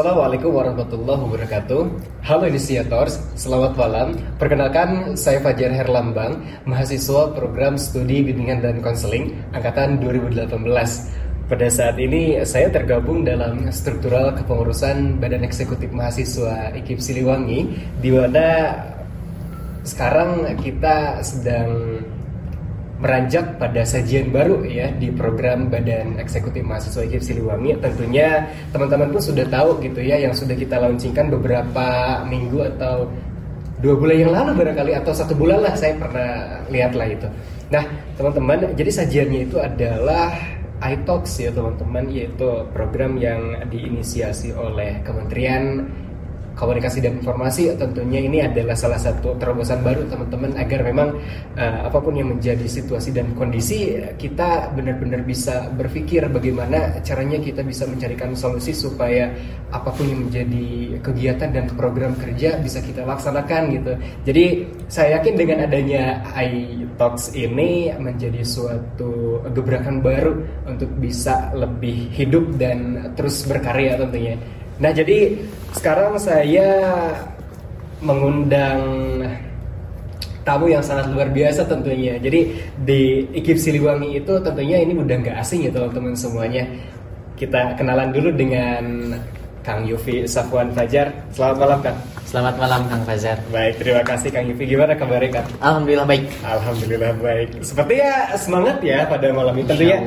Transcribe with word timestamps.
Assalamualaikum 0.00 0.56
warahmatullahi 0.56 1.20
wabarakatuh. 1.28 1.82
Halo 2.24 2.48
inisiators, 2.48 3.20
selamat 3.36 3.76
malam. 3.76 4.16
Perkenalkan, 4.40 5.12
saya 5.12 5.44
Fajar 5.44 5.76
Herlambang 5.76 6.40
Mahasiswa 6.64 7.36
program 7.36 7.76
studi 7.76 8.24
bimbingan 8.24 8.64
dan 8.64 8.80
konseling 8.80 9.36
Angkatan 9.52 10.00
2018 10.00 10.56
Pada 11.52 11.68
saat 11.68 12.00
ini 12.00 12.40
saya 12.48 12.72
tergabung 12.72 13.28
dalam 13.28 13.68
struktural 13.68 14.32
kepengurusan 14.40 15.20
Badan 15.20 15.44
Eksekutif 15.44 15.92
Mahasiswa 15.92 16.72
IKIP 16.80 16.96
Siliwangi 16.96 17.68
di 18.00 18.08
mana 18.08 18.72
sekarang 19.84 20.48
kita 20.64 21.20
sedang 21.20 22.00
meranjak 23.00 23.56
pada 23.56 23.80
sajian 23.80 24.28
baru 24.28 24.60
ya 24.68 24.92
di 24.92 25.08
program 25.08 25.72
Badan 25.72 26.20
Eksekutif 26.20 26.60
Mahasiswa 26.60 27.00
IKIP 27.08 27.24
Siliwangi. 27.24 27.80
Tentunya 27.80 28.44
teman-teman 28.76 29.08
pun 29.08 29.20
sudah 29.24 29.48
tahu 29.48 29.80
gitu 29.80 30.04
ya 30.04 30.20
yang 30.20 30.36
sudah 30.36 30.52
kita 30.52 30.76
launchingkan 30.76 31.32
beberapa 31.32 32.20
minggu 32.28 32.60
atau 32.76 33.08
dua 33.80 33.96
bulan 33.96 34.16
yang 34.28 34.32
lalu 34.36 34.60
barangkali 34.60 34.92
atau 35.00 35.16
satu 35.16 35.32
bulan 35.32 35.64
lah 35.64 35.72
saya 35.72 35.96
pernah 35.96 36.60
lihat 36.68 36.92
lah 36.92 37.08
itu. 37.08 37.28
Nah 37.72 37.88
teman-teman 38.20 38.76
jadi 38.76 38.90
sajiannya 38.92 39.40
itu 39.48 39.56
adalah 39.56 40.36
iTalks 40.84 41.40
ya 41.40 41.48
teman-teman 41.52 42.04
yaitu 42.12 42.68
program 42.76 43.16
yang 43.16 43.64
diinisiasi 43.72 44.52
oleh 44.52 45.00
Kementerian 45.04 45.88
komunikasi 46.60 47.00
dan 47.00 47.16
informasi 47.16 47.72
tentunya 47.80 48.20
ini 48.20 48.44
adalah 48.44 48.76
salah 48.76 49.00
satu 49.00 49.32
terobosan 49.40 49.80
baru 49.80 50.04
teman-teman 50.12 50.52
agar 50.60 50.84
memang 50.84 51.16
uh, 51.56 51.88
apa 51.88 51.96
pun 51.96 52.12
yang 52.12 52.28
menjadi 52.28 52.68
situasi 52.68 53.16
dan 53.16 53.32
kondisi 53.32 53.96
kita 54.20 54.68
benar-benar 54.76 55.24
bisa 55.24 55.72
berpikir 55.72 56.28
bagaimana 56.28 57.00
caranya 57.00 57.40
kita 57.40 57.64
bisa 57.64 57.88
mencarikan 57.88 58.36
solusi 58.36 58.76
supaya 58.76 59.32
apa 59.72 59.88
pun 59.88 60.04
yang 60.04 60.28
menjadi 60.28 61.00
kegiatan 61.00 61.48
dan 61.48 61.64
program 61.72 62.12
kerja 62.20 62.60
bisa 62.60 62.84
kita 62.84 63.08
laksanakan 63.08 63.62
gitu. 63.72 63.92
Jadi 64.28 64.44
saya 64.90 65.16
yakin 65.18 65.34
dengan 65.38 65.58
adanya 65.64 66.20
iTalks 66.36 67.32
ini 67.32 67.88
menjadi 67.96 68.44
suatu 68.44 69.40
gebrakan 69.54 70.04
baru 70.04 70.36
untuk 70.68 70.90
bisa 71.00 71.54
lebih 71.56 72.10
hidup 72.12 72.60
dan 72.60 73.10
terus 73.16 73.46
berkarya 73.48 73.96
tentunya. 73.96 74.36
Nah 74.80 74.90
jadi 74.96 75.36
sekarang 75.76 76.16
saya 76.16 76.68
mengundang 78.00 78.80
tamu 80.40 80.72
yang 80.72 80.80
sangat 80.80 81.12
luar 81.12 81.28
biasa 81.28 81.68
tentunya. 81.68 82.16
Jadi 82.16 82.40
di 82.80 83.28
Ikip 83.36 83.60
Siliwangi 83.60 84.18
itu 84.24 84.32
tentunya 84.40 84.80
ini 84.80 84.96
udah 84.96 85.16
nggak 85.20 85.36
asing 85.36 85.68
ya 85.68 85.70
teman-teman 85.70 86.16
semuanya. 86.16 86.64
Kita 87.36 87.76
kenalan 87.76 88.12
dulu 88.12 88.32
dengan 88.32 89.14
Kang 89.60 89.84
Yufi 89.84 90.24
Safwan 90.24 90.72
Fajar. 90.72 91.12
Selamat 91.32 91.56
malam 91.60 91.78
Kang. 91.84 91.98
Selamat 92.24 92.54
malam 92.56 92.80
Kang 92.88 93.02
Fajar. 93.04 93.36
Baik, 93.52 93.82
terima 93.82 94.02
kasih 94.06 94.28
Kang 94.32 94.46
Yufi. 94.48 94.64
Gimana 94.64 94.92
kabarnya 94.96 95.40
Kang? 95.40 95.46
Alhamdulillah 95.60 96.06
baik. 96.08 96.24
Alhamdulillah 96.40 97.12
baik. 97.20 97.48
Sepertinya 97.60 98.12
semangat 98.40 98.76
ya 98.80 99.04
pada 99.04 99.26
malam 99.34 99.54
ini. 99.58 99.66
Tentunya 99.68 99.98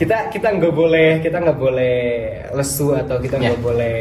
kita 0.00 0.32
kita 0.32 0.48
nggak 0.56 0.74
boleh 0.74 1.08
kita 1.20 1.36
nggak 1.42 1.58
boleh 1.58 1.96
lesu 2.56 2.96
atau 2.96 3.20
kita 3.20 3.36
nggak 3.36 3.58
ya. 3.60 3.64
boleh 3.64 3.98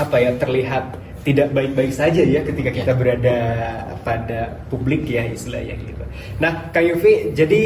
apa 0.00 0.16
ya 0.16 0.30
terlihat 0.40 0.84
tidak 1.22 1.54
baik-baik 1.54 1.92
saja 1.94 2.22
ya 2.24 2.40
ketika 2.42 2.70
kita 2.74 2.92
ya. 2.94 2.98
berada 2.98 3.36
pada 4.02 4.50
publik 4.72 5.06
ya 5.06 5.22
istilahnya 5.28 5.78
gitu. 5.78 6.01
Nah, 6.40 6.74
Kang 6.74 6.86
Yofi, 6.86 7.30
jadi 7.36 7.62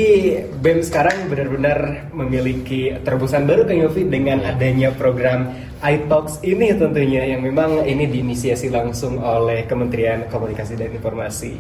BEM 0.61 0.85
sekarang 0.85 1.33
benar-benar 1.33 2.11
memiliki 2.13 2.93
terobosan 3.07 3.49
baru 3.49 3.65
Kang 3.65 3.81
Yofi 3.81 4.05
dengan 4.05 4.43
ya. 4.43 4.53
adanya 4.53 4.91
program 4.93 5.55
iTalks 5.81 6.43
ini 6.45 6.75
tentunya 6.77 7.25
yang 7.25 7.41
memang 7.45 7.85
ini 7.85 8.05
diinisiasi 8.11 8.69
langsung 8.69 9.23
oleh 9.23 9.65
Kementerian 9.65 10.29
Komunikasi 10.29 10.77
dan 10.77 10.93
Informasi. 10.93 11.57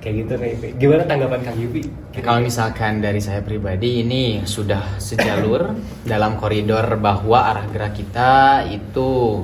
Kayak 0.00 0.14
gitu 0.24 0.32
Kang 0.36 0.50
Yofi. 0.56 0.68
Gimana 0.78 1.02
tanggapan 1.04 1.40
Kang 1.44 1.58
Yofi? 1.58 1.82
Kalau 2.22 2.40
misalkan 2.40 2.92
dari 3.04 3.20
saya 3.20 3.40
pribadi 3.44 4.04
ini 4.06 4.46
sudah 4.46 4.96
sejalur 4.96 5.74
dalam 6.12 6.40
koridor 6.40 6.96
bahwa 6.96 7.50
arah 7.50 7.66
gerak 7.68 7.98
kita 7.98 8.64
itu 8.72 9.42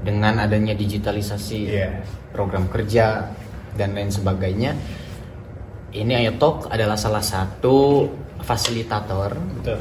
dengan 0.00 0.40
adanya 0.40 0.72
digitalisasi 0.72 1.60
yeah. 1.68 2.00
program 2.32 2.72
kerja 2.72 3.28
dan 3.76 3.92
lain 3.92 4.08
sebagainya 4.08 4.72
ini 5.90 6.12
Ayotalk 6.14 6.70
adalah 6.70 6.94
salah 6.94 7.22
satu 7.22 8.06
fasilitator 8.40 9.34
Betul. 9.60 9.80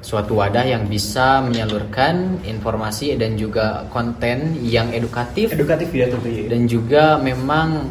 suatu 0.00 0.38
wadah 0.38 0.62
yang 0.62 0.86
bisa 0.86 1.42
menyalurkan 1.42 2.40
informasi 2.46 3.18
dan 3.18 3.34
juga 3.34 3.84
konten 3.90 4.54
yang 4.62 4.94
edukatif 4.94 5.50
edukatif 5.50 5.90
ya 5.90 6.06
tentu 6.06 6.30
ya. 6.30 6.46
dan 6.46 6.60
juga 6.70 7.04
memang 7.18 7.82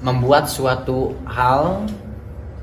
membuat 0.00 0.48
suatu 0.48 1.12
hal 1.28 1.84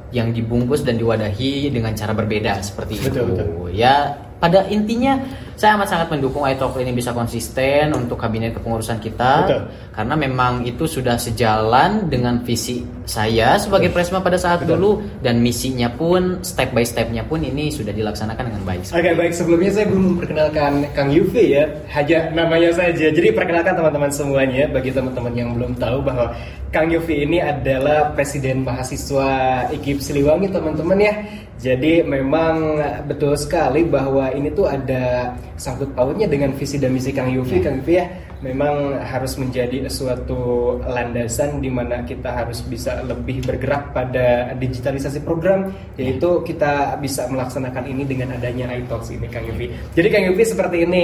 yang 0.10 0.34
dibungkus 0.34 0.82
dan 0.82 0.98
diwadahi 0.98 1.70
dengan 1.70 1.94
cara 1.94 2.16
berbeda 2.18 2.64
seperti 2.66 3.06
betul, 3.06 3.06
itu 3.06 3.22
betul. 3.30 3.70
ya 3.76 4.18
pada 4.42 4.66
intinya 4.70 5.22
saya 5.58 5.74
amat 5.74 5.90
sangat 5.90 6.08
mendukung 6.14 6.46
iTalk 6.46 6.78
ini 6.78 6.94
bisa 6.94 7.18
konsisten 7.18 7.90
untuk 7.98 8.22
kabinet 8.22 8.54
kepengurusan 8.54 9.02
kita. 9.02 9.34
Betul. 9.42 9.64
karena 9.98 10.14
memang 10.14 10.62
itu 10.62 10.86
sudah 10.86 11.18
sejalan 11.18 12.06
dengan 12.06 12.46
visi 12.46 12.86
saya 13.10 13.58
sebagai 13.58 13.90
presma 13.90 14.22
pada 14.22 14.38
saat 14.38 14.62
Betul. 14.62 14.78
dulu. 14.78 14.92
Dan 15.26 15.42
misinya 15.42 15.90
pun 15.90 16.46
step 16.46 16.78
by 16.78 16.86
stepnya 16.86 17.26
pun 17.26 17.42
ini 17.42 17.74
sudah 17.74 17.90
dilaksanakan 17.90 18.54
dengan 18.54 18.62
baik. 18.70 18.86
Oke 18.86 19.02
okay, 19.02 19.14
baik. 19.18 19.34
Sebelumnya 19.34 19.72
saya 19.74 19.86
belum 19.90 20.04
memperkenalkan 20.14 20.72
Kang 20.94 21.10
Yufi 21.10 21.58
ya. 21.58 21.66
Hanya 21.90 22.30
namanya 22.38 22.70
saja. 22.78 23.10
Jadi 23.10 23.34
perkenalkan 23.34 23.74
teman-teman 23.74 24.14
semuanya 24.14 24.70
bagi 24.70 24.94
teman-teman 24.94 25.34
yang 25.34 25.50
belum 25.58 25.74
tahu 25.82 26.06
bahwa 26.06 26.38
Kang 26.70 26.94
Yufi 26.94 27.26
ini 27.26 27.42
adalah 27.42 28.14
presiden 28.14 28.62
mahasiswa 28.62 29.66
IKIP 29.74 30.06
Siliwangi 30.06 30.54
teman-teman 30.54 31.02
ya. 31.02 31.14
Jadi 31.58 32.06
memang 32.06 32.78
betul 33.10 33.34
sekali 33.34 33.82
bahwa 33.82 34.30
ini 34.30 34.54
tuh 34.54 34.70
ada 34.70 35.34
sangkut 35.58 35.92
pautnya 35.98 36.30
dengan 36.30 36.54
visi 36.54 36.78
dan 36.78 36.94
misi 36.94 37.10
Kang 37.12 37.34
Yufi, 37.34 37.60
ya. 37.60 37.64
Kang 37.66 37.76
Yufi 37.82 37.94
ya. 37.98 38.06
Memang 38.38 39.02
harus 39.02 39.34
menjadi 39.42 39.90
suatu 39.90 40.78
landasan 40.86 41.58
di 41.58 41.74
mana 41.74 42.06
kita 42.06 42.30
harus 42.30 42.62
bisa 42.62 43.02
lebih 43.02 43.42
bergerak 43.42 43.98
pada 43.98 44.54
digitalisasi 44.54 45.26
program, 45.26 45.74
yaitu 45.98 46.46
kita 46.46 47.02
bisa 47.02 47.26
melaksanakan 47.28 47.90
ini 47.90 48.06
dengan 48.06 48.38
adanya 48.38 48.70
iTalks 48.78 49.10
ini 49.10 49.26
Kang 49.26 49.44
Yufi. 49.50 49.74
Jadi 49.98 50.08
Kang 50.14 50.24
Yufi 50.30 50.44
seperti 50.46 50.86
ini. 50.86 51.04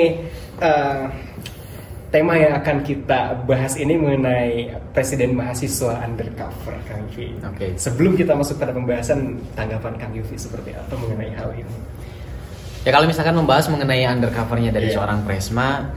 Uh, 0.61 1.09
tema 2.13 2.37
yang 2.37 2.53
akan 2.61 2.85
kita 2.85 3.33
bahas 3.49 3.73
ini 3.73 3.97
mengenai 3.97 4.69
Presiden 4.93 5.33
Mahasiswa 5.33 5.97
Undercover, 6.05 6.77
Kang 6.85 7.01
Yufi. 7.09 7.33
Oke. 7.41 7.57
Okay. 7.57 7.69
Sebelum 7.73 8.13
kita 8.13 8.37
masuk 8.37 8.61
pada 8.61 8.69
pembahasan, 8.69 9.41
tanggapan 9.57 9.97
Kang 9.97 10.13
Yufi 10.13 10.37
seperti 10.37 10.77
apa 10.77 10.93
mengenai 10.93 11.33
hal 11.33 11.49
ini? 11.57 11.73
Ya 12.83 12.91
kalau 12.91 13.07
misalkan 13.07 13.35
membahas 13.39 13.71
mengenai 13.71 14.03
undercovernya 14.03 14.75
dari 14.75 14.91
yeah. 14.91 14.95
seorang 14.99 15.23
presma, 15.23 15.87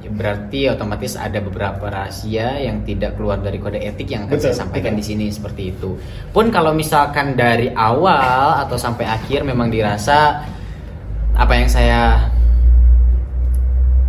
ya 0.00 0.08
berarti 0.08 0.72
otomatis 0.72 1.12
ada 1.12 1.44
beberapa 1.44 1.92
rahasia 1.92 2.56
yang 2.56 2.88
tidak 2.88 3.20
keluar 3.20 3.36
dari 3.36 3.60
kode 3.60 3.76
etik 3.76 4.08
yang 4.08 4.24
akan 4.24 4.40
betul, 4.40 4.48
saya 4.48 4.64
sampaikan 4.64 4.96
betul. 4.96 5.00
di 5.00 5.04
sini 5.04 5.26
seperti 5.28 5.62
itu. 5.76 6.00
Pun 6.32 6.48
kalau 6.48 6.72
misalkan 6.72 7.36
dari 7.36 7.68
awal 7.76 8.64
atau 8.64 8.80
sampai 8.80 9.04
akhir 9.04 9.44
memang 9.44 9.68
dirasa 9.68 10.40
apa 11.36 11.52
yang 11.52 11.68
saya 11.68 12.32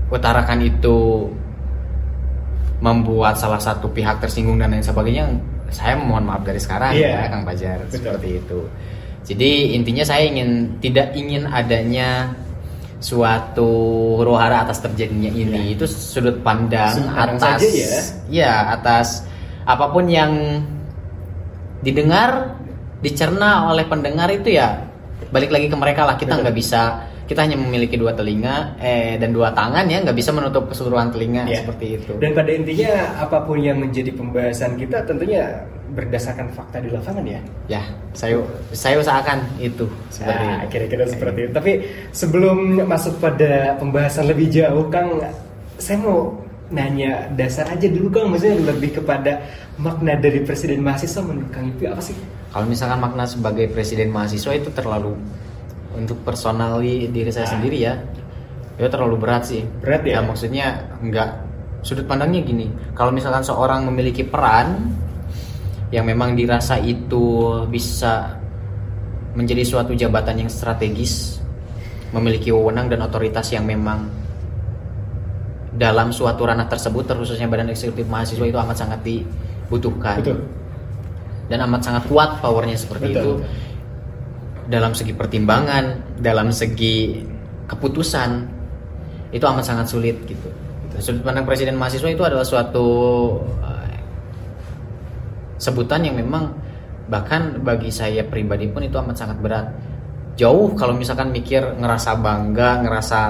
utarakan 0.07 0.63
itu 0.63 1.28
membuat 2.80 3.36
salah 3.36 3.60
satu 3.60 3.92
pihak 3.92 4.24
tersinggung 4.24 4.56
dan 4.56 4.71
lain 4.71 4.86
sebagainya 4.86 5.27
saya 5.68 6.00
mohon 6.00 6.24
maaf 6.24 6.48
dari 6.48 6.62
sekarang 6.62 6.95
yeah. 6.95 7.27
ya 7.27 7.31
Kang 7.36 7.44
Pajar 7.44 7.83
seperti 7.92 8.39
itu 8.39 8.60
jadi 9.27 9.75
intinya 9.75 10.07
saya 10.07 10.24
ingin 10.31 10.79
tidak 10.79 11.12
ingin 11.13 11.44
adanya 11.51 12.31
suatu 12.97 13.69
huru 14.18 14.33
hara 14.33 14.65
atas 14.65 14.81
terjadinya 14.81 15.29
ini 15.29 15.69
yeah. 15.69 15.74
itu 15.77 15.85
sudut 15.85 16.41
pandang 16.41 16.97
sudut 16.97 17.13
atas 17.13 17.62
saja 17.62 17.69
ya. 17.69 18.00
ya 18.31 18.53
atas 18.74 19.07
apa 19.68 19.85
pun 19.94 20.09
yang 20.09 20.63
didengar 21.85 22.57
dicerna 23.06 23.69
oleh 23.69 23.85
pendengar 23.85 24.31
itu 24.33 24.57
ya 24.57 24.81
balik 25.29 25.53
lagi 25.53 25.69
ke 25.69 25.77
mereka 25.77 26.07
lah 26.07 26.18
kita 26.18 26.41
nggak 26.41 26.56
bisa 26.56 27.06
kita 27.27 27.44
hanya 27.44 27.59
memiliki 27.59 28.00
dua 28.00 28.15
telinga 28.15 28.79
eh 28.79 29.19
dan 29.19 29.35
dua 29.35 29.51
tangan 29.51 29.83
ya 29.91 30.00
nggak 30.00 30.15
bisa 30.15 30.31
menutup 30.31 30.71
keseluruhan 30.71 31.12
telinga 31.12 31.44
yeah. 31.44 31.59
seperti 31.59 32.00
itu. 32.00 32.12
Dan 32.24 32.31
pada 32.31 32.51
intinya 32.56 32.91
apa 33.19 33.44
pun 33.44 33.59
yang 33.59 33.77
menjadi 33.83 34.15
pembahasan 34.15 34.79
kita 34.79 35.03
tentunya 35.03 35.68
berdasarkan 35.91 36.47
fakta 36.56 36.79
di 36.79 36.89
lapangan 36.89 37.27
ya? 37.27 37.41
Ya 37.68 37.83
saya 38.15 38.39
saya 38.71 38.95
usahakan 39.03 39.44
itu 39.59 39.85
seperti 40.07 40.45
nah, 40.47 40.63
kira-kira 40.71 41.03
seperti 41.03 41.39
itu. 41.45 41.51
Tapi 41.51 41.71
sebelum 42.15 42.88
masuk 42.88 43.19
pada 43.19 43.75
pembahasan 43.75 44.31
lebih 44.31 44.47
jauh 44.47 44.88
Kang 44.88 45.19
saya 45.77 46.00
mau 46.00 46.31
nanya 46.71 47.27
dasar 47.35 47.68
aja 47.68 47.91
dulu 47.91 48.07
Kang. 48.07 48.31
Maksudnya 48.31 48.71
lebih 48.71 49.03
kepada 49.03 49.44
makna 49.75 50.15
dari 50.15 50.47
presiden 50.47 50.79
mahasiswa 50.79 51.19
menurut 51.27 51.51
Kang 51.51 51.68
itu 51.75 51.91
apa 51.91 52.00
sih? 52.00 52.15
Kalau 52.56 52.63
misalkan 52.63 53.03
makna 53.03 53.27
sebagai 53.27 53.68
presiden 53.68 54.15
mahasiswa 54.15 54.56
itu 54.56 54.71
terlalu 54.71 55.19
untuk 55.98 56.22
personali 56.22 57.10
diri 57.10 57.34
saya 57.34 57.50
sendiri 57.50 57.78
ya 57.82 57.98
ya 58.78 58.88
terlalu 58.88 59.18
berat 59.18 59.50
sih. 59.50 59.66
Berat 59.82 60.06
ya, 60.06 60.18
ya 60.18 60.20
maksudnya 60.22 60.66
nggak 61.02 61.30
sudut 61.82 62.06
pandangnya 62.06 62.46
gini. 62.46 62.70
Kalau 62.94 63.10
misalkan 63.10 63.42
seorang 63.42 63.90
memiliki 63.90 64.22
peran 64.22 64.94
yang 65.90 66.06
memang 66.06 66.38
dirasa 66.38 66.78
itu 66.78 67.66
bisa 67.68 68.38
menjadi 69.34 69.64
suatu 69.66 69.94
jabatan 69.94 70.46
yang 70.46 70.50
strategis 70.50 71.38
memiliki 72.12 72.50
wewenang 72.54 72.88
dan 72.88 73.04
otoritas 73.04 73.52
yang 73.52 73.68
memang 73.68 74.08
dalam 75.78 76.10
suatu 76.10 76.48
ranah 76.48 76.66
tersebut 76.66 77.06
terkhususnya 77.06 77.46
badan 77.46 77.70
eksekutif 77.70 78.08
mahasiswa 78.10 78.46
itu 78.50 78.58
amat 78.58 78.78
sangat 78.78 79.00
dibutuhkan. 79.06 80.22
Betul. 80.22 80.40
dan 81.48 81.64
amat 81.64 81.80
sangat 81.80 82.04
kuat 82.12 82.44
powernya 82.44 82.76
seperti 82.76 83.16
Betul. 83.16 83.24
itu 83.24 83.32
dalam 84.68 84.92
segi 84.92 85.16
pertimbangan 85.16 86.16
dalam 86.19 86.52
segi 86.52 87.24
keputusan 87.68 88.30
itu 89.31 89.44
amat 89.44 89.64
sangat 89.64 89.88
sulit 89.88 90.16
gitu. 90.28 90.48
Sudut 91.00 91.24
pandang 91.24 91.48
presiden 91.48 91.75
mahasiswa 91.75 92.10
itu 92.10 92.24
adalah 92.24 92.44
suatu 92.48 92.88
uh, 93.64 93.92
sebutan 95.60 96.08
yang 96.08 96.16
memang 96.19 96.52
bahkan 97.08 97.60
bagi 97.64 97.92
saya 97.92 98.24
pribadi 98.28 98.68
pun 98.68 98.84
itu 98.84 98.96
amat 99.00 99.16
sangat 99.16 99.38
berat. 99.40 99.68
Jauh 100.38 100.75
kalau 100.78 100.94
misalkan 100.94 101.34
mikir 101.34 101.63
ngerasa 101.80 102.20
bangga 102.20 102.86
ngerasa 102.86 103.22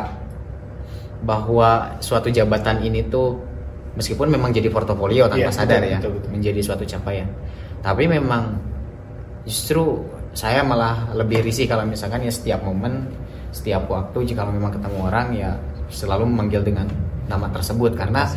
bahwa 1.23 1.97
suatu 2.03 2.29
jabatan 2.29 2.83
ini 2.83 3.05
tuh 3.09 3.37
meskipun 3.97 4.29
memang 4.29 4.53
jadi 4.53 4.69
portofolio 4.69 5.25
tanpa 5.25 5.49
ya, 5.49 5.53
sadar 5.53 5.81
betul, 5.81 5.89
ya 5.89 5.97
betul, 5.97 6.11
betul. 6.19 6.29
menjadi 6.33 6.59
suatu 6.61 6.83
capaian. 6.85 7.29
Tapi 7.81 8.03
memang 8.05 8.43
justru 9.47 10.03
saya 10.37 10.61
malah 10.61 11.09
lebih 11.17 11.41
risih 11.41 11.65
kalau 11.65 11.81
misalkan 11.89 12.21
ya 12.21 12.29
setiap 12.29 12.61
momen 12.61 13.09
setiap 13.49 13.89
waktu 13.89 14.21
jika 14.29 14.45
memang 14.45 14.69
ketemu 14.69 14.97
orang 15.01 15.27
ya 15.33 15.57
selalu 15.89 16.29
memanggil 16.29 16.61
dengan 16.61 16.85
nama 17.25 17.49
tersebut 17.49 17.97
karena 17.97 18.29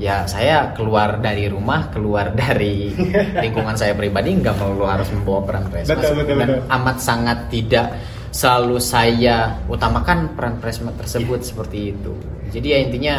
ya 0.00 0.24
saya 0.24 0.72
keluar 0.72 1.20
dari 1.20 1.44
rumah 1.52 1.92
keluar 1.92 2.32
dari 2.40 2.96
lingkungan 3.44 3.76
saya 3.76 3.92
pribadi 3.92 4.40
nggak 4.40 4.56
perlu 4.56 4.88
harus 4.88 5.12
membawa 5.12 5.40
peran 5.44 5.64
presma 5.68 6.00
dan 6.24 6.64
amat 6.64 6.96
sangat 6.96 7.38
tidak 7.52 7.92
selalu 8.32 8.80
saya 8.80 9.60
utamakan 9.68 10.32
peran 10.32 10.56
presma 10.58 10.90
tersebut 10.96 11.38
yeah. 11.38 11.46
seperti 11.46 11.78
itu. 11.94 12.12
Jadi 12.50 12.66
ya 12.66 12.78
intinya 12.82 13.14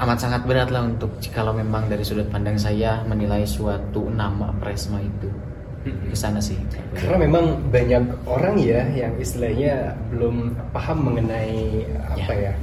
amat 0.00 0.16
sangat 0.16 0.48
berat 0.48 0.72
lah 0.72 0.88
untuk 0.88 1.20
kalau 1.28 1.52
memang 1.52 1.90
dari 1.90 2.00
sudut 2.00 2.24
pandang 2.32 2.56
saya 2.56 3.04
menilai 3.04 3.44
suatu 3.44 4.08
nama 4.08 4.48
presma 4.56 5.04
itu 5.04 5.49
ke 5.84 6.16
sana 6.16 6.40
sih. 6.42 6.56
Karena 6.92 7.16
memang 7.24 7.56
banyak 7.72 8.04
orang 8.28 8.60
ya 8.60 8.84
yang 8.92 9.16
istilahnya 9.16 9.96
belum 10.12 10.52
paham 10.76 11.08
mengenai 11.08 11.88
apa 12.12 12.32
ya, 12.36 12.52
ya 12.52 12.54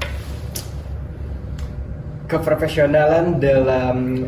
keprofesionalan 2.27 3.39
dalam 3.39 4.27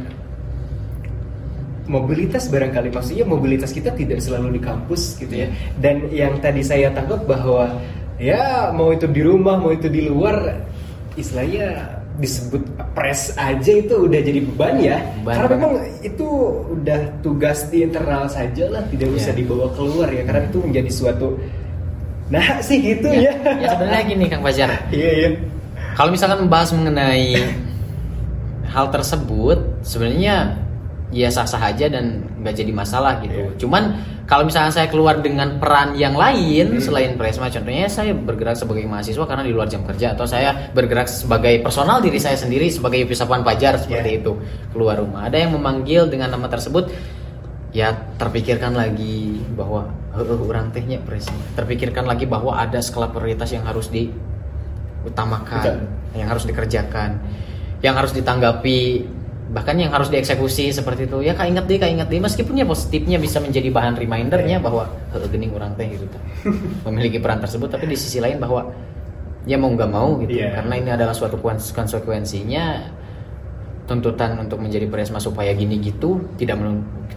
mobilitas 1.85 2.47
barangkali. 2.47 2.89
Maksudnya 2.89 3.27
mobilitas 3.27 3.75
kita 3.75 3.91
tidak 3.93 4.23
selalu 4.23 4.57
di 4.57 4.61
kampus 4.63 5.19
gitu 5.19 5.45
ya. 5.45 5.47
Dan 5.77 6.07
yang 6.09 6.39
tadi 6.39 6.63
saya 6.63 6.89
tangkap 6.95 7.27
bahwa 7.27 7.75
ya 8.17 8.71
mau 8.71 8.95
itu 8.95 9.05
di 9.05 9.21
rumah 9.21 9.59
mau 9.59 9.75
itu 9.75 9.91
di 9.91 10.07
luar 10.07 10.63
istilahnya 11.19 11.98
disebut 12.19 12.61
press 12.93 13.33
aja 13.39 13.71
itu 13.71 13.95
udah 14.05 14.19
jadi 14.19 14.39
beban 14.43 14.75
ya. 14.77 14.97
Beban 15.23 15.35
karena 15.39 15.47
memang 15.55 15.73
itu 16.03 16.27
udah 16.75 16.99
tugas 17.23 17.65
di 17.71 17.81
internal 17.87 18.27
saja 18.27 18.67
lah 18.67 18.83
tidak 18.91 19.09
usah 19.15 19.31
yeah. 19.33 19.39
dibawa 19.39 19.67
keluar 19.73 20.07
ya 20.11 20.23
karena 20.27 20.43
itu 20.51 20.59
menjadi 20.61 20.91
suatu 20.91 21.39
nah 22.29 22.45
sih 22.67 22.77
gitu 22.77 23.09
ya 23.09 23.33
ya, 23.33 23.51
ya 23.57 23.67
sebenarnya 23.73 24.03
gini 24.05 24.25
kang 24.29 24.43
Fajar. 24.45 24.69
Iya 24.93 25.09
iya. 25.17 25.29
Kalau 25.97 26.13
misalkan 26.13 26.45
membahas 26.45 26.69
mengenai 26.71 27.35
hal 28.69 28.85
tersebut 28.93 29.57
sebenarnya 29.81 30.68
ya 31.09 31.29
sah-sah 31.33 31.73
aja 31.73 31.89
dan 31.89 32.21
nggak 32.41 32.53
jadi 32.53 32.71
masalah 32.73 33.17
gitu. 33.25 33.49
Yeah. 33.49 33.57
Cuman 33.57 33.83
kalau 34.29 34.45
misalnya 34.45 34.69
saya 34.69 34.87
keluar 34.93 35.17
dengan 35.25 35.57
peran 35.57 35.97
yang 35.97 36.13
lain 36.13 36.77
hmm. 36.77 36.81
selain 36.81 37.17
presma, 37.17 37.49
contohnya 37.49 37.89
saya 37.89 38.13
bergerak 38.13 38.53
sebagai 38.53 38.85
mahasiswa 38.85 39.25
karena 39.25 39.41
di 39.41 39.49
luar 39.53 39.65
jam 39.65 39.81
kerja 39.81 40.13
atau 40.13 40.29
saya 40.29 40.69
bergerak 40.69 41.09
sebagai 41.09 41.65
personal 41.65 41.97
diri 41.97 42.21
saya 42.21 42.37
sendiri 42.37 42.69
sebagai 42.69 43.01
Yupisapuan 43.01 43.41
Pajar 43.41 43.81
seperti 43.81 44.09
yeah. 44.15 44.21
itu 44.21 44.31
keluar 44.69 45.01
rumah. 45.01 45.25
Ada 45.25 45.49
yang 45.49 45.57
memanggil 45.57 46.05
dengan 46.13 46.29
nama 46.29 46.45
tersebut 46.45 46.93
ya 47.73 47.93
terpikirkan 48.17 48.77
lagi 48.77 49.41
bahwa 49.57 49.89
uh, 50.13 50.45
orang 50.45 50.69
tehnya 50.69 51.01
presma. 51.01 51.41
Terpikirkan 51.57 52.05
lagi 52.05 52.29
bahwa 52.29 52.53
ada 52.53 52.85
skala 52.85 53.09
prioritas 53.09 53.49
yang 53.49 53.65
harus 53.65 53.89
diutamakan, 53.89 55.57
Betul. 55.57 56.21
yang 56.21 56.29
harus 56.29 56.45
dikerjakan, 56.45 57.09
yang 57.81 57.97
harus 57.97 58.13
ditanggapi 58.13 59.09
bahkan 59.49 59.73
yang 59.81 59.89
harus 59.89 60.13
dieksekusi 60.13 60.69
seperti 60.69 61.09
itu 61.09 61.25
ya 61.25 61.33
kak 61.33 61.49
inget 61.49 61.65
deh 61.65 61.77
kak 61.81 61.89
inget 61.89 62.07
deh. 62.07 62.21
Meskipun 62.21 62.53
ya 62.53 62.65
positifnya 62.65 63.17
bisa 63.17 63.41
menjadi 63.41 63.69
bahan 63.73 63.97
remindernya 63.97 64.61
bahwa 64.61 64.85
gening 65.29 65.51
orang 65.57 65.73
teh 65.73 65.89
gitu. 65.89 66.05
Memiliki 66.85 67.17
peran 67.17 67.41
tersebut 67.41 67.69
tapi 67.69 67.89
di 67.89 67.97
sisi 67.97 68.21
lain 68.21 68.37
bahwa 68.37 68.69
ya 69.49 69.57
mau 69.57 69.73
nggak 69.73 69.89
mau 69.89 70.19
gitu. 70.21 70.37
Yeah. 70.37 70.53
karena 70.53 70.73
ini 70.77 70.89
adalah 70.93 71.15
suatu 71.17 71.41
konsekuensinya 71.41 72.95
tuntutan 73.89 74.37
untuk 74.37 74.61
menjadi 74.61 74.85
presma 74.85 75.17
supaya 75.17 75.49
gini 75.57 75.81
gitu 75.81 76.21
tidak 76.37 76.61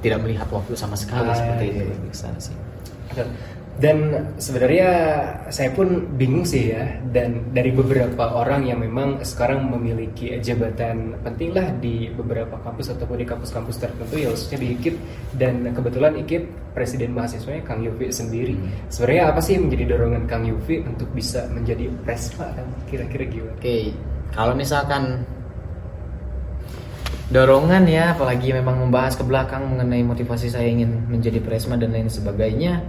tidak 0.00 0.25
melihat 0.25 0.49
waktu 0.49 0.73
sama 0.73 0.96
sekali 0.96 1.29
ah, 1.29 1.37
seperti 1.37 1.64
iya. 1.69 1.84
itu. 1.84 1.93
sih 2.40 2.56
dan 3.81 4.29
sebenarnya 4.37 4.89
saya 5.49 5.73
pun 5.73 6.05
bingung 6.21 6.45
sih 6.45 6.77
ya 6.77 6.93
dan 7.09 7.41
dari 7.57 7.73
beberapa 7.73 8.29
orang 8.29 8.69
yang 8.69 8.85
memang 8.85 9.25
sekarang 9.25 9.65
memiliki 9.65 10.37
jabatan 10.45 11.17
penting 11.25 11.57
lah 11.57 11.73
di 11.81 12.13
beberapa 12.13 12.61
kampus 12.61 12.93
ataupun 12.93 13.25
di 13.25 13.27
kampus-kampus 13.27 13.81
tertentu 13.81 14.21
ya 14.21 14.29
khususnya 14.29 14.61
di 14.61 14.77
IKIP 14.77 14.97
dan 15.41 15.65
kebetulan 15.73 16.21
IKIP 16.21 16.53
presiden 16.77 17.17
mahasiswanya 17.17 17.65
Kang 17.65 17.81
Yufi 17.81 18.13
sendiri 18.13 18.61
hmm. 18.61 18.93
sebenarnya 18.93 19.33
apa 19.33 19.41
sih 19.41 19.57
yang 19.57 19.65
menjadi 19.73 19.85
dorongan 19.97 20.25
Kang 20.29 20.45
Yufi 20.45 20.85
untuk 20.85 21.09
bisa 21.17 21.49
menjadi 21.49 21.89
presma 22.05 22.53
kan 22.53 22.69
kira-kira 22.93 23.25
gimana? 23.25 23.57
Oke 23.57 23.65
okay. 23.65 23.85
kalau 24.37 24.53
misalkan 24.53 25.25
dorongan 27.32 27.89
ya 27.89 28.13
apalagi 28.13 28.53
memang 28.53 28.85
membahas 28.85 29.17
ke 29.17 29.25
belakang 29.25 29.65
mengenai 29.65 30.05
motivasi 30.05 30.53
saya 30.53 30.69
ingin 30.69 31.08
menjadi 31.08 31.41
presma 31.41 31.81
dan 31.81 31.96
lain 31.96 32.13
sebagainya 32.13 32.85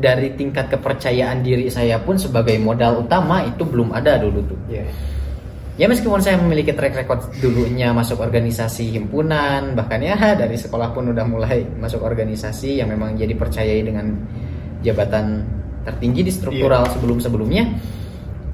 dari 0.00 0.34
tingkat 0.34 0.70
kepercayaan 0.72 1.44
diri 1.44 1.70
saya 1.70 2.00
pun 2.02 2.18
sebagai 2.18 2.56
modal 2.58 3.06
utama 3.06 3.44
itu 3.46 3.62
belum 3.62 3.94
ada 3.94 4.18
dulu 4.18 4.40
tuh. 4.46 4.58
Yeah. 4.66 4.88
Ya 5.74 5.90
meskipun 5.90 6.22
saya 6.22 6.38
memiliki 6.38 6.70
track 6.70 6.94
record 6.94 7.34
dulunya 7.42 7.90
masuk 7.90 8.22
organisasi 8.22 8.94
himpunan, 8.94 9.74
bahkan 9.74 9.98
ya 9.98 10.14
dari 10.40 10.54
sekolah 10.54 10.94
pun 10.94 11.10
udah 11.10 11.26
mulai 11.26 11.66
masuk 11.78 12.02
organisasi 12.02 12.78
yang 12.78 12.90
memang 12.90 13.18
jadi 13.18 13.34
percayai 13.34 13.82
dengan 13.82 14.14
jabatan 14.86 15.42
tertinggi 15.82 16.30
di 16.30 16.32
struktural 16.32 16.86
yeah. 16.86 16.92
sebelum-sebelumnya. 16.94 17.64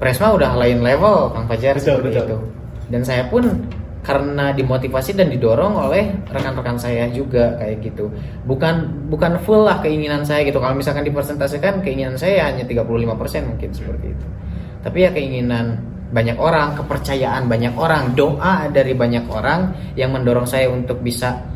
Presma 0.01 0.33
udah 0.33 0.57
lain 0.57 0.81
level 0.81 1.29
Kang 1.29 1.45
Fajar 1.45 1.77
betul, 1.77 2.01
betul. 2.01 2.25
itu. 2.25 2.37
Dan 2.89 3.05
saya 3.05 3.29
pun 3.29 3.45
karena 4.01 4.49
dimotivasi 4.49 5.13
dan 5.13 5.29
didorong 5.29 5.77
oleh 5.77 6.09
rekan-rekan 6.25 6.77
saya 6.77 7.05
juga 7.13 7.53
kayak 7.61 7.85
gitu. 7.85 8.09
Bukan 8.49 9.07
bukan 9.13 9.37
full 9.45 9.61
lah 9.61 9.77
keinginan 9.85 10.25
saya 10.25 10.41
gitu. 10.41 10.57
Kalau 10.57 10.73
misalkan 10.73 11.05
dipresentasikan 11.05 11.85
keinginan 11.85 12.17
saya 12.17 12.49
hanya 12.49 12.65
35% 12.65 13.05
mungkin 13.45 13.69
seperti 13.69 14.07
itu. 14.09 14.25
Tapi 14.81 14.97
ya 15.05 15.09
keinginan 15.13 15.77
banyak 16.11 16.35
orang, 16.41 16.75
kepercayaan 16.75 17.45
banyak 17.45 17.73
orang, 17.77 18.17
doa 18.17 18.67
dari 18.73 18.97
banyak 18.97 19.25
orang 19.29 19.93
yang 19.95 20.11
mendorong 20.11 20.49
saya 20.49 20.67
untuk 20.67 20.99
bisa 20.99 21.51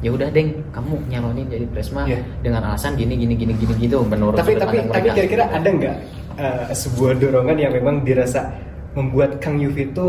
ya 0.00 0.10
udah 0.16 0.32
deng 0.32 0.56
kamu 0.72 0.96
nyalonin 1.12 1.44
jadi 1.44 1.66
presma 1.68 2.08
yeah. 2.08 2.24
dengan 2.40 2.72
alasan 2.72 2.96
gini 2.96 3.20
gini 3.20 3.36
gini 3.36 3.52
gini 3.52 3.72
gitu 3.84 4.00
menurut 4.00 4.40
tapi 4.40 4.56
tapi 4.56 4.80
tapi 4.88 5.12
kira-kira 5.12 5.44
ada 5.52 5.68
nggak 5.68 5.96
uh, 6.40 6.72
sebuah 6.72 7.20
dorongan 7.20 7.56
yang 7.60 7.72
memang 7.76 8.00
dirasa 8.00 8.48
membuat 8.96 9.38
Kang 9.44 9.60
Yufi 9.60 9.92
itu 9.92 10.08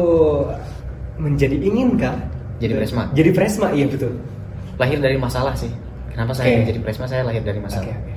menjadi 1.21 1.53
inginkah 1.53 2.17
jadi 2.57 2.73
presma 2.81 3.03
jadi 3.13 3.29
presma 3.29 3.67
iya 3.77 3.85
betul 3.85 4.17
lahir 4.81 4.97
dari 4.97 5.17
masalah 5.21 5.53
sih 5.53 5.69
kenapa 6.09 6.33
saya 6.33 6.65
okay. 6.65 6.73
jadi 6.73 6.79
presma 6.81 7.05
saya 7.05 7.21
lahir 7.21 7.45
dari 7.45 7.61
masalah 7.61 7.93
okay, 7.93 8.01
okay. 8.01 8.15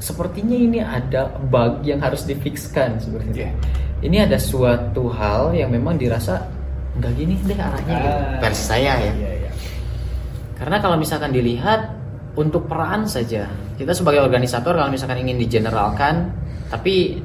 sepertinya 0.00 0.56
ini 0.56 0.80
ada 0.80 1.28
bug 1.52 1.84
yang 1.84 2.00
harus 2.00 2.24
difikskan 2.24 2.96
seperti 2.96 3.28
itu 3.36 3.40
yeah. 3.44 3.52
ini 4.00 4.16
ada 4.24 4.40
suatu 4.40 5.12
hal 5.12 5.52
yang 5.52 5.68
memang 5.68 6.00
dirasa 6.00 6.40
nggak 6.96 7.12
gini 7.18 7.34
deh 7.44 7.58
arahnya 7.58 7.94
gitu. 8.00 8.08
ah, 8.08 8.16
gitu. 8.16 8.40
versi 8.40 8.64
saya 8.64 8.92
ya 9.02 9.12
iya, 9.12 9.30
iya. 9.44 9.50
karena 10.56 10.76
kalau 10.80 10.96
misalkan 10.96 11.34
dilihat 11.34 11.92
untuk 12.34 12.64
peran 12.70 13.04
saja 13.04 13.50
kita 13.74 13.92
sebagai 13.92 14.22
organisator 14.22 14.78
kalau 14.78 14.90
misalkan 14.90 15.20
ingin 15.26 15.36
digeneralkan 15.42 16.30
tapi 16.70 17.18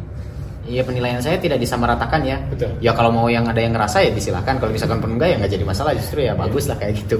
Iya 0.70 0.86
penilaian 0.86 1.18
saya 1.18 1.42
tidak 1.42 1.58
disamaratakan 1.58 2.22
ya. 2.22 2.38
Betul. 2.46 2.78
Ya 2.78 2.94
kalau 2.94 3.10
mau 3.10 3.26
yang 3.26 3.50
ada 3.50 3.58
yang 3.58 3.74
ngerasa 3.74 4.06
ya 4.06 4.14
disilahkan. 4.14 4.62
Kalau 4.62 4.70
misalkan 4.70 5.02
pun 5.02 5.18
enggak 5.18 5.34
ya 5.34 5.36
nggak 5.42 5.52
jadi 5.58 5.66
masalah 5.66 5.98
justru 5.98 6.22
ya 6.22 6.38
bagus 6.38 6.70
lah 6.70 6.78
kayak 6.78 6.94
gitu. 7.02 7.18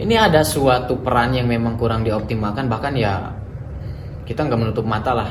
Ini 0.00 0.16
ada 0.16 0.40
suatu 0.40 0.96
peran 1.04 1.36
yang 1.36 1.44
memang 1.44 1.76
kurang 1.76 2.00
dioptimalkan 2.00 2.72
bahkan 2.72 2.96
ya 2.96 3.28
kita 4.24 4.48
nggak 4.48 4.60
menutup 4.62 4.88
mata 4.88 5.12
lah 5.12 5.30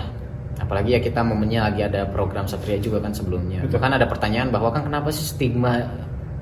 apalagi 0.59 0.93
ya 0.93 0.99
kita 0.99 1.23
momennya 1.23 1.71
lagi 1.71 1.81
ada 1.87 2.05
program 2.11 2.45
satria 2.45 2.77
juga 2.77 2.99
kan 2.99 3.15
sebelumnya 3.15 3.63
Betul. 3.63 3.79
bahkan 3.79 3.95
ada 3.95 4.05
pertanyaan 4.05 4.51
bahwa 4.51 4.69
kan 4.75 4.85
kenapa 4.85 5.07
sih 5.09 5.23
stigma 5.23 5.87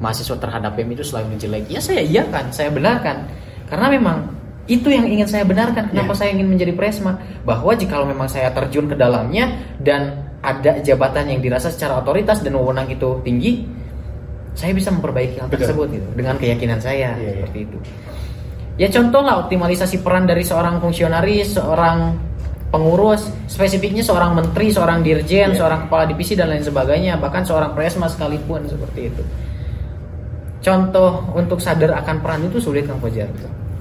mahasiswa 0.02 0.36
terhadap 0.42 0.74
BEM 0.74 0.98
itu 0.98 1.06
selalu 1.06 1.38
jelek 1.38 1.70
ya 1.70 1.80
saya 1.80 2.02
iya 2.02 2.26
kan 2.28 2.50
saya 2.50 2.74
benarkan 2.74 3.30
karena 3.70 3.88
memang 3.94 4.18
itu 4.68 4.92
yang 4.92 5.08
ingin 5.08 5.30
saya 5.30 5.48
benarkan 5.48 5.96
kenapa 5.96 6.12
yeah. 6.12 6.20
saya 6.20 6.30
ingin 6.36 6.48
menjadi 6.50 6.74
presma 6.76 7.16
bahwa 7.48 7.72
jika 7.78 8.04
memang 8.04 8.28
saya 8.28 8.52
terjun 8.52 8.92
ke 8.92 9.00
dalamnya 9.00 9.54
dan 9.80 10.27
ada 10.42 10.80
jabatan 10.82 11.34
yang 11.34 11.40
dirasa 11.42 11.74
secara 11.74 12.02
otoritas 12.02 12.42
dan 12.46 12.54
wewenang 12.54 12.88
itu 12.90 13.20
tinggi 13.26 13.66
saya 14.58 14.74
bisa 14.74 14.90
memperbaiki 14.90 15.38
hal 15.38 15.50
tersebut 15.50 15.88
gitu 15.94 16.08
dengan 16.18 16.38
keyakinan 16.38 16.82
saya 16.82 17.14
yeah, 17.14 17.22
iya. 17.22 17.32
seperti 17.42 17.58
yeah. 17.58 17.68
itu 17.68 17.78
ya 18.78 18.88
contoh 18.94 19.22
lah 19.26 19.36
optimalisasi 19.46 20.06
peran 20.06 20.30
dari 20.30 20.46
seorang 20.46 20.78
fungsionaris 20.78 21.58
seorang 21.58 22.28
pengurus, 22.68 23.32
spesifiknya 23.48 24.04
seorang 24.04 24.36
menteri, 24.36 24.68
seorang 24.76 25.00
dirjen, 25.00 25.56
yeah. 25.56 25.58
seorang 25.58 25.88
kepala 25.88 26.04
divisi 26.04 26.36
dan 26.36 26.52
lain 26.52 26.64
sebagainya, 26.64 27.16
bahkan 27.16 27.48
seorang 27.48 27.72
presma 27.72 28.12
sekalipun 28.12 28.68
seperti 28.68 29.08
itu. 29.08 29.24
Contoh 30.60 31.32
untuk 31.32 31.64
sadar 31.64 31.96
akan 32.04 32.20
peran 32.20 32.44
itu 32.44 32.60
sulit 32.60 32.84
Kang 32.84 33.00
Fajar. 33.00 33.32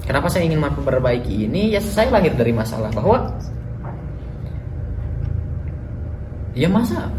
Kenapa 0.07 0.31
saya 0.31 0.47
ingin 0.47 0.63
memperbaiki 0.63 1.51
ini? 1.51 1.75
Ya 1.75 1.83
saya 1.83 2.07
lahir 2.07 2.31
dari 2.31 2.55
masalah 2.55 2.87
bahwa 2.95 3.27
ya 6.57 6.65
masa 6.65 7.13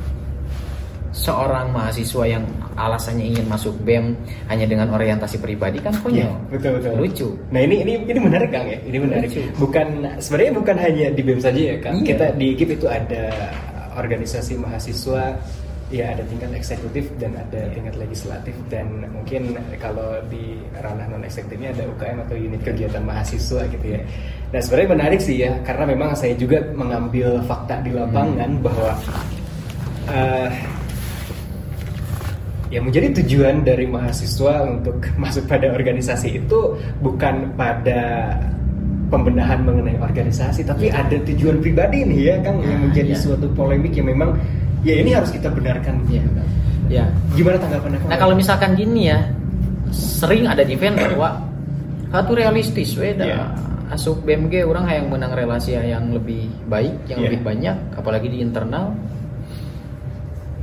seorang 1.15 1.75
mahasiswa 1.75 2.25
yang 2.31 2.45
alasannya 2.79 3.35
ingin 3.35 3.47
masuk 3.51 3.75
BEM 3.83 4.15
hanya 4.47 4.67
dengan 4.71 4.95
orientasi 4.95 5.43
pribadi 5.43 5.83
kan 5.83 5.91
konyol. 5.99 6.31
Ya, 6.31 6.31
betul 6.53 6.79
betul. 6.79 6.93
Lucu. 6.95 7.29
Nah, 7.51 7.61
ini 7.65 7.83
ini 7.83 7.93
ini 8.07 8.21
menarik 8.23 8.55
Kang 8.55 8.67
ya. 8.71 8.79
Ini 8.87 8.99
menarik. 9.03 9.29
Lucu. 9.35 9.41
Bukan 9.59 9.87
sebenarnya 10.23 10.53
bukan 10.55 10.77
hanya 10.79 11.07
di 11.11 11.23
BEM 11.27 11.41
saja 11.43 11.59
ya 11.59 11.77
Kang. 11.83 12.03
Iya. 12.03 12.07
Kita 12.15 12.27
di 12.39 12.49
GIP 12.55 12.71
itu 12.79 12.87
ada 12.87 13.25
organisasi 13.99 14.63
mahasiswa 14.63 15.35
ya 15.89 16.13
ada 16.13 16.21
tingkat 16.29 16.53
eksekutif 16.53 17.09
dan 17.17 17.33
ada 17.33 17.65
yeah. 17.65 17.73
tingkat 17.73 17.95
legislatif 17.97 18.53
dan 18.69 19.09
mungkin 19.09 19.57
kalau 19.81 20.21
di 20.29 20.61
ranah 20.77 21.09
non 21.09 21.25
eksekutifnya 21.25 21.73
ada 21.73 21.89
UKM 21.89 22.19
atau 22.29 22.37
unit 22.37 22.61
kegiatan 22.61 23.03
mahasiswa 23.05 23.65
gitu 23.73 23.87
ya. 23.97 24.01
Nah 24.53 24.61
sebenarnya 24.61 24.89
menarik 24.93 25.21
sih 25.25 25.37
ya 25.41 25.53
karena 25.65 25.85
memang 25.89 26.13
saya 26.13 26.37
juga 26.37 26.61
mengambil 26.77 27.41
fakta 27.49 27.81
di 27.81 27.97
lapangan 27.97 28.51
hmm. 28.53 28.65
bahwa 28.65 28.91
uh, 30.13 30.51
yang 32.69 32.85
menjadi 32.85 33.25
tujuan 33.25 33.65
dari 33.65 33.89
mahasiswa 33.89 34.69
untuk 34.69 35.01
masuk 35.23 35.49
pada 35.49 35.73
organisasi 35.73 36.37
itu 36.45 36.77
bukan 37.01 37.57
pada 37.57 38.37
pembenahan 39.09 39.65
mengenai 39.65 39.97
organisasi 39.97 40.69
tapi 40.69 40.93
ya. 40.93 41.01
ada 41.01 41.17
tujuan 41.25 41.65
pribadi 41.65 42.05
nih 42.05 42.21
ya 42.29 42.35
Kang 42.45 42.61
yang 42.61 42.77
nah, 42.77 42.93
menjadi 42.93 43.17
ya. 43.17 43.21
suatu 43.25 43.49
polemik 43.57 43.97
yang 43.97 44.13
memang 44.13 44.37
ya 44.89 44.95
ini 45.05 45.11
harus 45.13 45.29
kita 45.29 45.53
benarkan 45.53 46.01
ya. 46.09 46.25
ya. 46.89 47.05
Gimana 47.37 47.61
tanggapannya? 47.61 48.01
Nah 48.09 48.17
kalau 48.17 48.33
misalkan 48.33 48.73
gini 48.73 49.13
ya 49.13 49.21
sering 49.93 50.49
ada 50.49 50.65
event 50.65 50.97
bahwa 50.97 51.45
satu 52.09 52.33
realistis 52.33 52.97
weda 52.97 53.25
ya. 53.25 53.45
asuk 53.93 54.25
BMG 54.25 54.65
orang 54.65 54.89
yang 54.89 55.07
menang 55.13 55.33
relasi 55.37 55.77
yang 55.77 56.13
lebih 56.13 56.49
baik 56.69 56.93
yang 57.09 57.21
ya. 57.21 57.25
lebih 57.29 57.41
banyak 57.45 57.77
apalagi 57.97 58.33
di 58.33 58.41
internal 58.41 58.97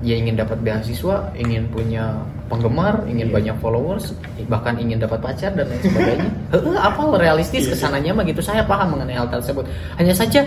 ya 0.06 0.16
ingin 0.22 0.38
dapat 0.38 0.62
beasiswa, 0.62 1.34
ingin 1.34 1.66
punya 1.74 2.14
penggemar, 2.46 3.02
ingin 3.10 3.34
yeah. 3.34 3.36
banyak 3.42 3.56
followers, 3.58 4.14
bahkan 4.46 4.78
ingin 4.78 5.02
dapat 5.02 5.18
pacar 5.18 5.50
dan 5.58 5.66
lain 5.66 5.82
sebagainya. 5.82 6.30
Heeh, 6.54 6.78
apa 6.78 7.02
realistis 7.18 7.66
yeah. 7.66 7.74
ke 7.74 7.76
sananya 7.76 8.12
mah 8.14 8.26
gitu. 8.30 8.38
Saya 8.46 8.62
paham 8.62 8.94
mengenai 8.94 9.18
hal 9.18 9.26
tersebut. 9.34 9.66
Hanya 9.98 10.14
saja 10.14 10.46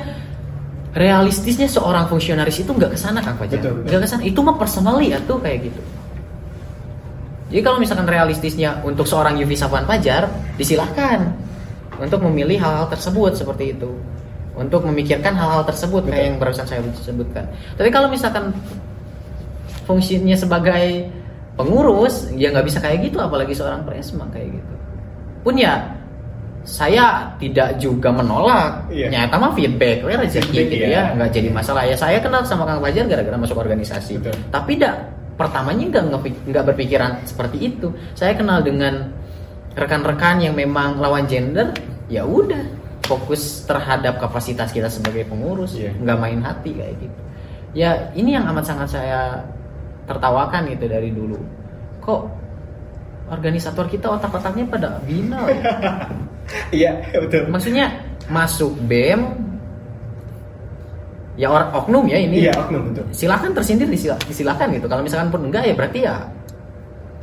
realistisnya 0.99 1.71
seorang 1.71 2.11
fungsionaris 2.11 2.59
itu 2.59 2.71
nggak 2.75 2.93
ke 2.93 2.99
sana 2.99 3.23
kan 3.23 3.39
Fajar. 3.39 3.63
Nggak 3.63 4.01
ke 4.03 4.09
sana. 4.11 4.23
Itu 4.27 4.43
mah 4.43 4.59
personally 4.59 5.15
ya 5.15 5.23
tuh 5.23 5.39
kayak 5.39 5.71
gitu. 5.71 5.81
Jadi 7.49 7.63
kalau 7.65 7.79
misalkan 7.81 8.05
realistisnya 8.05 8.83
untuk 8.85 9.09
seorang 9.09 9.39
Yufi 9.41 9.57
Safwan 9.57 9.87
Fajar, 9.87 10.29
disilahkan 10.61 11.33
untuk 11.97 12.21
memilih 12.27 12.61
hal-hal 12.61 12.91
tersebut 12.91 13.39
seperti 13.39 13.79
itu. 13.79 13.89
Untuk 14.59 14.83
memikirkan 14.83 15.39
hal-hal 15.39 15.63
tersebut 15.63 16.03
Betul. 16.03 16.13
kayak 16.13 16.25
yang 16.35 16.37
barusan 16.43 16.67
saya 16.67 16.83
sebutkan. 16.99 17.47
Tapi 17.79 17.95
kalau 17.95 18.11
misalkan 18.11 18.51
fungsinya 19.87 20.35
sebagai 20.35 21.09
pengurus 21.59 22.31
ya 22.39 22.55
nggak 22.55 22.67
bisa 22.71 22.79
kayak 22.79 23.11
gitu 23.11 23.19
apalagi 23.19 23.51
seorang 23.51 23.83
presma 23.83 24.31
kayak 24.31 24.63
gitu 24.63 24.75
pun 25.43 25.59
ya 25.59 25.98
saya 26.69 27.33
tidak 27.41 27.81
juga 27.81 28.13
menolak. 28.13 28.93
Iya. 28.93 29.09
nyata 29.09 29.41
mah 29.41 29.57
feedback 29.57 30.05
ya 30.05 30.17
rezeki 30.21 30.61
gitu 30.69 30.85
iya. 30.85 31.09
ya. 31.09 31.17
Nggak 31.17 31.31
jadi 31.33 31.49
masalah. 31.49 31.83
Ya 31.89 31.97
saya 31.97 32.21
kenal 32.21 32.45
sama 32.45 32.69
Kang 32.69 32.85
Fajar 32.85 33.09
gara-gara 33.09 33.37
masuk 33.41 33.57
organisasi. 33.57 34.21
Betul. 34.21 34.37
tapi 34.53 34.77
tidak 34.77 35.09
pertamanya 35.41 35.85
nggak 35.89 36.05
nggak 36.53 36.65
berpikiran 36.69 37.25
seperti 37.25 37.73
itu. 37.73 37.89
Saya 38.13 38.37
kenal 38.37 38.61
dengan 38.61 39.09
rekan-rekan 39.73 40.45
yang 40.45 40.53
memang 40.53 41.01
lawan 41.01 41.25
gender 41.25 41.73
ya 42.13 42.29
udah 42.29 42.61
fokus 43.09 43.65
terhadap 43.65 44.21
kapasitas 44.21 44.69
kita 44.69 44.93
sebagai 44.93 45.25
pengurus. 45.25 45.73
Yeah. 45.73 45.97
nggak 45.97 46.19
main 46.21 46.45
hati 46.45 46.77
kayak 46.77 46.95
gitu. 47.01 47.19
Ya 47.73 48.13
ini 48.13 48.37
yang 48.37 48.45
amat 48.53 48.69
sangat 48.69 48.93
saya 48.93 49.41
tertawakan 50.05 50.69
gitu 50.69 50.85
dari 50.85 51.09
dulu. 51.09 51.41
Kok 52.05 52.23
organisator 53.33 53.89
kita 53.89 54.09
otak-otaknya 54.09 54.65
pada 54.69 55.01
binal 55.05 55.49
iya 56.73 56.93
betul. 57.15 57.49
Maksudnya 57.53 57.87
masuk 58.29 58.77
bem 58.85 59.25
ya 61.39 61.49
orang 61.49 61.71
oknum 61.73 62.05
ya 62.11 62.19
ini. 62.19 62.49
Iya 62.49 62.53
oknum 62.59 62.93
betul. 62.93 63.05
Silahkan 63.15 63.51
tersindir 63.55 63.89
disilahkan 63.89 64.69
gitu. 64.75 64.87
Kalau 64.91 65.03
misalkan 65.07 65.31
pun 65.31 65.47
enggak 65.47 65.65
ya 65.71 65.75
berarti 65.79 65.99
ya 66.05 66.15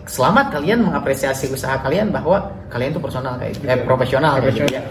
selamat 0.06 0.54
kalian 0.54 0.86
mengapresiasi 0.86 1.50
usaha 1.50 1.82
kalian 1.82 2.14
bahwa 2.14 2.46
kalian 2.70 2.94
itu 2.94 3.02
personal 3.02 3.42
kayak 3.42 3.58
gitu. 3.58 3.66
eh, 3.66 3.82
profesional, 3.84 4.38
profesional. 4.38 4.70
Gitu 4.70 4.78
ya. 4.78 4.84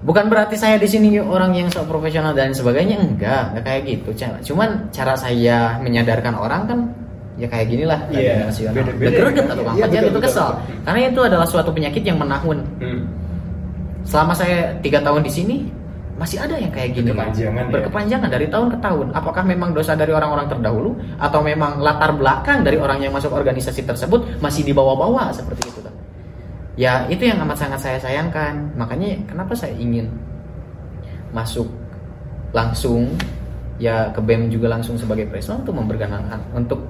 Bukan 0.00 0.32
berarti 0.32 0.56
saya 0.56 0.80
di 0.80 0.88
sini 0.88 1.20
orang 1.20 1.52
yang 1.52 1.68
sok 1.68 1.84
profesional 1.84 2.32
dan 2.32 2.56
sebagainya 2.56 2.96
enggak 2.98 3.52
enggak 3.52 3.64
kayak 3.64 3.82
gitu. 3.86 4.26
Cuman 4.52 4.88
cara 4.90 5.14
saya 5.14 5.76
menyadarkan 5.80 6.34
orang 6.34 6.62
kan 6.66 6.78
ya 7.40 7.48
kayak 7.48 7.66
gini 7.72 7.84
lah 7.88 8.00
yeah, 8.12 8.44
nasional 8.44 8.76
greget 8.76 9.46
atau 9.48 9.62
bang 9.64 9.76
yeah, 9.80 10.04
itu 10.04 10.20
kesel 10.20 10.52
betul. 10.52 10.84
karena 10.84 10.98
itu 11.08 11.20
adalah 11.24 11.46
suatu 11.48 11.70
penyakit 11.72 12.02
yang 12.04 12.18
menahun. 12.20 12.58
Hmm. 12.78 13.02
selama 14.04 14.32
saya 14.36 14.76
tiga 14.84 15.00
tahun 15.00 15.24
di 15.24 15.32
sini 15.32 15.56
masih 16.20 16.36
ada 16.36 16.52
yang 16.60 16.68
kayak 16.68 16.92
gini 16.92 17.16
berkepanjangan, 17.16 17.64
ya? 17.64 17.72
berkepanjangan 17.72 18.28
dari 18.28 18.46
tahun 18.52 18.68
ke 18.76 18.78
tahun. 18.84 19.06
Apakah 19.16 19.40
memang 19.40 19.72
dosa 19.72 19.96
dari 19.96 20.12
orang-orang 20.12 20.52
terdahulu 20.52 20.92
atau 21.16 21.40
memang 21.40 21.80
latar 21.80 22.12
belakang 22.12 22.60
dari 22.60 22.76
orang 22.76 23.00
yang 23.00 23.08
masuk 23.16 23.32
organisasi 23.32 23.88
tersebut 23.88 24.36
masih 24.44 24.60
di 24.60 24.76
bawah-bawah 24.76 25.32
seperti 25.32 25.72
itu 25.72 25.80
kan 25.80 25.94
ya 26.80 27.04
itu 27.12 27.28
yang 27.28 27.40
amat 27.44 27.56
sangat 27.60 27.80
saya 27.80 27.98
sayangkan. 28.00 28.76
Makanya 28.76 29.16
kenapa 29.28 29.56
saya 29.56 29.76
ingin 29.76 30.12
masuk 31.32 31.68
langsung 32.56 33.16
ya 33.80 34.12
ke 34.12 34.20
BEM 34.20 34.52
juga 34.52 34.68
langsung 34.68 35.00
sebagai 35.00 35.24
presiden 35.28 35.64
untuk 35.64 35.76
memperkenalkan 35.76 36.40
untuk 36.52 36.84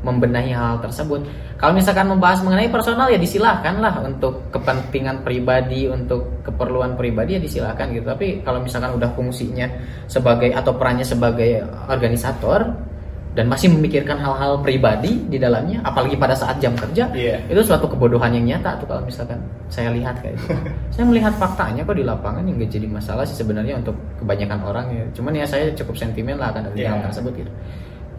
membenahi 0.00 0.52
hal 0.56 0.80
tersebut. 0.80 1.24
Kalau 1.60 1.72
misalkan 1.76 2.08
membahas 2.08 2.40
mengenai 2.40 2.72
personal 2.72 3.12
ya 3.12 3.20
disilahkan 3.20 3.80
lah 3.80 4.00
untuk 4.00 4.48
kepentingan 4.48 5.20
pribadi, 5.20 5.86
untuk 5.86 6.40
keperluan 6.40 6.96
pribadi 6.96 7.36
ya 7.36 7.40
disilahkan 7.40 7.92
gitu. 7.92 8.08
Tapi 8.08 8.40
kalau 8.40 8.64
misalkan 8.64 8.96
udah 8.96 9.12
fungsinya 9.12 9.68
sebagai 10.08 10.56
atau 10.56 10.72
perannya 10.76 11.04
sebagai 11.04 11.64
organisator, 11.88 12.90
dan 13.30 13.46
masih 13.46 13.70
memikirkan 13.70 14.18
hal-hal 14.18 14.58
pribadi 14.58 15.22
di 15.30 15.38
dalamnya 15.38 15.78
apalagi 15.86 16.18
pada 16.18 16.34
saat 16.34 16.58
jam 16.58 16.74
kerja 16.74 17.06
yeah. 17.14 17.38
itu 17.46 17.62
suatu 17.62 17.86
kebodohan 17.86 18.34
yang 18.34 18.58
nyata 18.58 18.74
tuh 18.82 18.90
kalau 18.90 19.06
misalkan 19.06 19.38
saya 19.70 19.94
lihat 19.94 20.18
kayak 20.18 20.34
gitu 20.34 20.58
saya 20.98 21.04
melihat 21.06 21.32
faktanya 21.38 21.86
kok 21.86 21.94
di 21.94 22.02
lapangan 22.02 22.42
yang 22.42 22.58
gak 22.58 22.74
jadi 22.74 22.90
masalah 22.90 23.22
sih 23.22 23.38
sebenarnya 23.38 23.78
untuk 23.78 23.94
kebanyakan 24.18 24.58
orang 24.66 24.86
ya 24.90 25.04
cuman 25.14 25.32
ya 25.38 25.46
saya 25.46 25.70
cukup 25.78 25.94
sentimen 25.94 26.42
lah 26.42 26.50
akan 26.50 26.74
yeah. 26.74 26.90
hal 26.90 27.06
tersebut 27.06 27.46
gitu 27.46 27.52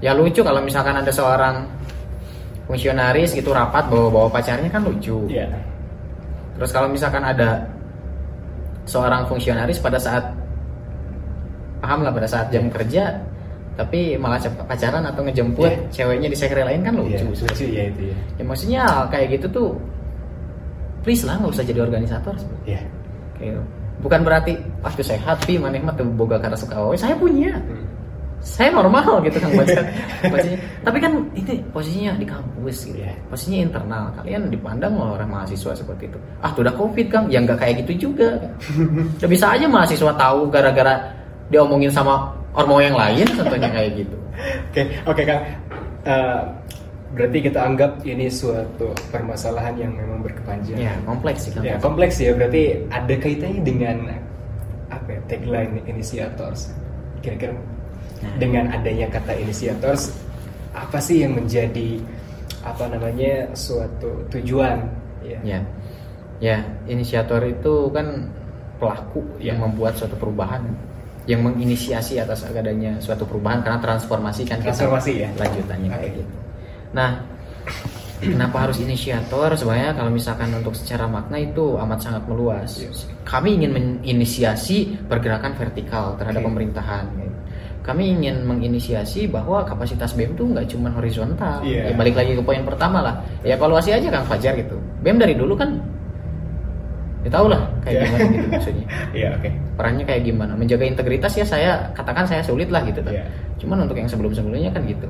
ya 0.02 0.18
lucu 0.18 0.42
kalau 0.42 0.60
misalkan 0.66 0.98
ada 0.98 1.14
seorang 1.14 1.64
fungsionaris 2.66 3.38
gitu 3.38 3.54
rapat 3.54 3.86
bawa-bawa 3.88 4.28
pacarnya 4.34 4.68
kan 4.68 4.82
lucu 4.82 5.30
yeah. 5.30 5.48
terus 6.58 6.74
kalau 6.74 6.90
misalkan 6.90 7.22
ada 7.22 7.62
seorang 8.90 9.30
fungsionaris 9.30 9.78
pada 9.78 10.02
saat 10.02 10.26
paham 11.82 12.02
lah 12.02 12.14
pada 12.14 12.26
saat 12.26 12.50
jam 12.50 12.70
kerja 12.74 13.14
tapi 13.78 14.20
malah 14.20 14.42
pacaran 14.68 15.06
atau 15.06 15.22
ngejemput 15.24 15.70
yeah. 15.70 15.90
ceweknya 15.94 16.28
di 16.34 16.38
sekre 16.38 16.66
lain 16.66 16.82
kan 16.82 16.94
lucu 16.98 17.22
yeah, 17.22 17.24
lucu 17.24 17.66
ya 17.70 17.84
itu 17.88 18.02
ya. 18.10 18.16
ya 18.42 18.44
maksudnya 18.44 18.82
kayak 19.14 19.28
gitu 19.38 19.48
tuh 19.54 19.70
please 21.06 21.26
lah 21.26 21.38
nggak 21.38 21.54
usah 21.54 21.66
jadi 21.66 21.80
organisator 21.82 22.34
yeah. 22.66 22.82
kayak 23.38 23.58
gitu. 23.58 23.62
bukan 24.02 24.22
berarti 24.26 24.54
pasti 24.82 25.02
sehat 25.06 25.46
pi 25.46 25.62
mana 25.62 25.78
mah 25.78 25.94
tuh 25.94 26.10
boga 26.10 26.42
karena 26.42 26.58
suka 26.58 26.78
oh 26.78 26.98
saya 26.98 27.14
punya 27.14 27.54
hmm. 27.58 27.91
Saya 28.42 28.74
normal 28.74 29.22
gitu 29.22 29.38
kan 29.38 29.54
baca 29.54 29.82
bacanya 30.26 30.60
tapi 30.86 30.98
kan 30.98 31.14
itu 31.38 31.62
posisinya 31.70 32.18
di 32.18 32.26
kampus 32.26 32.90
gitu 32.90 33.06
yeah. 33.06 33.14
posisinya 33.30 33.70
internal 33.70 34.10
kalian 34.18 34.50
dipandang 34.50 34.98
loh 34.98 35.14
orang 35.14 35.30
mahasiswa 35.30 35.78
seperti 35.78 36.10
itu 36.10 36.18
ah 36.42 36.50
tuh 36.50 36.66
udah 36.66 36.74
covid 36.74 37.08
kan 37.14 37.30
yang 37.30 37.46
nggak 37.46 37.62
kayak 37.62 37.86
gitu 37.86 38.10
juga 38.10 38.42
udah 39.22 39.30
bisa 39.30 39.54
aja 39.54 39.70
mahasiswa 39.70 40.12
tahu 40.18 40.50
gara-gara 40.50 40.98
diomongin 41.52 41.92
sama 41.92 42.32
ormo 42.56 42.80
yang 42.80 42.96
lain 42.96 43.28
contohnya 43.36 43.70
kayak 43.76 43.92
gitu. 44.04 44.16
Oke, 44.72 44.82
oke 45.06 45.22
Kak. 45.28 45.42
Uh, 46.02 46.42
berarti 47.14 47.38
kita 47.44 47.60
anggap 47.60 47.92
ini 48.08 48.32
suatu 48.32 48.96
permasalahan 49.12 49.76
yang 49.78 49.92
memang 49.94 50.24
berkepanjangan. 50.24 50.80
Ya, 50.80 50.96
kompleks 51.04 51.46
sih 51.46 51.52
kan. 51.54 51.62
Ya, 51.62 51.76
kompleks 51.78 52.16
ya. 52.18 52.32
Berarti 52.34 52.88
ada 52.90 53.14
kaitannya 53.20 53.62
dengan 53.62 53.98
apa 54.90 55.08
ya, 55.12 55.22
tagline 55.28 55.84
initiators. 55.86 56.72
Kira-kira. 57.22 57.54
Dengan 58.38 58.70
adanya 58.70 59.10
kata 59.10 59.34
initiators 59.38 60.14
apa 60.72 60.98
sih 61.02 61.26
yang 61.26 61.36
menjadi 61.36 62.00
apa 62.62 62.86
namanya 62.90 63.50
suatu 63.58 64.26
tujuan 64.30 64.86
ya. 65.26 65.40
Ya. 65.42 65.60
Ya, 66.42 66.58
inisiator 66.90 67.46
itu 67.46 67.94
kan 67.94 68.34
pelaku 68.82 69.22
ya. 69.38 69.54
yang 69.54 69.62
membuat 69.62 69.94
suatu 69.94 70.18
perubahan 70.18 70.66
yang 71.30 71.46
menginisiasi 71.46 72.18
atas 72.18 72.42
adanya 72.50 72.98
suatu 72.98 73.30
perubahan 73.30 73.62
karena 73.62 73.78
transformasi 73.78 74.42
kan 74.50 74.58
transformasi 74.58 75.22
kita, 75.22 75.30
ya 75.30 75.30
lanjutannya 75.38 75.90
okay. 75.94 75.98
kayak 76.02 76.12
gitu. 76.18 76.34
Nah, 76.98 77.10
kenapa 78.18 78.58
harus 78.66 78.82
inisiator? 78.82 79.54
Sebenarnya 79.54 79.94
kalau 79.94 80.10
misalkan 80.10 80.50
untuk 80.58 80.74
secara 80.74 81.06
makna 81.06 81.38
itu 81.38 81.78
amat 81.78 82.00
sangat 82.02 82.24
meluas. 82.26 82.82
Yes. 82.82 83.06
Kami 83.22 83.62
ingin 83.62 83.72
menginisiasi 83.78 85.06
pergerakan 85.06 85.54
vertikal 85.54 86.18
terhadap 86.18 86.42
okay. 86.42 86.50
pemerintahan. 86.50 87.06
Kami 87.82 88.14
ingin 88.14 88.46
menginisiasi 88.46 89.26
bahwa 89.26 89.66
kapasitas 89.66 90.14
BEM 90.14 90.38
itu 90.38 90.44
nggak 90.46 90.70
cuma 90.70 90.94
horizontal. 90.94 91.66
Yeah. 91.66 91.90
Ya 91.90 91.94
balik 91.98 92.14
lagi 92.14 92.38
ke 92.38 92.44
poin 92.46 92.62
pertama 92.62 93.02
lah. 93.02 93.16
Ya 93.42 93.58
evaluasi 93.58 93.90
aja 93.90 94.06
Kang 94.14 94.30
Fajar 94.30 94.54
gitu. 94.54 94.78
BEM 95.02 95.18
dari 95.18 95.34
dulu 95.34 95.58
kan 95.58 95.82
ya 97.22 97.30
tau 97.30 97.46
lah 97.50 97.70
kayak 97.86 97.94
yeah. 97.98 98.06
gimana 98.06 98.26
gitu 98.30 98.48
maksudnya. 98.54 98.86
Iya, 99.18 99.22
yeah, 99.22 99.32
oke. 99.34 99.42
Okay. 99.42 99.52
Perannya 99.78 100.06
kayak 100.06 100.22
gimana? 100.30 100.54
Menjaga 100.54 100.86
integritas 100.86 101.34
ya 101.34 101.46
saya 101.46 101.72
katakan 101.98 102.30
saya 102.30 102.46
sulit 102.46 102.70
lah 102.70 102.86
gitu 102.86 103.02
kan. 103.02 103.18
Yeah. 103.18 103.28
Cuman 103.58 103.90
untuk 103.90 103.98
yang 103.98 104.10
sebelum-sebelumnya 104.10 104.70
kan 104.70 104.86
gitu. 104.86 105.10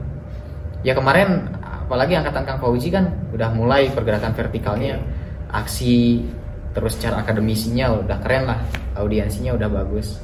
Ya 0.88 0.96
kemarin 0.96 1.52
apalagi 1.92 2.16
angkatan 2.16 2.48
Kang 2.48 2.60
Fauzi 2.64 2.88
kan 2.88 3.12
udah 3.36 3.52
mulai 3.52 3.92
pergerakan 3.92 4.32
vertikalnya, 4.32 4.96
yeah. 4.96 5.60
aksi 5.60 6.24
terus 6.72 6.96
cara 7.04 7.20
akademisinya 7.20 8.00
udah 8.00 8.18
keren 8.24 8.48
lah, 8.48 8.60
audiensinya 8.96 9.60
udah 9.60 9.68
bagus, 9.68 10.16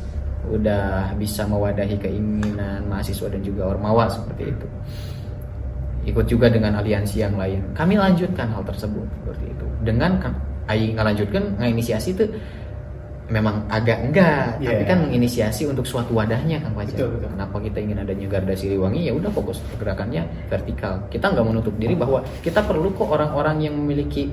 udah 0.52 1.14
bisa 1.20 1.44
mewadahi 1.44 1.96
keinginan 2.00 2.88
mahasiswa 2.88 3.28
dan 3.28 3.42
juga 3.44 3.72
ormawa 3.72 4.08
seperti 4.08 4.44
itu. 4.52 4.68
Ikut 6.08 6.26
juga 6.26 6.48
dengan 6.48 6.80
aliansi 6.80 7.20
yang 7.20 7.36
lain. 7.36 7.76
Kami 7.76 8.00
lanjutkan 8.00 8.48
hal 8.52 8.64
tersebut 8.64 9.04
seperti 9.22 9.46
itu 9.52 9.66
dengan 9.84 10.20
aing 10.68 10.96
ngelanjutkan 10.96 11.60
nginisiasi 11.60 12.10
itu 12.16 12.26
memang 13.28 13.68
agak 13.68 14.08
enggak 14.08 14.56
yeah. 14.64 14.72
tapi 14.72 14.84
kan 14.88 14.98
menginisiasi 15.04 15.68
untuk 15.68 15.84
suatu 15.84 16.16
wadahnya 16.16 16.64
kan 16.64 16.72
Fajar. 16.72 16.96
Betul, 16.96 17.10
betul. 17.20 17.30
Kenapa 17.36 17.56
kita 17.60 17.78
ingin 17.84 17.98
adanya 18.00 18.26
Garda 18.32 18.56
Siliwangi 18.56 19.02
ya 19.04 19.14
udah 19.16 19.32
fokus 19.36 19.60
pergerakannya 19.76 20.24
vertikal. 20.48 21.04
Kita 21.12 21.36
nggak 21.36 21.46
menutup 21.46 21.76
diri 21.76 21.96
bahwa 22.00 22.24
kita 22.40 22.64
perlu 22.64 22.96
kok 22.96 23.08
orang-orang 23.12 23.68
yang 23.68 23.76
memiliki 23.76 24.32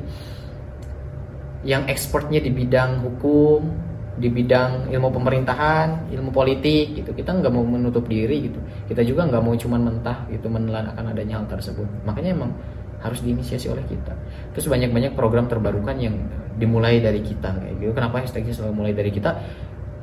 yang 1.66 1.88
ekspornya 1.90 2.38
di 2.44 2.54
bidang 2.54 3.02
hukum, 3.02 3.72
di 4.14 4.30
bidang 4.30 4.94
ilmu 4.94 5.10
pemerintahan, 5.10 6.10
ilmu 6.14 6.30
politik 6.30 6.94
gitu. 7.02 7.10
Kita 7.10 7.34
nggak 7.34 7.50
mau 7.50 7.66
menutup 7.66 8.06
diri 8.06 8.46
gitu. 8.46 8.58
Kita 8.86 9.02
juga 9.02 9.26
nggak 9.26 9.42
mau 9.42 9.54
cuman 9.58 9.80
mentah 9.90 10.18
gitu 10.30 10.46
menelan 10.46 10.94
akan 10.94 11.10
adanya 11.10 11.42
hal 11.42 11.46
tersebut. 11.50 11.86
Makanya 12.06 12.30
emang 12.34 12.54
harus 13.02 13.20
diinisiasi 13.20 13.68
oleh 13.68 13.84
kita. 13.84 14.14
Terus 14.56 14.70
banyak-banyak 14.70 15.12
program 15.12 15.50
terbarukan 15.50 15.98
yang 15.98 16.16
dimulai 16.56 17.02
dari 17.02 17.20
kita 17.20 17.52
kayak 17.58 17.74
gitu. 17.82 17.92
Kenapa 17.92 18.22
hashtagnya 18.22 18.54
selalu 18.54 18.72
mulai 18.80 18.92
dari 18.94 19.10
kita? 19.10 19.30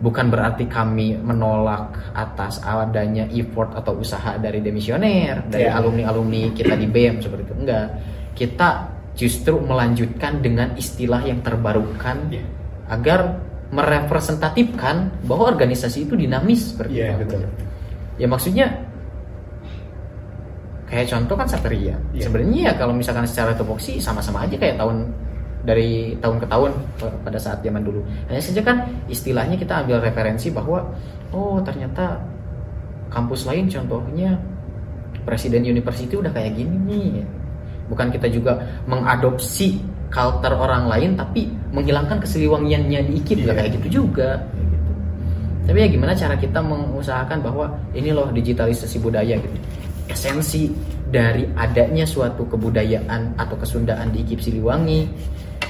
Bukan 0.02 0.34
berarti 0.34 0.66
kami 0.66 1.18
menolak 1.18 2.14
atas 2.18 2.62
adanya 2.66 3.30
effort 3.32 3.78
atau 3.78 4.02
usaha 4.02 4.34
dari 4.42 4.60
demisioner, 4.60 5.46
dari 5.46 5.70
yeah. 5.70 5.78
alumni-alumni 5.78 6.52
kita 6.58 6.74
di 6.74 6.90
BEM 6.90 7.22
seperti 7.22 7.48
itu. 7.48 7.56
Enggak. 7.58 7.88
Kita 8.34 8.70
justru 9.14 9.62
melanjutkan 9.62 10.42
dengan 10.42 10.74
istilah 10.74 11.22
yang 11.22 11.46
terbarukan 11.46 12.34
yeah. 12.34 12.46
agar 12.90 13.51
merepresentatifkan 13.72 15.24
bahwa 15.24 15.56
organisasi 15.56 16.06
itu 16.06 16.14
dinamis 16.20 16.76
seperti 16.76 17.02
yeah, 17.02 17.16
itu. 17.16 17.24
Betul. 17.24 17.42
Ya 18.20 18.28
maksudnya 18.28 18.68
kayak 20.92 21.08
contoh 21.08 21.40
kan 21.40 21.48
Satria 21.48 21.96
yeah. 22.12 22.28
sebenarnya 22.28 22.60
ya 22.68 22.74
kalau 22.76 22.92
misalkan 22.92 23.24
secara 23.24 23.56
topoksi 23.56 24.04
sama-sama 24.04 24.44
aja 24.44 24.60
kayak 24.60 24.76
tahun 24.76 25.08
dari 25.64 26.20
tahun 26.20 26.38
ke 26.44 26.48
tahun 26.52 26.72
pada 27.24 27.40
saat 27.40 27.64
zaman 27.64 27.86
dulu 27.86 28.04
hanya 28.28 28.42
saja 28.44 28.60
kan 28.60 28.92
istilahnya 29.08 29.56
kita 29.56 29.88
ambil 29.88 30.04
referensi 30.04 30.52
bahwa 30.52 30.84
oh 31.32 31.64
ternyata 31.64 32.20
kampus 33.08 33.48
lain 33.48 33.72
contohnya 33.72 34.36
presiden 35.24 35.64
university 35.64 36.12
udah 36.18 36.34
kayak 36.34 36.60
gini 36.60 36.76
nih 36.90 37.24
bukan 37.88 38.10
kita 38.12 38.28
juga 38.28 38.58
mengadopsi 38.90 39.80
culture 40.12 40.54
orang 40.54 40.92
lain 40.92 41.16
tapi 41.16 41.48
menghilangkan 41.72 42.20
keseliwangiannya 42.22 43.00
dikit 43.10 43.42
yeah. 43.42 43.56
kayak 43.56 43.80
gitu 43.80 44.04
juga 44.04 44.44
tapi 45.66 45.78
ya 45.82 45.88
gimana 45.88 46.12
cara 46.12 46.36
kita 46.36 46.60
mengusahakan 46.60 47.40
bahwa 47.40 47.72
ini 47.96 48.12
loh 48.12 48.28
digitalisasi 48.30 49.00
budaya 49.00 49.40
gitu 49.40 49.58
esensi 50.12 50.68
dari 51.12 51.48
adanya 51.56 52.04
suatu 52.08 52.48
kebudayaan 52.48 53.36
atau 53.36 53.56
kesundaan 53.60 54.12
di 54.12 54.24
IKIP 54.24 54.40
Siliwangi 54.44 55.08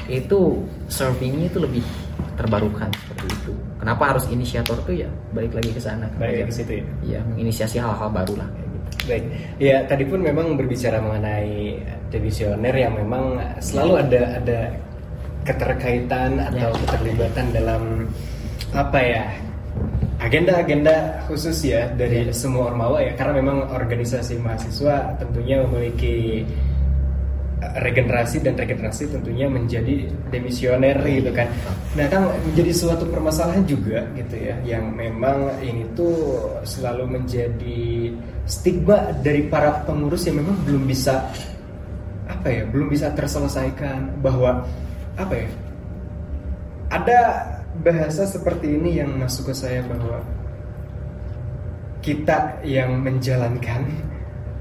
itu 0.09 0.61
surfingnya 0.89 1.49
itu 1.49 1.59
lebih 1.61 1.85
terbarukan 2.37 2.89
seperti 2.89 3.25
itu. 3.29 3.53
Kenapa 3.77 4.13
harus 4.13 4.25
inisiator 4.29 4.77
tuh 4.85 4.95
ya 5.05 5.09
balik 5.33 5.53
lagi 5.53 5.71
ke 5.73 5.81
sana. 5.81 6.09
Balik 6.17 6.49
ke 6.49 6.53
situ 6.53 6.71
ya. 6.81 6.85
Iya, 7.05 7.19
menginisiasi 7.33 7.77
hal-hal 7.77 8.09
baru 8.09 8.33
lah 8.37 8.49
kayak. 8.53 8.70
Baik. 9.11 9.25
Ya, 9.59 9.83
tadi 9.83 10.03
pun 10.07 10.23
memang 10.23 10.55
berbicara 10.55 11.03
mengenai 11.03 11.75
divisioner 12.07 12.75
yang 12.75 12.95
memang 12.95 13.39
selalu 13.59 13.93
ada 14.07 14.21
ada 14.39 14.59
keterkaitan 15.43 16.37
atau 16.37 16.69
ya. 16.71 16.79
keterlibatan 16.85 17.45
dalam 17.51 17.83
apa 18.71 18.99
ya 19.01 19.23
agenda-agenda 20.21 21.25
khusus 21.25 21.65
ya 21.65 21.89
dari 21.97 22.29
yeah. 22.29 22.35
semua 22.35 22.69
ormawa 22.69 23.01
ya 23.01 23.17
karena 23.17 23.41
memang 23.41 23.57
organisasi 23.73 24.37
mahasiswa 24.37 25.17
tentunya 25.17 25.65
memiliki 25.65 26.45
regenerasi 27.61 28.41
dan 28.41 28.57
regenerasi 28.57 29.05
tentunya 29.13 29.45
menjadi 29.45 30.09
demisioner 30.33 30.97
gitu 31.05 31.29
kan. 31.29 31.45
Nah 31.93 32.09
kan 32.09 32.33
menjadi 32.49 32.73
suatu 32.73 33.05
permasalahan 33.05 33.61
juga 33.69 34.01
gitu 34.17 34.35
ya 34.35 34.57
yang 34.65 34.89
memang 34.97 35.61
ini 35.61 35.85
tuh 35.93 36.49
selalu 36.65 37.21
menjadi 37.21 38.09
stigma 38.49 39.13
dari 39.21 39.45
para 39.45 39.85
pengurus 39.85 40.25
yang 40.25 40.41
memang 40.41 40.57
belum 40.65 40.89
bisa 40.89 41.21
apa 42.25 42.47
ya 42.49 42.63
belum 42.65 42.89
bisa 42.89 43.13
terselesaikan 43.13 44.17
bahwa 44.25 44.65
apa 45.19 45.33
ya 45.37 45.49
ada 46.89 47.19
bahasa 47.85 48.25
seperti 48.25 48.73
ini 48.73 48.99
yang 48.99 49.13
masuk 49.21 49.51
ke 49.51 49.55
saya 49.55 49.85
bahwa 49.85 50.19
kita 52.01 52.57
yang 52.65 52.97
menjalankan 52.97 53.85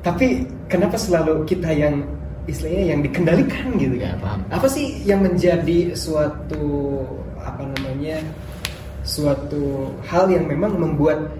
tapi 0.04 0.44
kenapa 0.68 1.00
selalu 1.00 1.48
kita 1.48 1.72
yang 1.72 2.04
istilahnya 2.50 2.84
yang 2.94 3.00
dikendalikan 3.00 3.66
gitu 3.78 3.96
kan? 3.96 4.16
Ya, 4.18 4.56
Apa 4.58 4.66
sih 4.66 5.00
yang 5.06 5.22
menjadi 5.22 5.94
suatu 5.94 6.66
apa 7.40 7.64
namanya 7.64 8.20
suatu 9.06 9.96
hal 10.06 10.28
yang 10.28 10.44
memang 10.44 10.76
membuat 10.76 11.32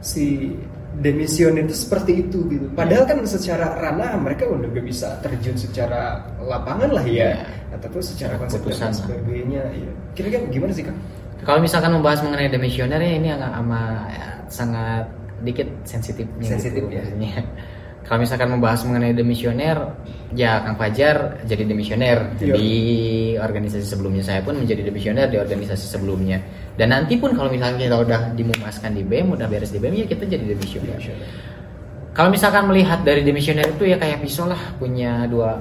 si 0.00 0.54
demision 0.98 1.54
itu 1.56 1.74
seperti 1.74 2.26
itu 2.26 2.44
gitu. 2.50 2.66
Padahal 2.74 3.06
kan 3.06 3.22
secara 3.24 3.78
ranah 3.78 4.18
mereka 4.18 4.48
udah 4.48 4.68
gak 4.68 4.86
bisa 4.86 5.16
terjun 5.22 5.54
secara 5.54 6.18
lapangan 6.42 6.90
lah 6.90 7.04
ya, 7.06 7.38
ya. 7.38 7.46
ataupun 7.78 8.02
secara 8.02 8.34
konsep 8.36 8.60
dan 8.66 8.90
sebagainya. 8.90 9.62
Ya. 9.70 9.90
Kira-kira 10.18 10.50
gimana 10.50 10.72
sih 10.74 10.84
kak? 10.84 10.96
Kalau 11.40 11.60
misalkan 11.62 11.96
membahas 11.96 12.20
mengenai 12.20 12.52
demisioner 12.52 13.00
ya 13.00 13.12
ini 13.16 13.28
agak 13.32 13.52
ama 13.54 14.04
ya, 14.12 14.28
sangat 14.52 15.08
dikit 15.40 15.68
sensitifnya. 15.88 16.48
Sensitif 16.58 16.84
gitu, 16.84 17.00
ya. 17.00 17.40
Kalau 18.00 18.26
misalkan 18.26 18.50
membahas 18.50 18.80
mengenai 18.88 19.14
demisioner, 19.14 19.76
ya 20.34 20.64
Kang 20.66 20.74
Fajar 20.80 21.44
jadi 21.46 21.62
demisioner 21.62 22.32
di 22.40 22.58
organisasi 23.36 23.86
sebelumnya. 23.86 24.24
Saya 24.24 24.40
pun 24.42 24.58
menjadi 24.58 24.82
demisioner 24.88 25.30
di 25.30 25.38
organisasi 25.38 25.86
sebelumnya. 25.86 26.42
Dan 26.74 26.90
nanti 26.96 27.20
pun 27.20 27.36
kalau 27.36 27.52
misalnya 27.52 27.86
kita 27.86 27.98
udah 28.00 28.20
dimumaskan 28.34 28.96
di 28.96 29.02
BEM, 29.04 29.36
udah 29.36 29.46
beres 29.46 29.70
di 29.70 29.78
BEM, 29.78 29.94
ya 29.94 30.06
kita 30.08 30.24
jadi 30.26 30.42
demisioner. 30.42 30.98
Kalau 32.10 32.32
misalkan 32.32 32.66
melihat 32.66 33.04
dari 33.06 33.22
demisioner 33.22 33.68
itu 33.68 33.86
ya 33.86 33.96
kayak 34.00 34.24
pisau 34.24 34.48
lah, 34.48 34.58
punya 34.80 35.28
dua 35.30 35.60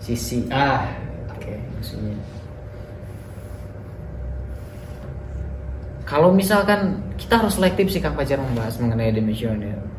sisi. 0.00 0.46
Ah, 0.48 0.88
oke. 1.36 1.42
Okay. 1.42 1.56
Maksudnya. 1.76 2.16
Kalau 6.06 6.30
misalkan 6.30 7.02
kita 7.18 7.42
harus 7.42 7.58
selektif 7.58 7.90
sih 7.90 7.98
Kang 7.98 8.14
Fajar 8.14 8.38
membahas 8.38 8.78
mengenai 8.78 9.10
demisioner 9.10 9.95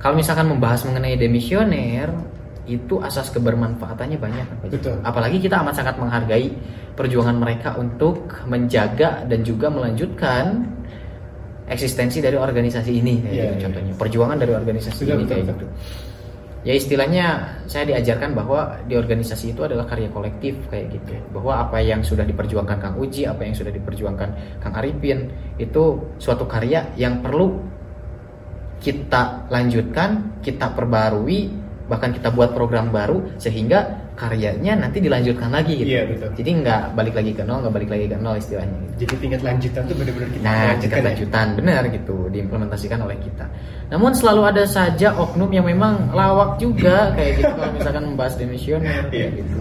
kalau 0.00 0.16
misalkan 0.16 0.48
membahas 0.48 0.82
mengenai 0.88 1.14
demisioner 1.20 2.08
itu 2.64 3.02
asas 3.04 3.28
kebermanfaatannya 3.34 4.18
banyak 4.20 4.46
Betul. 4.70 4.96
apalagi 5.04 5.38
kita 5.42 5.60
amat 5.60 5.80
sangat 5.80 5.96
menghargai 6.00 6.54
perjuangan 6.96 7.36
mereka 7.36 7.76
untuk 7.76 8.30
menjaga 8.48 9.24
dan 9.28 9.40
juga 9.44 9.68
melanjutkan 9.68 10.64
eksistensi 11.70 12.18
dari 12.18 12.34
organisasi 12.34 12.90
ini 12.90 13.14
kayak 13.22 13.32
yeah, 13.34 13.44
gitu 13.44 13.54
yeah. 13.54 13.62
contohnya 13.68 13.92
perjuangan 13.94 14.36
dari 14.38 14.52
organisasi 14.54 15.02
Sudah 15.06 15.16
ini 15.18 15.24
betul, 15.24 15.34
kayak 15.34 15.46
betul. 15.46 15.58
gitu 15.58 15.66
ya 16.60 16.72
istilahnya 16.76 17.26
saya 17.64 17.88
diajarkan 17.88 18.36
bahwa 18.36 18.76
di 18.84 18.92
organisasi 18.92 19.56
itu 19.56 19.64
adalah 19.64 19.88
karya 19.88 20.12
kolektif 20.12 20.60
kayak 20.68 20.92
gitu 20.92 21.16
bahwa 21.32 21.64
apa 21.64 21.80
yang 21.80 22.04
sudah 22.04 22.20
diperjuangkan 22.28 22.76
Kang 22.76 22.96
Uji 23.00 23.24
apa 23.24 23.48
yang 23.48 23.56
sudah 23.56 23.72
diperjuangkan 23.72 24.60
Kang 24.60 24.74
Arifin 24.76 25.32
itu 25.56 26.04
suatu 26.20 26.44
karya 26.44 26.84
yang 27.00 27.24
perlu 27.24 27.56
kita 28.80 29.46
lanjutkan 29.52 30.40
kita 30.40 30.72
perbarui 30.72 31.52
bahkan 31.90 32.14
kita 32.14 32.30
buat 32.30 32.54
program 32.54 32.94
baru 32.94 33.34
sehingga 33.34 34.14
karyanya 34.14 34.78
nanti 34.78 35.02
dilanjutkan 35.02 35.50
lagi 35.50 35.74
gitu. 35.82 35.90
Iya, 35.90 36.06
betul. 36.06 36.30
Jadi 36.38 36.50
nggak 36.62 36.82
balik 36.94 37.14
lagi 37.18 37.32
ke 37.34 37.42
nol, 37.42 37.66
nggak 37.66 37.74
balik 37.74 37.90
lagi 37.90 38.06
ke 38.06 38.16
nol 38.20 38.36
istilahnya. 38.38 38.76
Gitu. 38.78 38.94
Jadi 39.02 39.14
tingkat 39.18 39.40
lanjutan 39.42 39.82
tuh 39.90 39.96
benar-benar 39.98 40.28
kita 40.30 40.44
Nah, 40.46 40.70
tingkat 40.78 41.00
ya? 41.00 41.06
lanjutan 41.10 41.46
ya? 41.50 41.54
benar 41.58 41.82
gitu 41.90 42.16
diimplementasikan 42.30 42.98
oleh 43.02 43.18
kita. 43.18 43.44
Namun 43.90 44.12
selalu 44.14 44.42
ada 44.46 44.64
saja 44.70 45.18
oknum 45.18 45.50
yang 45.50 45.66
memang 45.66 46.14
lawak 46.14 46.62
juga 46.62 47.10
kayak 47.18 47.42
gitu 47.42 47.52
kalau 47.58 47.72
misalkan 47.74 48.04
membahas 48.06 48.34
demisioner 48.38 48.96
kayak 49.10 49.34
yeah. 49.34 49.38
gitu. 49.42 49.58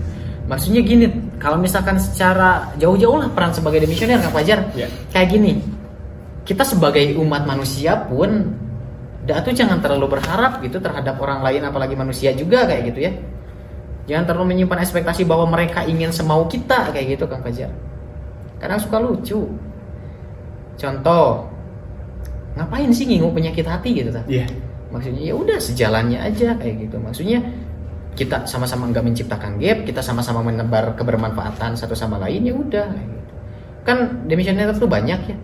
Maksudnya 0.50 0.82
gini, 0.82 1.06
kalau 1.42 1.58
misalkan 1.62 1.98
secara 2.02 2.74
jauh-jauh 2.78 3.22
lah 3.22 3.30
peran 3.34 3.54
sebagai 3.54 3.86
demisioner 3.86 4.18
Kang 4.22 4.34
Fajar, 4.34 4.70
yeah. 4.78 4.90
kayak 5.14 5.34
gini. 5.34 5.62
Kita 6.46 6.66
sebagai 6.66 7.14
umat 7.22 7.46
manusia 7.46 7.94
pun 8.10 8.50
tuh 9.46 9.54
jangan 9.54 9.78
terlalu 9.78 10.18
berharap 10.18 10.64
gitu 10.66 10.82
terhadap 10.82 11.22
orang 11.22 11.46
lain 11.46 11.62
apalagi 11.62 11.94
manusia 11.94 12.34
juga 12.34 12.66
kayak 12.66 12.84
gitu 12.94 13.00
ya. 13.06 13.14
Jangan 14.10 14.26
terlalu 14.26 14.58
menyimpan 14.58 14.82
ekspektasi 14.82 15.22
bahwa 15.30 15.46
mereka 15.46 15.86
ingin 15.86 16.10
semau 16.10 16.50
kita 16.50 16.90
kayak 16.90 17.20
gitu 17.20 17.30
Kang 17.30 17.46
Fajar. 17.46 17.70
Kadang 18.58 18.82
suka 18.82 18.98
lucu. 18.98 19.46
Contoh 20.80 21.46
ngapain 22.58 22.90
sih 22.90 23.06
ngingu 23.06 23.30
penyakit 23.32 23.64
hati 23.64 24.04
gitu 24.04 24.12
kan 24.12 24.26
yeah. 24.28 24.50
maksudnya 24.92 25.32
ya 25.32 25.34
udah 25.38 25.58
sejalannya 25.62 26.20
aja 26.20 26.58
kayak 26.58 26.90
gitu. 26.90 26.98
Maksudnya 26.98 27.40
kita 28.18 28.50
sama-sama 28.50 28.90
nggak 28.90 29.06
menciptakan 29.06 29.62
gap 29.62 29.86
kita 29.86 30.02
sama-sama 30.04 30.44
menebar 30.44 30.98
kebermanfaatan 30.98 31.78
satu 31.78 31.96
sama 31.96 32.20
lain 32.20 32.42
ya 32.44 32.52
udah 32.58 32.90
gitu. 32.92 33.32
kan 33.86 34.28
demisioner 34.28 34.74
itu 34.74 34.88
banyak 34.90 35.20
ya. 35.30 35.38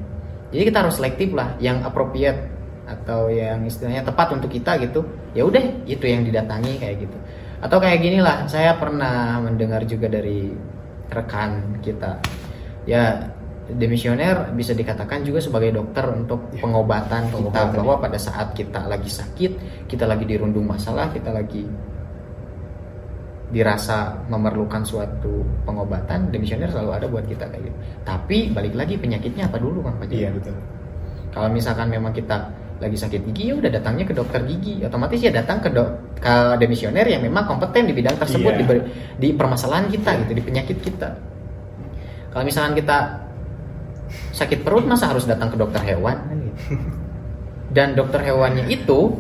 Jadi 0.52 0.64
kita 0.72 0.78
harus 0.84 0.96
selektif 0.98 1.32
lah 1.32 1.56
yang 1.62 1.84
appropriate 1.86 2.55
atau 2.86 3.28
yang 3.34 3.66
istilahnya 3.66 4.06
tepat 4.06 4.38
untuk 4.38 4.54
kita 4.54 4.78
gitu 4.78 5.02
ya 5.34 5.42
udah 5.42 5.62
itu 5.90 6.06
yang 6.06 6.22
didatangi 6.22 6.78
kayak 6.78 7.10
gitu. 7.10 7.18
Atau 7.60 7.82
kayak 7.82 8.00
gini 8.02 8.22
lah 8.22 8.46
saya 8.46 8.78
pernah 8.78 9.42
mendengar 9.42 9.82
juga 9.90 10.06
dari 10.06 10.54
rekan 11.10 11.82
kita. 11.82 12.22
Ya 12.86 13.34
demisioner 13.66 14.54
bisa 14.54 14.78
dikatakan 14.78 15.26
juga 15.26 15.42
sebagai 15.42 15.74
dokter 15.74 16.06
untuk 16.14 16.54
ya, 16.54 16.62
pengobatan, 16.62 17.34
pengobatan 17.34 17.50
kita 17.50 17.62
ya. 17.66 17.78
bahwa 17.82 17.96
pada 17.98 18.20
saat 18.22 18.54
kita 18.54 18.86
lagi 18.86 19.10
sakit 19.10 19.52
kita 19.90 20.06
lagi 20.06 20.30
dirundung 20.30 20.70
masalah 20.70 21.10
kita 21.10 21.34
lagi 21.34 21.66
dirasa 23.50 24.14
memerlukan 24.30 24.86
suatu 24.86 25.42
pengobatan 25.66 26.30
demisioner 26.30 26.70
selalu 26.70 26.92
ada 26.94 27.06
buat 27.10 27.26
kita 27.26 27.46
kayak 27.50 27.64
gitu. 27.70 27.78
Tapi 28.06 28.38
balik 28.54 28.74
lagi 28.78 28.98
penyakitnya 28.98 29.50
apa 29.50 29.58
dulu 29.58 29.86
kan 29.86 29.98
Pak 30.02 30.14
Iya 30.14 30.30
betul. 30.34 30.58
Kalau 31.34 31.50
misalkan 31.50 31.88
memang 31.90 32.14
kita 32.14 32.52
lagi 32.76 32.98
sakit 33.00 33.32
gigi 33.32 33.52
ya 33.52 33.56
udah 33.56 33.72
datangnya 33.72 34.04
ke 34.04 34.12
dokter 34.12 34.44
gigi. 34.44 34.84
Otomatis 34.84 35.20
ya 35.24 35.32
datang 35.32 35.64
ke 35.64 35.72
dok 35.72 36.20
ke 36.20 36.34
demisioner 36.60 37.08
yang 37.08 37.24
memang 37.24 37.48
kompeten 37.48 37.88
di 37.88 37.94
bidang 37.96 38.20
tersebut 38.20 38.52
yeah. 38.52 38.68
di, 38.68 38.76
di 39.16 39.28
permasalahan 39.32 39.88
kita 39.88 40.12
yeah. 40.12 40.22
gitu 40.28 40.32
di 40.36 40.44
penyakit 40.44 40.78
kita. 40.84 41.10
Kalau 42.36 42.44
misalkan 42.44 42.76
kita 42.76 42.98
sakit 44.36 44.68
perut 44.68 44.84
masa 44.84 45.08
harus 45.08 45.24
datang 45.24 45.48
ke 45.48 45.56
dokter 45.56 45.80
hewan? 45.88 46.20
Dan 47.72 47.96
dokter 47.96 48.20
hewannya 48.24 48.68
itu 48.68 49.16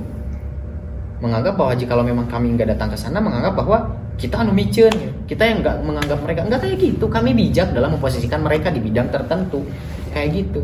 menganggap 1.24 1.56
bahwa 1.56 1.74
jika 1.80 1.96
kalau 1.96 2.04
memang 2.04 2.28
kami 2.28 2.60
nggak 2.60 2.76
datang 2.76 2.91
ke 2.91 2.98
sana 3.00 3.24
menganggap 3.24 3.56
bahwa 3.56 3.88
kita 4.20 4.36
anu 4.44 4.52
micen 4.52 4.91
kita 5.28 5.48
yang 5.48 5.63
nggak 5.63 5.80
menganggap 5.80 6.20
mereka 6.24 6.44
nggak 6.44 6.60
kayak 6.60 6.76
gitu. 6.76 7.08
Kami 7.08 7.32
bijak 7.32 7.72
dalam 7.72 7.96
memposisikan 7.96 8.44
mereka 8.44 8.68
di 8.68 8.84
bidang 8.84 9.08
tertentu. 9.15 9.63
Kayak 10.12 10.44
gitu 10.44 10.63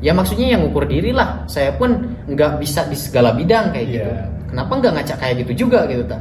ya 0.00 0.12
maksudnya 0.16 0.56
yang 0.56 0.66
ukur 0.66 0.84
diri 0.84 1.12
lah. 1.14 1.44
Saya 1.46 1.76
pun 1.76 1.96
nggak 2.26 2.60
bisa 2.60 2.84
di 2.88 2.96
segala 2.96 3.36
bidang 3.36 3.72
kayak 3.72 3.86
yeah. 3.86 3.94
gitu. 3.94 4.12
Kenapa 4.50 4.72
nggak 4.82 4.92
ngacak 4.98 5.16
kayak 5.22 5.34
gitu 5.46 5.52
juga 5.68 5.86
gitu 5.86 6.02
tak 6.04 6.20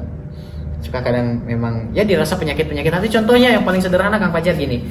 suka 0.79 1.03
kadang 1.03 1.43
memang 1.43 1.91
ya 1.91 2.07
dirasa 2.07 2.39
penyakit 2.39 2.71
penyakit 2.71 2.91
hati 2.91 3.11
contohnya 3.11 3.51
yang 3.51 3.63
paling 3.67 3.83
sederhana 3.83 4.15
kang 4.15 4.31
Fajar 4.31 4.55
gini. 4.55 4.83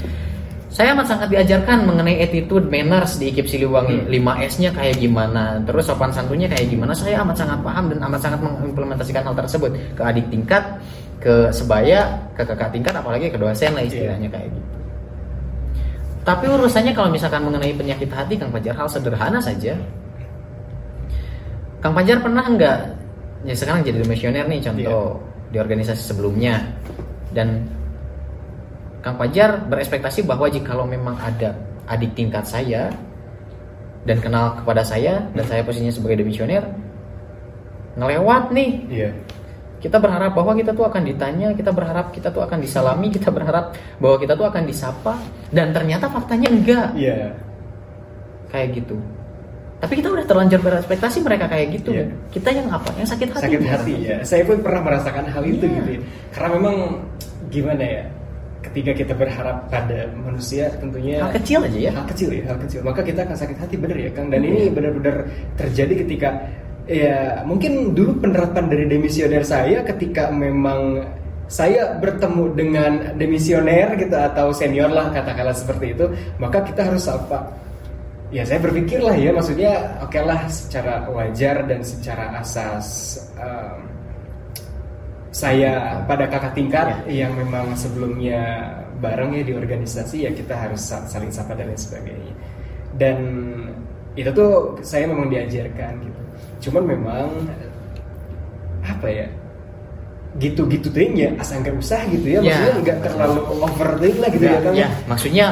Saya 0.69 0.93
amat 0.93 1.09
sangat 1.09 1.33
diajarkan 1.33 1.89
mengenai 1.89 2.21
attitude 2.21 2.69
manners 2.69 3.17
di 3.17 3.33
IKIP 3.33 3.49
Siliwangi. 3.49 4.05
Hmm. 4.05 4.13
5S-nya 4.13 4.71
kayak 4.77 5.01
gimana 5.01 5.65
terus 5.65 5.89
sopan 5.89 6.13
santunnya 6.13 6.45
kayak 6.45 6.69
gimana 6.69 6.93
saya 6.93 7.25
amat 7.25 7.41
sangat 7.41 7.59
paham 7.65 7.89
dan 7.89 8.05
amat 8.05 8.21
sangat 8.21 8.41
mengimplementasikan 8.45 9.25
hal 9.25 9.33
tersebut. 9.33 9.73
Ke 9.97 10.03
adik 10.05 10.29
tingkat 10.29 10.61
ke 11.19 11.51
sebaya 11.51 12.31
ke 12.37 12.47
kakak 12.47 12.71
tingkat 12.71 12.95
apalagi 12.95 13.33
ke 13.33 13.39
dosen 13.41 13.75
lah 13.75 13.83
istilahnya 13.83 14.29
yeah. 14.29 14.35
kayak 14.39 14.49
gitu 14.55 14.78
tapi 16.29 16.45
urusannya 16.45 16.93
kalau 16.93 17.09
misalkan 17.09 17.41
mengenai 17.41 17.73
penyakit 17.73 18.13
hati 18.13 18.37
Kang 18.37 18.53
Fajar 18.53 18.77
hal 18.77 18.85
sederhana 18.85 19.41
saja. 19.41 19.73
Kang 21.81 21.97
Fajar 21.97 22.21
pernah 22.21 22.45
nggak 22.45 22.79
ya 23.49 23.55
sekarang 23.57 23.81
jadi 23.81 24.05
misioner 24.05 24.45
nih 24.45 24.61
contoh 24.61 25.17
yeah. 25.17 25.49
di 25.49 25.57
organisasi 25.57 26.05
sebelumnya 26.05 26.61
dan 27.33 27.65
Kang 29.01 29.17
Fajar 29.17 29.57
berekspektasi 29.73 30.29
bahwa 30.29 30.53
jika 30.53 30.77
kalau 30.77 30.85
memang 30.85 31.17
ada 31.17 31.57
adik 31.89 32.13
tingkat 32.13 32.45
saya 32.45 32.93
dan 34.05 34.21
kenal 34.21 34.53
kepada 34.61 34.85
saya 34.85 35.25
dan 35.33 35.45
saya 35.49 35.65
posisinya 35.65 35.97
sebagai 35.97 36.21
demisioner 36.21 36.61
ngelewat 37.97 38.53
nih 38.53 38.71
yeah 38.93 39.15
kita 39.79 39.97
berharap 40.03 40.35
bahwa 40.35 40.53
kita 40.59 40.75
tuh 40.75 40.91
akan 40.91 41.03
ditanya, 41.07 41.55
kita 41.55 41.71
berharap 41.71 42.11
kita 42.11 42.35
tuh 42.35 42.43
akan 42.43 42.59
disalami, 42.59 43.15
kita 43.15 43.31
berharap 43.31 43.79
bahwa 44.03 44.17
kita 44.19 44.35
tuh 44.35 44.47
akan 44.51 44.63
disapa 44.67 45.15
dan 45.55 45.71
ternyata 45.71 46.11
faktanya 46.11 46.51
enggak. 46.51 46.89
Iya. 46.99 47.15
Yeah. 47.15 47.33
Kayak 48.51 48.69
gitu. 48.83 48.97
Tapi 49.79 50.03
kita 50.03 50.11
udah 50.11 50.27
terlanjur 50.27 50.59
berespektasi 50.59 51.23
mereka 51.23 51.47
kayak 51.47 51.79
gitu. 51.79 51.95
Yeah. 51.95 52.11
Kita 52.35 52.51
yang 52.51 52.67
apa? 52.75 52.91
Yang 52.99 53.09
sakit 53.15 53.29
hati. 53.31 53.45
Sakit 53.47 53.63
hati 53.71 53.95
ya. 54.03 54.17
Saya 54.27 54.43
pun 54.43 54.59
pernah 54.59 54.83
merasakan 54.83 55.31
hal 55.31 55.43
itu 55.47 55.65
yeah. 55.71 55.77
gitu. 55.79 55.91
Ya. 55.95 56.01
Karena 56.35 56.49
memang 56.59 56.77
gimana 57.55 57.85
ya? 57.87 58.05
Ketika 58.59 58.91
kita 58.91 59.15
berharap 59.15 59.71
pada 59.71 60.11
manusia 60.19 60.67
tentunya 60.83 61.23
hal 61.23 61.31
kecil 61.39 61.63
aja 61.63 61.79
ya. 61.79 61.91
Hal 61.95 62.07
kecil 62.11 62.29
ya, 62.35 62.43
hal 62.51 62.59
kecil. 62.59 62.81
Maka 62.83 63.01
kita 63.07 63.23
akan 63.23 63.37
sakit 63.39 63.59
hati 63.63 63.75
bener 63.79 63.97
ya, 64.03 64.11
Kang. 64.11 64.35
Dan 64.35 64.43
ini 64.43 64.67
benar-benar 64.75 65.31
terjadi 65.55 66.03
ketika 66.03 66.43
ya 66.89 67.45
mungkin 67.45 67.93
dulu 67.93 68.25
penerapan 68.25 68.65
dari 68.73 68.89
demisioner 68.89 69.45
saya 69.45 69.85
ketika 69.85 70.33
memang 70.33 71.05
saya 71.49 71.97
bertemu 72.01 72.45
dengan 72.57 72.93
demisioner 73.17 73.97
gitu 74.01 74.17
atau 74.17 74.53
senior 74.53 74.89
lah 74.89 75.13
katakanlah 75.13 75.53
seperti 75.53 75.93
itu 75.93 76.07
maka 76.41 76.65
kita 76.65 76.89
harus 76.89 77.05
apa 77.09 77.53
ya 78.33 78.45
saya 78.45 78.61
berpikir 78.61 79.01
lah 79.05 79.17
ya 79.17 79.33
maksudnya 79.33 80.01
oke 80.01 80.13
okay 80.13 80.23
lah 80.25 80.45
secara 80.49 81.09
wajar 81.13 81.65
dan 81.69 81.81
secara 81.85 82.41
asas 82.41 83.17
um, 83.37 83.99
saya 85.29 86.03
pada 86.09 86.25
kakak 86.27 86.57
tingkat 86.57 87.05
ya. 87.07 87.29
yang 87.29 87.33
memang 87.37 87.77
sebelumnya 87.77 88.75
bareng 88.99 89.37
ya 89.39 89.45
di 89.47 89.55
organisasi 89.55 90.27
ya 90.27 90.31
kita 90.35 90.57
harus 90.57 90.83
saling 90.83 91.31
sapa 91.31 91.55
dan 91.55 91.71
lain 91.71 91.79
sebagainya. 91.79 92.35
Dan 92.99 93.19
itu 94.19 94.31
tuh 94.35 94.75
saya 94.83 95.07
memang 95.07 95.31
diajarkan 95.31 96.03
gitu 96.03 96.18
cuman 96.59 96.83
memang 96.85 97.27
apa 98.85 99.07
ya 99.07 99.27
gitu-gitu 100.39 100.93
tuh 100.93 101.03
ya 101.19 101.35
asal 101.41 101.65
nggak 101.65 101.77
usah 101.81 102.01
gitu 102.13 102.27
ya, 102.29 102.39
ya 102.39 102.53
maksudnya 102.55 102.75
nggak 102.85 102.99
terlalu 103.01 103.41
overthink 103.65 104.17
lah 104.23 104.29
gitu 104.31 104.45
ya 104.45 104.59
kan 104.63 104.73
ya 104.77 104.89
maksudnya 105.11 105.47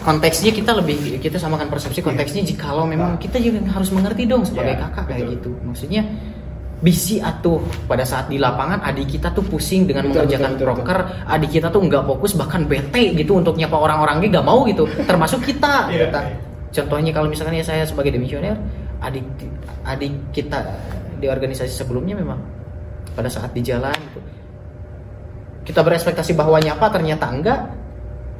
konteksnya 0.00 0.50
kita 0.56 0.72
lebih 0.80 1.20
kita 1.20 1.36
samakan 1.36 1.68
persepsi 1.68 2.00
konteksnya 2.00 2.42
jika 2.46 2.72
kalau 2.72 2.88
memang 2.88 3.16
nah. 3.16 3.20
kita 3.20 3.36
juga 3.36 3.60
harus 3.68 3.92
mengerti 3.92 4.24
dong 4.24 4.48
sebagai 4.48 4.80
ya, 4.80 4.88
kakak 4.88 5.04
kayak 5.12 5.20
betul. 5.28 5.34
gitu 5.36 5.50
maksudnya 5.66 6.02
bisi 6.80 7.20
atuh 7.20 7.60
pada 7.84 8.08
saat 8.08 8.32
di 8.32 8.40
lapangan 8.40 8.80
adik 8.80 9.20
kita 9.20 9.28
tuh 9.36 9.44
pusing 9.44 9.84
dengan 9.84 10.08
betul, 10.08 10.24
mengerjakan 10.24 10.50
betul, 10.56 10.72
betul. 10.72 11.00
adik 11.28 11.50
kita 11.52 11.68
tuh 11.68 11.80
nggak 11.84 12.04
fokus 12.08 12.32
bahkan 12.32 12.64
bete 12.64 13.12
gitu 13.12 13.36
untuk 13.36 13.52
nyapa 13.60 13.76
orang-orangnya 13.76 14.40
nggak 14.40 14.46
mau 14.48 14.64
gitu 14.64 14.88
termasuk 15.10 15.44
kita 15.44 15.92
yeah, 15.92 16.08
gitu. 16.08 16.16
Yeah. 16.16 16.36
contohnya 16.80 17.12
kalau 17.12 17.28
misalkan 17.28 17.60
ya 17.60 17.64
saya 17.66 17.84
sebagai 17.84 18.16
demisioner 18.16 18.56
adik 19.00 19.24
adik 19.84 20.12
kita 20.32 20.60
di 21.20 21.26
organisasi 21.28 21.72
sebelumnya 21.72 22.16
memang 22.16 22.40
pada 23.16 23.28
saat 23.28 23.52
di 23.52 23.64
jalan 23.64 23.96
gitu 23.96 24.20
kita 25.64 25.80
berespektasi 25.84 26.32
bahwa 26.34 26.56
nyapa 26.58 26.88
ternyata 26.88 27.28
enggak. 27.28 27.60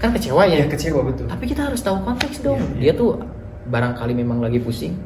Kan 0.00 0.16
kecewa 0.16 0.48
ya, 0.48 0.64
ya 0.64 0.66
kecewa 0.66 1.04
betul. 1.04 1.28
Tapi 1.28 1.44
kita 1.44 1.68
harus 1.68 1.84
tahu 1.84 2.00
konteks 2.00 2.40
dong. 2.40 2.56
Ya, 2.56 2.64
ya. 2.64 2.80
dia 2.90 2.92
tuh 2.96 3.20
barangkali 3.68 4.16
memang 4.16 4.40
lagi 4.40 4.56
pusing. 4.58 4.96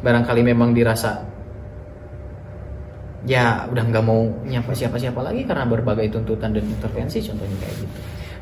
Barangkali 0.00 0.46
memang 0.46 0.72
dirasa 0.72 1.26
ya 3.26 3.66
udah 3.66 3.82
nggak 3.82 4.04
mau 4.06 4.30
nyapa 4.46 4.70
siapa-siapa 4.70 5.18
lagi 5.20 5.42
karena 5.42 5.66
berbagai 5.66 6.06
tuntutan 6.14 6.54
dan 6.54 6.62
intervensi 6.62 7.18
contohnya 7.20 7.56
kayak 7.58 7.74
gitu. 7.82 7.96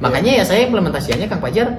Makanya 0.04 0.32
ya, 0.36 0.38
ya 0.38 0.44
saya 0.44 0.60
implementasiannya 0.68 1.26
Kang 1.32 1.40
Pajar 1.40 1.72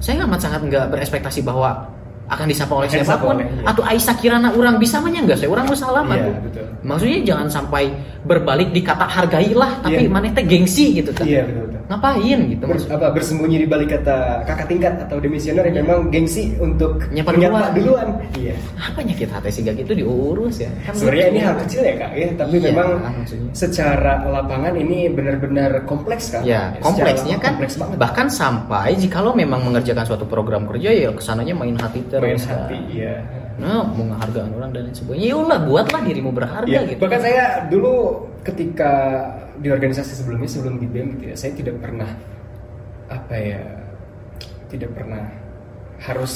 saya 0.00 0.24
amat 0.24 0.40
sangat 0.40 0.64
nggak 0.64 0.88
berespektasi 0.88 1.44
bahwa 1.44 1.84
akan 2.24 2.46
disapa 2.48 2.72
oleh 2.72 2.88
siapa 2.88 3.20
pun 3.20 3.36
oleh, 3.36 3.44
iya. 3.44 3.68
atau 3.68 3.82
Aisyah 3.84 4.16
kirana 4.16 4.48
orang 4.56 4.80
bisa 4.80 4.96
mana 4.96 5.20
enggak 5.20 5.36
saya 5.36 5.50
orang 5.52 5.68
salah 5.76 6.00
iya, 6.08 6.32
betul. 6.40 6.64
maksudnya 6.80 7.18
jangan 7.20 7.48
sampai 7.52 7.92
berbalik 8.24 8.72
di 8.72 8.80
kata 8.80 9.04
hargailah 9.04 9.84
tapi 9.84 10.08
iya. 10.08 10.08
mana 10.08 10.32
teh 10.32 10.44
gengsi 10.48 10.96
gitu 10.96 11.12
kan 11.12 11.28
iya, 11.28 11.44
betul, 11.44 11.68
betul. 11.68 11.80
ngapain 11.92 12.38
gitu 12.48 12.64
Ber, 12.64 12.78
apa 12.80 13.06
bersembunyi 13.12 13.56
di 13.60 13.66
balik 13.68 13.88
kata 13.92 14.48
kakak 14.48 14.66
tingkat 14.72 14.94
atau 15.04 15.20
demisioner 15.20 15.68
yang 15.68 15.76
iya. 15.76 15.82
memang 15.84 15.98
gengsi 16.08 16.56
untuk 16.56 17.04
nyapa 17.12 17.36
duluan 17.36 17.70
duluan 17.76 18.08
iya 18.40 18.56
apa 18.80 19.04
nyakit 19.04 19.28
hati 19.28 19.50
sih 19.52 19.60
gak 19.60 19.76
gitu 19.84 19.92
diurus 19.92 20.64
ya 20.64 20.72
kan 20.88 20.96
sebenarnya 20.96 21.26
ini 21.28 21.40
hal 21.44 21.54
kecil 21.60 21.80
ya 21.84 21.94
kak 22.00 22.10
ya 22.16 22.28
tapi 22.40 22.56
iya, 22.56 22.66
memang 22.72 22.88
maksudnya. 23.04 23.50
secara 23.52 24.12
lapangan 24.24 24.72
ini 24.80 25.12
benar-benar 25.12 25.84
kompleks 25.84 26.32
kan 26.32 26.40
ya 26.40 26.72
kompleksnya 26.80 27.36
kan 27.36 27.60
kompleks 27.60 27.76
banget. 27.76 27.96
bahkan 28.00 28.26
sampai 28.32 28.96
jika 28.96 29.20
lo 29.20 29.36
memang 29.36 29.60
mengerjakan 29.68 30.08
suatu 30.08 30.24
program 30.24 30.64
kerja 30.64 30.88
ya 30.88 31.12
ke 31.12 31.20
sananya 31.20 31.52
main 31.52 31.76
hati 31.76 32.00
main 32.20 32.38
hati 32.38 32.78
iya. 32.92 33.14
Nah 33.54 33.86
mau 33.86 34.02
menghargai 34.02 34.50
orang 34.50 34.70
dan 34.74 34.82
lain 34.90 34.96
sebagainya 34.98 35.26
ya 35.30 35.36
ulah 35.38 35.58
buatlah 35.62 36.00
dirimu 36.02 36.30
berharga 36.34 36.70
ya, 36.74 36.80
gitu. 36.90 36.98
bahkan 36.98 37.20
saya 37.22 37.44
dulu 37.70 38.26
ketika 38.42 38.92
di 39.62 39.68
organisasi 39.70 40.12
sebelumnya 40.18 40.50
sebelum 40.50 40.82
di 40.82 40.86
BEM 40.90 41.06
gitu 41.18 41.24
ya 41.30 41.36
saya 41.38 41.52
tidak 41.54 41.76
pernah 41.78 42.10
apa 43.06 43.34
ya 43.38 43.62
tidak 44.66 44.90
pernah 44.90 45.22
harus 46.02 46.32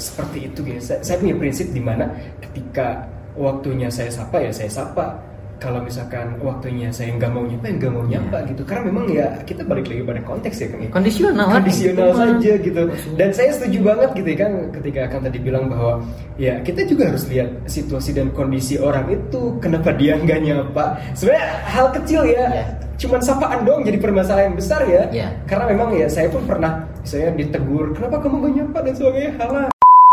seperti 0.00 0.48
itu 0.48 0.60
gitu. 0.64 0.80
Saya, 0.80 0.98
saya 1.04 1.16
punya 1.20 1.36
prinsip 1.36 1.68
di 1.70 1.82
mana 1.84 2.08
ketika 2.40 3.04
waktunya 3.36 3.92
saya 3.92 4.08
sapa 4.08 4.40
ya 4.40 4.52
saya 4.52 4.72
sapa 4.72 5.16
kalau 5.62 5.78
misalkan 5.78 6.34
waktunya 6.42 6.90
saya 6.90 7.14
nggak 7.14 7.30
mau 7.30 7.46
nyapa, 7.46 7.70
nggak 7.70 7.92
mau 7.94 8.02
nyapa 8.02 8.42
yeah. 8.42 8.50
gitu. 8.50 8.62
Karena 8.66 8.82
memang 8.90 9.04
ya 9.06 9.26
kita 9.46 9.62
balik 9.62 9.86
lagi 9.86 10.02
pada 10.02 10.20
konteks 10.26 10.56
ya 10.58 10.66
kan. 10.74 10.78
Kondisional. 10.90 11.46
Kondisional 11.54 12.10
gitu, 12.10 12.18
saja 12.18 12.52
gitu. 12.58 12.82
Dan 13.14 13.28
saya 13.30 13.50
setuju 13.54 13.78
banget 13.86 14.10
gitu 14.18 14.28
ya 14.34 14.38
kan 14.42 14.52
ketika 14.74 15.00
akan 15.06 15.20
tadi 15.30 15.38
bilang 15.38 15.64
bahwa 15.70 16.02
ya 16.34 16.58
kita 16.66 16.82
juga 16.90 17.14
harus 17.14 17.24
lihat 17.30 17.48
situasi 17.70 18.10
dan 18.10 18.34
kondisi 18.34 18.74
orang 18.82 19.06
itu 19.06 19.54
kenapa 19.62 19.94
dia 19.94 20.18
nggak 20.18 20.40
nyapa. 20.42 20.98
Sebenarnya 21.14 21.46
hal 21.70 21.86
kecil 21.94 22.26
ya. 22.26 22.44
Yeah. 22.50 22.68
Cuman 22.98 23.22
sapaan 23.22 23.62
dong 23.62 23.86
jadi 23.86 24.02
permasalahan 24.02 24.50
yang 24.50 24.58
besar 24.58 24.82
ya. 24.90 25.06
Yeah. 25.14 25.30
Karena 25.46 25.70
memang 25.70 25.94
ya 25.94 26.10
saya 26.10 26.26
pun 26.26 26.42
pernah 26.42 26.82
saya 27.06 27.30
ditegur 27.38 27.94
kenapa 27.94 28.18
kamu 28.18 28.50
gak 28.50 28.52
nyapa 28.58 28.78
dan 28.82 28.94
sebagainya. 28.98 29.32
Halah. 29.38 29.66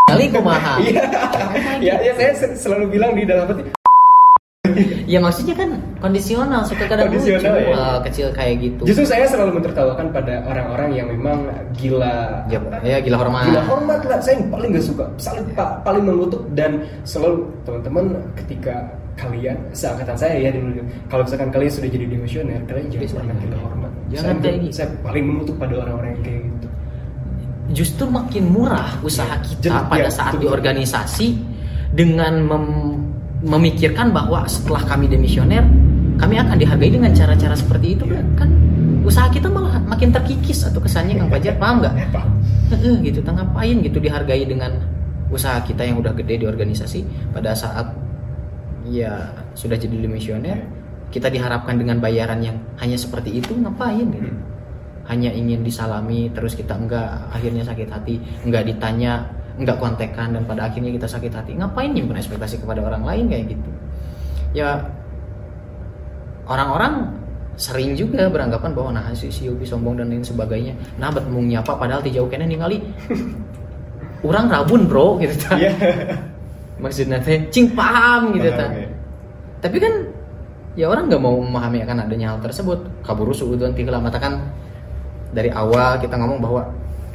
Kali 0.09 0.25
kumaha. 0.29 0.81
Iya. 0.81 1.05
ya, 1.85 1.95
ya 2.01 2.13
saya 2.17 2.53
selalu 2.57 2.97
bilang 2.97 3.13
di 3.13 3.29
dalam 3.29 3.45
hati 3.45 3.88
ya 5.05 5.19
maksudnya 5.19 5.55
kan 5.55 5.69
kondisional 5.99 6.61
suka 6.63 6.85
kadang 6.87 7.11
kondisional, 7.11 7.55
lucu. 7.59 7.71
ya. 7.71 7.85
kecil 8.07 8.27
kayak 8.33 8.55
gitu. 8.61 8.81
Justru 8.89 9.05
saya 9.05 9.25
selalu 9.27 9.61
mentertawakan 9.61 10.07
pada 10.13 10.43
orang-orang 10.47 10.89
yang 10.95 11.07
memang 11.11 11.49
gila. 11.75 12.45
Ya, 12.47 12.59
ya 12.81 12.97
gila 13.03 13.17
hormat. 13.19 13.49
Gila 13.51 13.63
hormat 13.67 14.01
lah. 14.07 14.19
Saya 14.23 14.39
yang 14.39 14.47
paling 14.51 14.69
gak 14.75 14.85
suka. 14.85 15.05
Paling, 15.19 15.45
ya. 15.53 15.65
paling 15.83 16.03
mengutuk 16.03 16.41
dan 16.53 16.83
selalu 17.03 17.47
teman-teman 17.67 18.05
ketika 18.37 18.75
kalian 19.19 19.57
seangkatan 19.75 20.15
saya 20.15 20.47
ya 20.47 20.49
dulu 20.55 20.79
kalau 21.11 21.27
misalkan 21.27 21.51
kalian 21.51 21.67
sudah 21.67 21.89
jadi 21.91 22.05
demisioner 22.07 22.63
kalian 22.63 22.87
jangan 22.87 23.27
pernah 23.27 23.35
gila 23.43 23.57
hormat. 23.59 23.91
Jangan 24.09 24.35
saya, 24.39 24.41
kayak 24.41 24.57
gitu. 24.63 24.73
saya 24.79 24.87
paling 25.05 25.23
mengutuk 25.27 25.55
pada 25.59 25.73
orang-orang 25.83 26.09
yang 26.15 26.23
kayak 26.23 26.41
gitu. 26.47 26.67
Justru 27.69 28.05
makin 28.09 28.43
murah 28.49 28.89
usaha 29.05 29.35
ya, 29.37 29.45
kita 29.45 29.69
ya, 29.69 29.85
pada 29.85 30.09
saat 30.09 30.33
betul, 30.33 30.41
di 30.41 30.47
organisasi 30.49 31.27
dengan 31.93 32.33
mem 32.41 32.65
memikirkan 33.43 34.11
bahwa 34.11 34.43
setelah 34.51 34.83
kami 34.83 35.07
demisioner 35.07 35.63
kami 36.19 36.35
akan 36.35 36.59
dihargai 36.59 36.91
dengan 36.91 37.15
cara-cara 37.15 37.55
seperti 37.55 37.95
itu 37.95 38.03
kan 38.03 38.25
kan? 38.35 38.49
Usaha 39.07 39.31
kita 39.31 39.47
malah 39.47 39.79
makin 39.87 40.11
terkikis 40.11 40.67
atau 40.67 40.83
kesannya 40.83 41.15
Kang 41.15 41.31
Fajar 41.31 41.55
paham 41.55 41.79
nggak? 41.79 41.95
gitu, 43.07 43.23
ngapain 43.23 43.79
gitu 43.79 43.97
dihargai 44.03 44.43
dengan 44.43 44.75
usaha 45.31 45.63
kita 45.63 45.87
yang 45.87 46.03
udah 46.03 46.11
gede 46.11 46.43
di 46.43 46.45
organisasi? 46.45 47.31
Pada 47.31 47.55
saat 47.55 47.95
ya 48.91 49.31
sudah 49.55 49.79
jadi 49.79 49.95
demisioner 49.95 50.59
kita 51.09 51.31
diharapkan 51.31 51.79
dengan 51.79 52.03
bayaran 52.03 52.43
yang 52.43 52.57
hanya 52.83 52.99
seperti 52.99 53.39
itu 53.39 53.55
ngapain 53.55 54.03
gitu? 54.11 54.29
Hanya 55.07 55.31
ingin 55.31 55.63
disalami 55.63 56.29
terus 56.35 56.53
kita 56.53 56.75
enggak 56.75 57.31
akhirnya 57.31 57.63
sakit 57.63 57.87
hati 57.87 58.19
enggak 58.43 58.67
ditanya 58.67 59.25
nggak 59.59 59.77
kontekan 59.77 60.31
dan 60.31 60.43
pada 60.47 60.71
akhirnya 60.71 60.95
kita 60.95 61.07
sakit 61.07 61.31
hati 61.35 61.51
ngapain 61.59 61.91
nyimpen 61.91 62.15
ekspektasi 62.15 62.63
kepada 62.63 62.79
orang 62.79 63.03
lain 63.03 63.25
kayak 63.27 63.51
gitu 63.51 63.69
ya 64.55 64.79
orang-orang 66.47 67.11
sering 67.59 67.91
juga 67.93 68.31
beranggapan 68.31 68.71
bahwa 68.71 68.89
nah 68.95 69.11
si, 69.11 69.27
si 69.27 69.51
Yopi 69.51 69.67
sombong 69.67 69.99
dan 69.99 70.07
lain 70.07 70.23
sebagainya 70.23 70.73
nah 70.95 71.11
bet 71.11 71.27
mau 71.27 71.43
nyapa 71.43 71.75
padahal 71.75 71.99
di 71.99 72.15
jauh 72.15 72.31
kena 72.31 72.47
ningali 72.47 72.79
orang 74.27 74.51
rabun 74.51 74.87
bro 74.87 75.19
gitu 75.19 75.35
ta. 75.43 75.55
Yeah. 75.59 75.75
maksudnya 76.79 77.19
teh 77.19 77.43
cing 77.51 77.75
paham 77.75 78.35
gitu 78.39 78.47
ta. 78.55 78.71
Ya. 78.71 78.87
tapi 79.59 79.77
kan 79.83 79.93
ya 80.79 80.87
orang 80.87 81.11
nggak 81.11 81.19
mau 81.19 81.35
memahami 81.35 81.83
akan 81.83 82.07
adanya 82.07 82.35
hal 82.35 82.39
tersebut 82.39 82.79
kaburu 83.03 83.35
suudon 83.35 83.75
tinggal 83.75 83.99
mata 83.99 84.15
kan 84.15 84.39
dari 85.35 85.51
awal 85.51 85.99
kita 85.99 86.15
ngomong 86.15 86.39
bahwa 86.39 86.61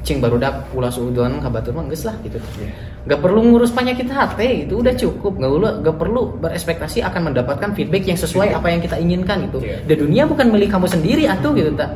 cing 0.05 0.21
baru 0.21 0.37
dak 0.37 0.69
ulah 0.77 0.93
suudon 0.93 1.41
kabatur 1.41 1.73
mah 1.73 1.89
geus 1.89 2.05
lah 2.05 2.13
gitu 2.21 2.37
yeah. 2.61 2.71
gak 3.09 3.25
perlu 3.25 3.41
ngurus 3.41 3.73
penyakit 3.73 4.05
hati 4.13 4.69
itu 4.69 4.85
udah 4.85 4.93
cukup 4.93 5.41
gak 5.41 5.49
perlu 5.49 5.69
gak 5.81 5.97
perlu 5.97 6.23
berespektasi 6.45 7.01
akan 7.01 7.33
mendapatkan 7.33 7.73
feedback 7.73 8.05
yang 8.05 8.21
sesuai 8.21 8.53
yeah. 8.53 8.61
apa 8.61 8.69
yang 8.69 8.81
kita 8.85 8.97
inginkan 9.01 9.49
gitu 9.49 9.65
yeah. 9.65 9.81
dan 9.89 9.97
dunia 9.97 10.29
bukan 10.29 10.53
milik 10.53 10.69
kamu 10.69 10.87
sendiri 10.87 11.25
atau 11.25 11.57
gitu 11.57 11.73
tak 11.73 11.91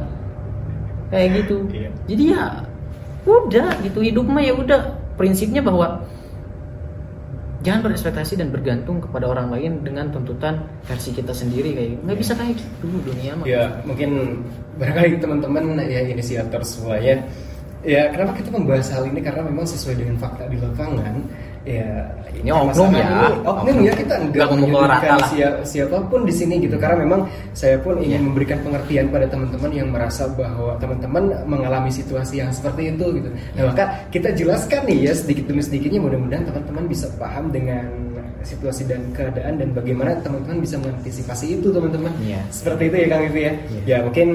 kayak 1.12 1.44
gitu 1.44 1.56
yeah. 1.70 1.92
jadi 2.08 2.22
ya 2.32 2.42
udah 3.28 3.68
gitu 3.84 4.00
hidup 4.00 4.24
mah 4.24 4.40
ya 4.40 4.56
udah 4.56 4.80
prinsipnya 5.20 5.60
bahwa 5.60 6.00
jangan 7.60 7.90
berespektasi 7.90 8.38
dan 8.38 8.48
bergantung 8.48 9.02
kepada 9.02 9.28
orang 9.28 9.52
lain 9.52 9.82
dengan 9.82 10.08
tuntutan 10.14 10.62
versi 10.86 11.10
kita 11.10 11.34
sendiri 11.34 11.74
kayak 11.74 11.88
gitu. 11.92 12.00
nggak 12.06 12.18
bisa 12.22 12.32
kayak 12.38 12.54
gitu 12.56 12.86
dunia 13.04 13.32
mah 13.34 13.44
ya 13.44 13.62
mungkin 13.84 14.40
barangkali 14.78 15.18
teman-teman 15.20 15.76
ya 15.84 16.00
inisiator 16.06 16.62
semuanya 16.62 17.20
Ya, 17.86 18.10
kenapa 18.10 18.34
kita 18.34 18.50
membahas 18.50 18.90
hal 18.90 19.06
ini 19.06 19.22
karena 19.22 19.46
memang 19.46 19.62
sesuai 19.62 20.02
dengan 20.02 20.18
fakta 20.18 20.50
di 20.50 20.58
lapangan. 20.58 21.14
Ya, 21.68 22.10
ini 22.32 22.48
oknum 22.48 22.96
ya. 22.96 23.28
oknum 23.44 23.76
ya 23.84 23.92
kita 23.92 24.14
enggak 24.24 24.48
menyebutkan 24.56 25.20
siapa, 25.28 25.60
siapa 25.68 26.00
pun 26.08 26.24
di 26.24 26.32
sini 26.32 26.64
gitu 26.64 26.80
karena 26.80 27.04
memang 27.04 27.28
saya 27.52 27.76
pun 27.82 28.00
ingin 28.00 28.24
yeah. 28.24 28.24
memberikan 28.24 28.58
pengertian 28.64 29.12
pada 29.12 29.28
teman-teman 29.28 29.70
yang 29.76 29.92
merasa 29.92 30.24
bahwa 30.32 30.80
teman-teman 30.80 31.28
mengalami 31.44 31.92
situasi 31.92 32.40
yang 32.40 32.48
seperti 32.56 32.96
itu 32.96 33.20
gitu. 33.20 33.28
Nah, 33.58 33.68
maka 33.68 33.84
kita 34.08 34.32
jelaskan 34.32 34.88
nih 34.88 35.10
ya 35.10 35.12
sedikit 35.12 35.44
demi 35.44 35.60
sedikitnya 35.60 36.00
mudah-mudahan 36.00 36.48
teman-teman 36.48 36.84
bisa 36.88 37.06
paham 37.20 37.52
dengan 37.52 37.84
situasi 38.48 38.88
dan 38.88 39.04
keadaan 39.12 39.60
dan 39.60 39.68
bagaimana 39.76 40.16
teman-teman 40.24 40.64
bisa 40.64 40.80
mengantisipasi 40.80 41.60
itu 41.60 41.68
teman-teman. 41.68 42.16
Yeah. 42.24 42.48
Seperti 42.48 42.88
itu 42.88 42.96
ya 42.96 43.06
Kang 43.12 43.22
Ivi 43.28 43.40
ya. 43.44 43.52
Yeah. 43.52 43.84
Ya 43.84 43.96
mungkin 44.08 44.28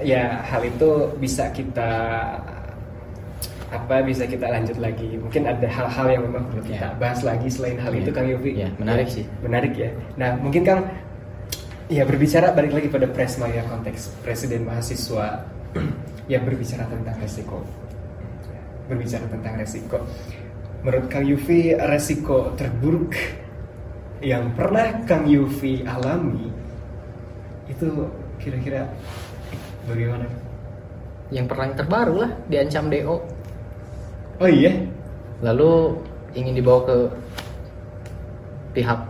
ya 0.00 0.22
hal 0.40 0.62
itu 0.64 1.12
bisa 1.20 1.52
kita 1.52 1.90
apa 3.68 4.00
bisa 4.00 4.24
kita 4.24 4.48
lanjut 4.48 4.80
lagi? 4.80 5.20
Mungkin 5.20 5.44
ada 5.44 5.68
hal-hal 5.68 6.06
yang 6.08 6.22
memang 6.24 6.48
perlu 6.48 6.64
kita 6.64 6.88
yeah. 6.88 6.96
bahas 6.96 7.20
lagi 7.20 7.48
selain 7.52 7.76
hal 7.76 7.92
yeah. 7.92 8.00
itu 8.00 8.10
Kang 8.16 8.26
Yofi. 8.28 8.50
Yeah, 8.56 8.72
menarik 8.80 9.08
sih. 9.12 9.24
menarik 9.44 9.72
ya. 9.76 9.90
Nah 10.16 10.40
mungkin 10.40 10.64
Kang 10.64 10.88
ya 11.92 12.08
berbicara 12.08 12.52
balik 12.56 12.72
lagi 12.72 12.88
pada 12.88 13.06
Presma 13.12 13.48
ya 13.52 13.64
konteks 13.68 14.24
presiden 14.24 14.64
mahasiswa. 14.64 15.44
Yang 16.32 16.42
berbicara 16.44 16.84
tentang 16.92 17.16
resiko. 17.24 17.58
Berbicara 18.84 19.24
tentang 19.32 19.54
resiko. 19.56 19.98
Menurut 20.84 21.06
Kang 21.08 21.24
Yufi 21.24 21.72
resiko 21.72 22.52
terburuk 22.52 23.16
yang 24.20 24.50
pernah 24.52 24.92
Kang 25.06 25.24
Yufi 25.24 25.86
alami 25.88 26.52
itu 27.70 27.86
kira-kira 28.36 28.84
bagaimana? 29.88 30.26
Yang 31.32 31.46
perang 31.48 31.72
terbaru 31.76 32.14
lah 32.28 32.30
diancam 32.48 32.92
DO 32.92 33.37
Oh 34.38 34.46
iya. 34.46 34.70
Lalu 35.42 35.98
ingin 36.38 36.54
dibawa 36.54 36.86
ke 36.86 36.96
pihak 38.76 39.00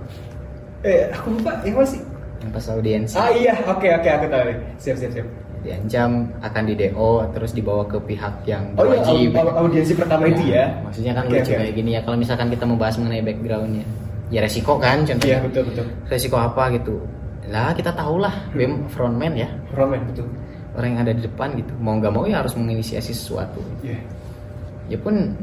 eh 0.87 1.11
aku 1.11 1.35
lupa 1.35 1.59
yang 1.67 1.77
masih 1.83 2.01
yang 2.39 2.51
pas 2.55 2.67
audiensi. 2.71 3.19
Ah 3.19 3.35
iya, 3.35 3.53
oke 3.67 3.83
okay, 3.83 3.91
oke 3.99 4.07
okay, 4.07 4.11
aku 4.15 4.27
tahu. 4.31 4.43
Siap 4.79 4.97
siap 4.97 5.13
siap. 5.13 5.27
Diancam 5.59 6.31
akan 6.39 6.63
di 6.71 6.75
DO 6.79 7.11
terus 7.35 7.51
dibawa 7.51 7.83
ke 7.91 7.99
pihak 8.07 8.47
yang 8.47 8.63
oh, 8.79 8.87
iya, 8.87 9.03
wajib. 9.03 9.29
Iya, 9.35 9.43
audiensi 9.59 9.93
pertama 9.99 10.25
itu 10.31 10.43
ya. 10.55 10.71
Maksudnya 10.87 11.13
kan 11.19 11.25
okay, 11.27 11.35
lucu 11.43 11.51
okay. 11.51 11.59
kayak 11.59 11.75
gini 11.75 11.91
ya. 11.99 12.01
Kalau 12.07 12.17
misalkan 12.17 12.49
kita 12.55 12.65
membahas 12.65 12.95
mengenai 13.03 13.23
backgroundnya, 13.27 13.85
ya 14.31 14.39
resiko 14.39 14.79
kan 14.79 15.03
contohnya. 15.03 15.43
Iya 15.43 15.47
betul 15.51 15.63
betul. 15.67 15.85
Resiko 16.07 16.37
apa 16.39 16.63
gitu? 16.79 16.95
Lah 17.51 17.75
kita 17.75 17.91
tahulah 17.91 18.55
hmm. 18.55 18.57
BEM 18.57 18.73
frontman 18.87 19.35
ya. 19.35 19.51
Frontman 19.75 20.07
betul. 20.07 20.31
Orang 20.79 20.95
yang 20.95 21.01
ada 21.03 21.13
di 21.13 21.23
depan 21.27 21.59
gitu. 21.59 21.75
Mau 21.83 21.99
nggak 21.99 22.13
mau 22.15 22.23
ya 22.23 22.39
harus 22.39 22.55
menginisiasi 22.55 23.11
sesuatu. 23.11 23.59
Iya. 23.83 23.99
Yeah 23.99 24.28
ya 24.89 24.99
pun 25.01 25.37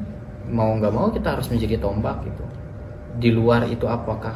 mau 0.50 0.74
nggak 0.78 0.94
mau 0.94 1.10
kita 1.10 1.38
harus 1.38 1.48
menjadi 1.50 1.82
tombak 1.82 2.22
gitu. 2.26 2.46
Di 3.16 3.30
luar 3.32 3.66
itu 3.70 3.88
apakah 3.88 4.36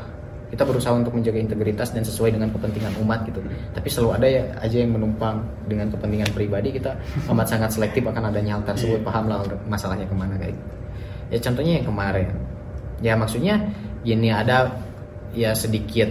kita 0.49 0.65
berusaha 0.65 0.97
untuk 0.97 1.13
menjaga 1.13 1.37
integritas 1.37 1.93
dan 1.93 2.01
sesuai 2.01 2.33
dengan 2.33 2.49
kepentingan 2.49 2.97
umat 3.05 3.21
gitu. 3.29 3.37
Tapi 3.73 3.87
selalu 3.89 4.09
ada 4.17 4.27
ya 4.29 4.43
aja 4.57 4.77
yang 4.81 4.97
menumpang 4.97 5.45
dengan 5.69 5.93
kepentingan 5.93 6.33
pribadi 6.33 6.73
kita 6.73 6.97
amat 7.29 7.45
sangat 7.53 7.69
selektif 7.77 8.01
akan 8.09 8.33
adanya 8.33 8.57
hal 8.57 8.63
tersebut. 8.65 9.01
Yeah. 9.01 9.05
paham 9.05 9.25
lah 9.29 9.45
masalahnya 9.69 10.09
ke 10.09 10.15
mana 10.17 10.33
kayak 10.41 10.57
gitu. 10.57 10.73
Ya 11.29 11.37
contohnya 11.37 11.73
yang 11.81 11.85
kemarin. 11.85 12.27
Ya 12.99 13.13
maksudnya 13.13 13.55
ini 14.01 14.33
ada 14.33 14.73
ya 15.37 15.53
sedikit 15.53 16.09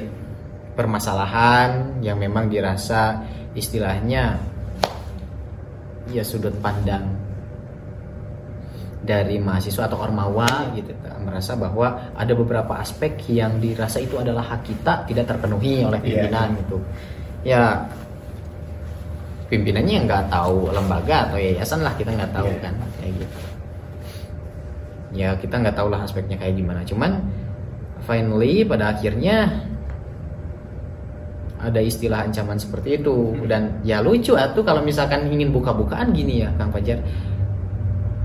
permasalahan 0.79 1.99
yang 2.07 2.23
memang 2.23 2.47
dirasa 2.47 3.27
istilahnya 3.59 4.39
ya 6.15 6.23
sudut 6.23 6.55
pandang 6.63 7.28
dari 8.99 9.39
mahasiswa 9.39 9.87
atau 9.87 10.03
ormawa 10.03 10.75
gitu 10.75 10.91
merasa 11.23 11.55
bahwa 11.55 12.13
ada 12.19 12.33
beberapa 12.35 12.83
aspek 12.83 13.15
yang 13.31 13.63
dirasa 13.63 14.03
itu 14.03 14.19
adalah 14.19 14.43
hak 14.43 14.67
kita 14.67 15.07
tidak 15.07 15.25
terpenuhi 15.31 15.87
oleh 15.87 16.01
iya. 16.03 16.07
pimpinan 16.27 16.49
yeah. 16.49 16.59
gitu 16.59 16.77
ya 17.47 17.63
pimpinannya 19.49 19.95
yang 20.03 20.07
nggak 20.11 20.27
tahu 20.29 20.69
lembaga 20.75 21.31
atau 21.31 21.39
yayasan 21.39 21.81
lah 21.87 21.95
kita 21.95 22.11
nggak 22.11 22.33
tahu 22.35 22.51
yeah. 22.51 22.63
kan 22.65 22.75
kayak 22.99 23.13
gitu 23.23 23.39
ya 25.15 25.29
kita 25.39 25.55
nggak 25.63 25.77
tahu 25.79 25.89
lah 25.89 26.01
aspeknya 26.05 26.37
kayak 26.37 26.59
gimana 26.59 26.83
cuman 26.85 27.23
finally 28.05 28.67
pada 28.67 28.93
akhirnya 28.93 29.47
ada 31.59 31.81
istilah 31.83 32.23
ancaman 32.23 32.55
seperti 32.55 33.03
itu 33.03 33.35
hmm. 33.35 33.47
dan 33.51 33.63
ya 33.83 33.99
lucu 33.99 34.35
tuh 34.35 34.63
kalau 34.63 34.83
misalkan 34.83 35.27
ingin 35.27 35.51
buka-bukaan 35.51 36.15
gini 36.15 36.47
ya 36.47 36.51
Kang 36.55 36.71
Fajar 36.71 37.03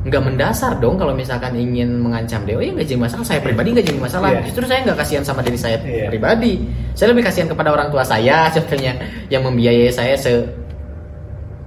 nggak 0.03 0.19
mendasar 0.19 0.83
dong 0.83 0.99
kalau 0.99 1.15
misalkan 1.15 1.55
ingin 1.55 2.03
mengancam 2.03 2.43
Dewa 2.43 2.59
ya 2.59 2.75
nggak 2.75 2.87
jadi 2.91 2.99
masalah 2.99 3.23
saya 3.23 3.39
pribadi 3.39 3.71
nggak 3.71 3.87
jadi 3.87 3.99
masalah 4.03 4.29
yeah. 4.35 4.43
justru 4.43 4.63
saya 4.67 4.79
nggak 4.83 4.97
kasihan 4.99 5.23
sama 5.23 5.39
diri 5.39 5.55
saya 5.55 5.77
yeah. 5.79 6.11
pribadi 6.11 6.59
saya 6.91 7.15
lebih 7.15 7.23
kasihan 7.23 7.47
kepada 7.47 7.71
orang 7.71 7.87
tua 7.87 8.03
saya 8.03 8.47
contohnya 8.55 8.99
yang 9.31 9.47
membiayai 9.47 9.87
saya 9.95 10.19
se 10.19 10.43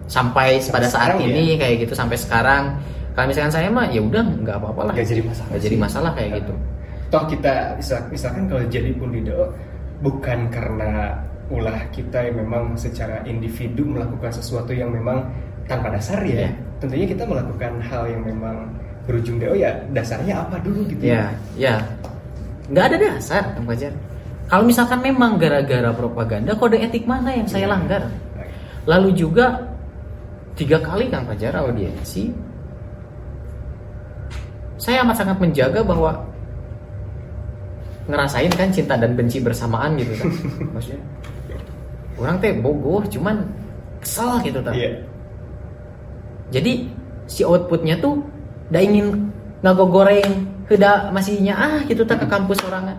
sampai 0.06 0.60
sampai 0.60 0.74
pada 0.84 0.88
saat 0.92 1.16
ini 1.18 1.56
ya? 1.56 1.64
kayak 1.64 1.88
gitu 1.88 1.96
sampai 1.96 2.14
sekarang 2.20 2.76
kalau 3.16 3.26
misalkan 3.32 3.52
saya 3.56 3.72
mah 3.72 3.88
ya 3.88 4.04
udah 4.04 4.22
nggak 4.44 4.56
apa-apa 4.60 4.80
lah 4.84 4.92
nggak 4.92 5.08
jadi 5.08 5.22
masalah 5.24 5.48
nggak 5.48 5.62
jadi 5.64 5.76
masalah 5.80 6.10
kayak 6.12 6.30
gitu 6.44 6.52
toh 7.06 7.24
kita 7.24 7.52
misalkan 8.12 8.44
kalau 8.52 8.64
jadi 8.68 8.90
pun 8.94 9.10
bukan 10.04 10.38
karena 10.52 11.16
ulah 11.48 11.78
kita 11.94 12.26
yang 12.26 12.42
memang 12.42 12.74
secara 12.74 13.22
individu 13.24 13.86
melakukan 13.86 14.34
sesuatu 14.34 14.74
yang 14.74 14.90
memang 14.90 15.30
tanpa 15.70 15.94
dasar 15.94 16.22
ya. 16.26 16.50
Yeah. 16.50 16.54
Tentunya 16.86 17.06
kita 17.10 17.26
melakukan 17.26 17.82
hal 17.82 18.06
yang 18.06 18.22
memang 18.22 18.70
berujung 19.10 19.42
deh, 19.42 19.50
oh 19.50 19.58
ya 19.58 19.74
dasarnya 19.90 20.38
apa 20.38 20.62
dulu 20.62 20.86
gitu 20.86 21.02
ya. 21.02 21.34
Ya, 21.58 21.82
nggak 22.70 22.94
ada 22.94 22.96
dasar, 23.10 23.42
Kang 23.58 23.66
Fajar. 23.66 23.90
Kalau 24.46 24.62
misalkan 24.62 25.02
memang 25.02 25.34
gara-gara 25.34 25.90
propaganda, 25.90 26.54
kode 26.54 26.78
etik 26.78 27.10
mana 27.10 27.34
yang 27.34 27.50
saya 27.50 27.66
yeah. 27.66 27.72
langgar? 27.74 28.02
Lalu 28.86 29.18
juga 29.18 29.66
tiga 30.54 30.78
kali 30.78 31.10
Kang 31.10 31.26
Fajar 31.26 31.58
audiensi, 31.58 32.30
saya 34.78 35.02
amat 35.02 35.18
sangat 35.18 35.42
menjaga 35.42 35.82
bahwa 35.82 36.22
ngerasain 38.06 38.54
kan 38.54 38.70
cinta 38.70 38.94
dan 38.94 39.18
benci 39.18 39.42
bersamaan 39.42 39.98
gitu 39.98 40.14
kan 40.14 40.30
maksudnya 40.78 41.02
orang 42.22 42.38
teh 42.38 42.54
bogoh 42.54 43.02
cuman 43.10 43.42
kesal 43.98 44.38
gitu 44.46 44.62
kan 44.62 44.70
yeah. 44.78 44.94
Jadi 46.54 46.86
si 47.26 47.42
outputnya 47.42 47.98
tuh 47.98 48.22
udah 48.70 48.82
ingin 48.82 49.30
ngago 49.62 49.86
goreng 49.90 50.46
udah 50.66 51.14
masihnya 51.14 51.54
ah 51.54 51.78
gitu 51.86 52.02
tak 52.02 52.22
ke 52.22 52.26
kampus 52.26 52.58
orangan 52.66 52.98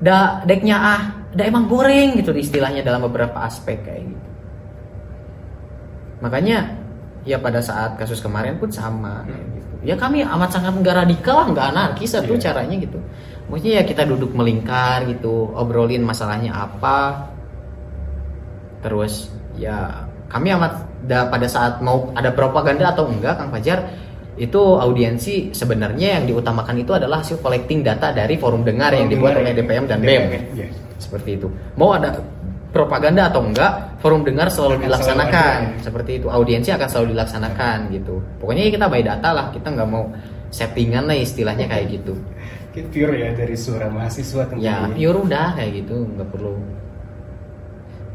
da 0.00 0.40
deknya 0.48 0.76
ah 0.80 1.02
da 1.34 1.44
emang 1.44 1.68
goreng 1.68 2.16
gitu 2.16 2.32
istilahnya 2.32 2.80
dalam 2.80 3.04
beberapa 3.04 3.44
aspek 3.44 3.84
kayak 3.84 4.08
gitu. 4.08 4.28
Makanya 6.24 6.72
ya 7.28 7.36
pada 7.36 7.60
saat 7.60 8.00
kasus 8.00 8.24
kemarin 8.24 8.56
pun 8.56 8.72
sama 8.72 9.28
kayak 9.28 9.46
gitu. 9.60 9.74
Ya 9.84 9.94
kami 9.94 10.24
amat 10.24 10.50
sangat 10.56 10.74
nggak 10.80 10.96
radikal 11.04 11.52
nggak 11.52 11.66
anarkis 11.76 12.16
tuh 12.16 12.24
yeah. 12.24 12.40
caranya 12.40 12.76
gitu. 12.80 12.98
Maksudnya 13.52 13.72
ya 13.80 13.84
kita 13.84 14.02
duduk 14.08 14.32
melingkar 14.32 15.04
gitu 15.04 15.52
obrolin 15.52 16.02
masalahnya 16.02 16.56
apa. 16.56 17.28
Terus 18.80 19.28
ya 19.60 20.07
kami 20.28 20.48
amat 20.54 20.72
da, 21.04 21.26
pada 21.32 21.48
saat 21.48 21.80
mau 21.80 22.12
ada 22.12 22.30
propaganda 22.32 22.92
atau 22.92 23.08
enggak 23.08 23.40
Kang 23.40 23.50
Fajar 23.52 23.88
itu 24.38 24.60
audiensi 24.78 25.50
sebenarnya 25.50 26.22
yang 26.22 26.24
diutamakan 26.30 26.78
itu 26.78 26.94
adalah 26.94 27.26
hasil 27.26 27.42
collecting 27.42 27.82
data 27.82 28.14
dari 28.14 28.38
forum 28.38 28.62
dengar 28.62 28.94
yang 28.94 29.10
dibuat 29.10 29.34
oleh 29.34 29.50
DPM 29.50 29.90
dan 29.90 29.98
BEM 29.98 30.24
yes. 30.54 30.72
seperti 31.02 31.42
itu. 31.42 31.50
Mau 31.74 31.90
ada 31.90 32.22
propaganda 32.70 33.32
atau 33.32 33.42
enggak 33.42 33.98
forum 33.98 34.22
dengar 34.22 34.52
selalu 34.52 34.86
dilaksanakan. 34.86 35.82
seperti 35.82 36.22
itu. 36.22 36.26
Audiensi 36.30 36.70
akan 36.70 36.88
selalu 36.88 37.06
dilaksanakan 37.16 37.78
gitu. 37.90 38.22
Pokoknya 38.38 38.68
kita 38.70 38.86
by 38.86 39.02
data 39.02 39.28
lah. 39.34 39.46
Kita 39.50 39.74
nggak 39.74 39.88
mau 39.88 40.12
settingan 40.52 41.08
lah 41.08 41.16
istilahnya 41.18 41.66
kayak 41.66 41.86
gitu. 42.00 42.14
Pure 42.78 43.18
ya 43.18 43.34
dari 43.34 43.58
suara 43.58 43.90
mahasiswa 43.90 44.46
tentunya. 44.46 44.86
Ya 44.86 44.86
pure 44.86 45.18
udah 45.26 45.58
kayak 45.58 45.82
gitu. 45.82 45.96
Nggak 46.14 46.28
perlu 46.30 46.54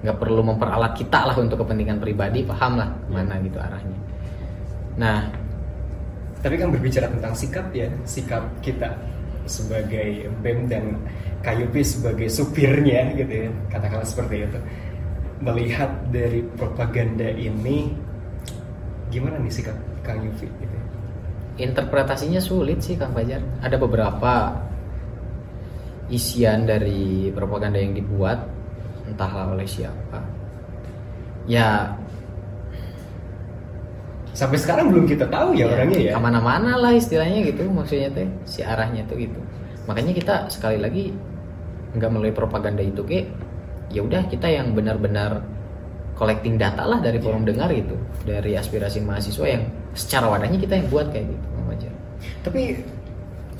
nggak 0.04 0.18
perlu 0.20 0.44
memperalat 0.44 0.94
kita 1.00 1.32
lah 1.32 1.36
untuk 1.40 1.64
kepentingan 1.64 1.98
pribadi 1.98 2.44
paham 2.44 2.76
lah 2.76 2.90
mana 3.08 3.40
gitu 3.40 3.58
arahnya. 3.58 4.00
Nah 5.00 5.20
tapi 6.44 6.60
kan 6.60 6.70
berbicara 6.76 7.08
tentang 7.08 7.34
sikap 7.34 7.72
ya 7.72 7.88
sikap 8.04 8.44
kita 8.60 8.92
sebagai 9.48 10.28
BEM 10.44 10.68
dan 10.68 11.00
KUP 11.44 11.76
sebagai 11.84 12.28
supirnya 12.28 13.16
gitu 13.16 13.48
ya 13.48 13.50
katakanlah 13.72 14.08
seperti 14.08 14.44
itu. 14.44 14.60
Melihat 15.44 15.92
dari 16.12 16.44
propaganda 16.56 17.28
ini 17.32 17.92
gimana 19.12 19.40
nih 19.40 19.52
sikap 19.52 19.76
Kang 20.04 20.20
Yufi 20.24 20.48
gitu? 20.48 20.76
Ya? 20.76 20.84
interpretasinya 21.58 22.42
sulit 22.42 22.82
sih 22.82 22.98
Kang 22.98 23.14
Fajar. 23.14 23.42
Ada 23.62 23.78
beberapa 23.78 24.58
isian 26.10 26.66
dari 26.66 27.30
propaganda 27.34 27.78
yang 27.78 27.94
dibuat 27.94 28.42
entahlah 29.08 29.56
oleh 29.56 29.68
siapa. 29.68 30.20
Ya 31.50 31.92
sampai 34.34 34.58
sekarang 34.58 34.90
belum 34.90 35.06
kita 35.06 35.30
tahu 35.30 35.54
ya, 35.54 35.70
ya 35.70 35.74
orangnya 35.78 36.00
ya. 36.02 36.12
ke 36.18 36.20
mana-mana 36.20 36.72
lah 36.82 36.90
istilahnya 36.98 37.46
gitu 37.54 37.70
maksudnya 37.70 38.10
teh 38.10 38.28
si 38.50 38.66
arahnya 38.66 39.06
tuh 39.06 39.20
gitu. 39.20 39.40
Makanya 39.86 40.14
kita 40.16 40.36
sekali 40.50 40.82
lagi 40.82 41.14
nggak 41.94 42.10
melalui 42.10 42.34
propaganda 42.34 42.82
itu 42.82 43.06
ke 43.06 43.30
ya 43.94 44.02
udah 44.02 44.26
kita 44.26 44.50
yang 44.50 44.74
benar-benar 44.74 45.46
collecting 46.18 46.58
data 46.58 46.86
lah 46.86 46.98
dari 47.02 47.22
forum 47.22 47.46
ya. 47.46 47.54
dengar 47.54 47.70
gitu 47.74 47.96
dari 48.26 48.58
aspirasi 48.58 49.02
mahasiswa 49.06 49.46
yang 49.46 49.64
secara 49.94 50.26
wadahnya 50.30 50.58
kita 50.62 50.74
yang 50.82 50.88
buat 50.90 51.08
kayak 51.14 51.30
gitu 51.30 51.48
aja 51.70 51.90
tapi 52.46 52.62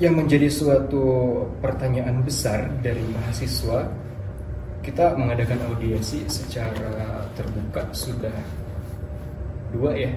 yang 0.02 0.18
menjadi 0.18 0.50
suatu 0.50 1.02
pertanyaan 1.62 2.18
besar 2.26 2.66
dari 2.82 3.02
mahasiswa 3.14 3.86
kita 4.84 5.16
mengadakan 5.16 5.58
audiensi 5.72 6.28
secara 6.28 7.24
terbuka 7.32 7.88
sudah 7.96 8.36
dua 9.72 9.90
ya 9.96 10.12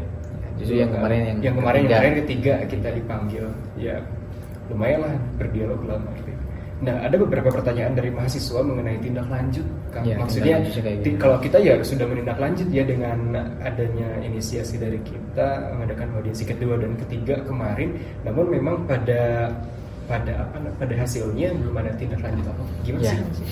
justru 0.60 0.84
yang 0.84 0.92
kemarin 0.92 1.20
yang, 1.24 1.38
yang 1.42 1.56
kemarin 1.56 1.82
ketiga. 1.82 1.96
kemarin 1.96 2.14
ketiga 2.22 2.54
kita 2.68 2.90
dipanggil 2.94 3.46
ya 3.80 3.96
lumayan 4.68 5.00
lah 5.08 5.16
berdialog 5.40 5.82
lama 5.88 6.12
Nah, 6.78 6.94
ada 7.02 7.18
beberapa 7.18 7.50
pertanyaan 7.50 7.98
dari 7.98 8.14
mahasiswa 8.14 8.62
mengenai 8.62 9.02
tindak 9.02 9.26
lanjut. 9.34 9.66
Kan? 9.90 10.06
Ya, 10.06 10.22
Maksudnya, 10.22 10.62
gitu. 10.62 11.18
kalau 11.18 11.42
kita 11.42 11.58
ya 11.58 11.82
sudah 11.82 12.06
menindaklanjut 12.06 12.70
ya 12.70 12.86
dengan 12.86 13.34
adanya 13.66 14.22
inisiasi 14.22 14.78
dari 14.78 15.02
kita 15.02 15.74
mengadakan 15.74 16.22
audiensi 16.22 16.46
kedua 16.46 16.78
dan 16.78 16.94
ketiga 17.02 17.42
kemarin, 17.50 17.98
namun 18.22 18.54
memang 18.54 18.86
pada 18.86 19.50
pada 20.06 20.48
apa 20.54 20.70
pada 20.78 20.94
hasilnya 20.96 21.52
belum 21.52 21.76
ada 21.82 21.92
tindak 22.00 22.22
lanjut 22.24 22.46
apa 22.48 22.64
gimana 22.86 23.04
ya. 23.04 23.14
sih? 23.36 23.48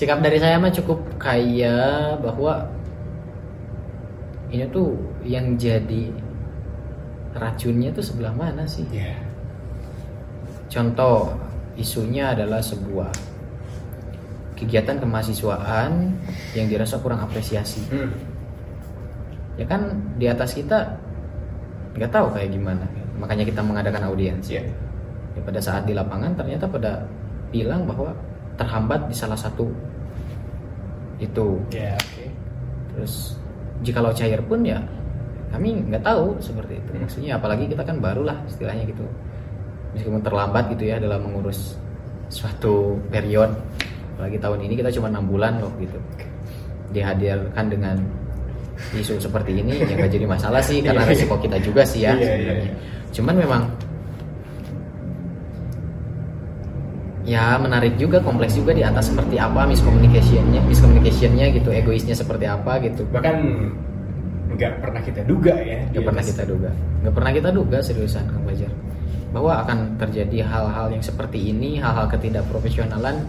Sikap 0.00 0.24
dari 0.24 0.40
saya 0.40 0.56
mah 0.56 0.72
cukup 0.72 0.96
kaya 1.20 2.16
bahwa 2.24 2.64
ini 4.48 4.64
tuh 4.72 4.96
yang 5.28 5.60
jadi 5.60 6.08
racunnya 7.36 7.92
tuh 7.92 8.00
sebelah 8.00 8.32
mana 8.32 8.64
sih? 8.64 8.88
Yeah. 8.88 9.20
Contoh 10.72 11.36
isunya 11.76 12.32
adalah 12.32 12.64
sebuah 12.64 13.12
kegiatan 14.56 15.04
kemahasiswaan 15.04 16.16
yang 16.56 16.66
dirasa 16.72 16.96
kurang 17.04 17.20
apresiasi. 17.20 17.84
Hmm. 17.92 18.16
Ya 19.60 19.68
kan 19.68 20.00
di 20.16 20.24
atas 20.32 20.56
kita 20.56 20.96
nggak 21.92 22.08
tahu 22.08 22.32
kayak 22.32 22.56
gimana. 22.56 22.88
Makanya 23.20 23.44
kita 23.44 23.60
mengadakan 23.60 24.08
audiens. 24.08 24.48
Yeah. 24.48 24.64
Ya, 25.36 25.44
pada 25.44 25.60
saat 25.60 25.84
di 25.84 25.92
lapangan 25.92 26.40
ternyata 26.40 26.64
pada 26.72 27.04
bilang 27.52 27.84
bahwa 27.84 28.16
terhambat 28.56 29.04
di 29.04 29.12
salah 29.12 29.36
satu 29.36 29.89
itu. 31.20 31.60
Yeah, 31.70 32.00
okay. 32.00 32.28
Terus 32.96 33.38
jika 33.84 34.00
lo 34.02 34.12
cair 34.12 34.40
pun 34.44 34.60
ya 34.64 34.80
kami 35.52 35.84
nggak 35.92 36.02
tahu 36.02 36.40
seperti 36.40 36.80
itu. 36.80 36.90
Maksudnya 36.96 37.36
apalagi 37.36 37.68
kita 37.68 37.84
kan 37.84 38.00
baru 38.00 38.24
lah 38.26 38.40
istilahnya 38.48 38.88
gitu. 38.88 39.04
Meskipun 39.94 40.22
terlambat 40.24 40.72
gitu 40.74 40.88
ya 40.88 40.96
dalam 40.98 41.28
mengurus 41.28 41.76
suatu 42.32 42.98
periode. 43.12 43.54
Apalagi 44.16 44.36
tahun 44.40 44.58
ini 44.66 44.74
kita 44.80 44.90
cuma 44.96 45.12
enam 45.12 45.28
bulan 45.28 45.60
loh 45.60 45.72
gitu. 45.78 46.00
Dihadirkan 46.90 47.70
dengan 47.70 47.96
isu 48.96 49.20
seperti 49.20 49.60
ini 49.60 49.76
ya 49.76 49.92
nggak 49.92 50.08
jadi 50.08 50.24
masalah 50.24 50.64
sih 50.64 50.80
karena 50.80 51.04
iya. 51.04 51.10
resiko 51.12 51.36
kita 51.36 51.60
juga 51.60 51.84
sih 51.84 52.08
ya. 52.08 52.16
Yeah, 52.16 52.64
yeah. 52.64 52.74
Cuman 53.12 53.36
memang 53.36 53.62
ya 57.30 57.54
menarik 57.62 57.94
juga 57.94 58.18
kompleks 58.18 58.58
juga 58.58 58.74
di 58.74 58.82
atas 58.82 59.14
seperti 59.14 59.38
apa 59.38 59.62
miscommunicationnya 59.70 60.66
miscommunicationnya 60.66 61.46
gitu 61.54 61.70
egoisnya 61.70 62.18
seperti 62.18 62.50
apa 62.50 62.82
gitu 62.82 63.06
bahkan 63.14 63.70
nggak 64.50 64.82
pernah 64.82 64.98
kita 64.98 65.22
duga 65.22 65.54
ya 65.62 65.78
nggak 65.94 66.02
pernah 66.10 66.24
kita 66.26 66.42
duga 66.42 66.70
nggak 67.06 67.14
pernah 67.14 67.30
kita 67.30 67.48
duga 67.54 67.78
seriusan 67.78 68.26
kang 68.26 68.42
Fajar 68.42 68.72
bahwa 69.30 69.62
akan 69.62 69.94
terjadi 69.94 70.42
hal-hal 70.42 70.90
yang 70.90 71.04
seperti 71.06 71.54
ini 71.54 71.78
hal-hal 71.78 72.10
ketidakprofesionalan 72.10 73.22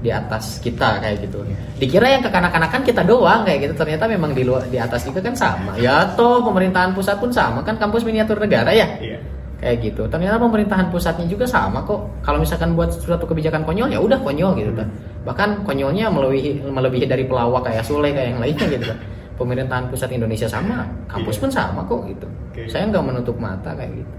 di 0.00 0.08
atas 0.08 0.60
kita 0.64 1.00
kayak 1.00 1.28
gitu. 1.28 1.44
Dikira 1.76 2.08
yang 2.08 2.24
kekanak-kanakan 2.24 2.82
kita 2.88 3.04
doang 3.04 3.44
kayak 3.44 3.68
gitu, 3.68 3.74
ternyata 3.76 4.08
memang 4.08 4.32
di 4.32 4.48
luar 4.48 4.64
di 4.64 4.80
atas 4.80 5.04
juga 5.04 5.20
kan 5.20 5.36
sama. 5.36 5.76
Ya 5.76 6.08
toh 6.16 6.40
pemerintahan 6.40 6.96
pusat 6.96 7.20
pun 7.20 7.28
sama 7.28 7.60
kan 7.60 7.76
kampus 7.76 8.04
miniatur 8.04 8.40
negara 8.40 8.72
ya. 8.72 8.88
Iya. 8.96 9.20
Kayak 9.60 9.76
gitu. 9.84 10.02
Ternyata 10.08 10.40
pemerintahan 10.40 10.88
pusatnya 10.88 11.28
juga 11.28 11.44
sama 11.44 11.84
kok. 11.84 12.00
Kalau 12.24 12.40
misalkan 12.40 12.72
buat 12.72 12.90
suatu 12.96 13.28
kebijakan 13.28 13.62
konyol 13.68 13.92
ya 13.92 14.00
udah 14.00 14.16
konyol 14.24 14.56
gitu 14.56 14.72
kan. 14.72 14.88
Bahkan 15.28 15.68
konyolnya 15.68 16.08
melebihi 16.08 16.64
melebihi 16.64 17.04
dari 17.04 17.28
pelawak 17.28 17.68
kayak 17.68 17.84
Sule 17.84 18.08
kayak 18.10 18.36
yang 18.36 18.40
lainnya 18.40 18.66
gitu 18.72 18.84
kan. 18.88 18.98
Pemerintahan 19.36 19.84
pusat 19.88 20.12
Indonesia 20.12 20.44
sama, 20.44 20.84
kampus 21.08 21.40
iya. 21.40 21.42
pun 21.44 21.50
sama 21.52 21.80
kok 21.88 22.00
gitu. 22.08 22.26
Saya 22.68 22.88
nggak 22.92 23.04
menutup 23.04 23.36
mata 23.40 23.72
kayak 23.72 23.92
gitu. 24.00 24.12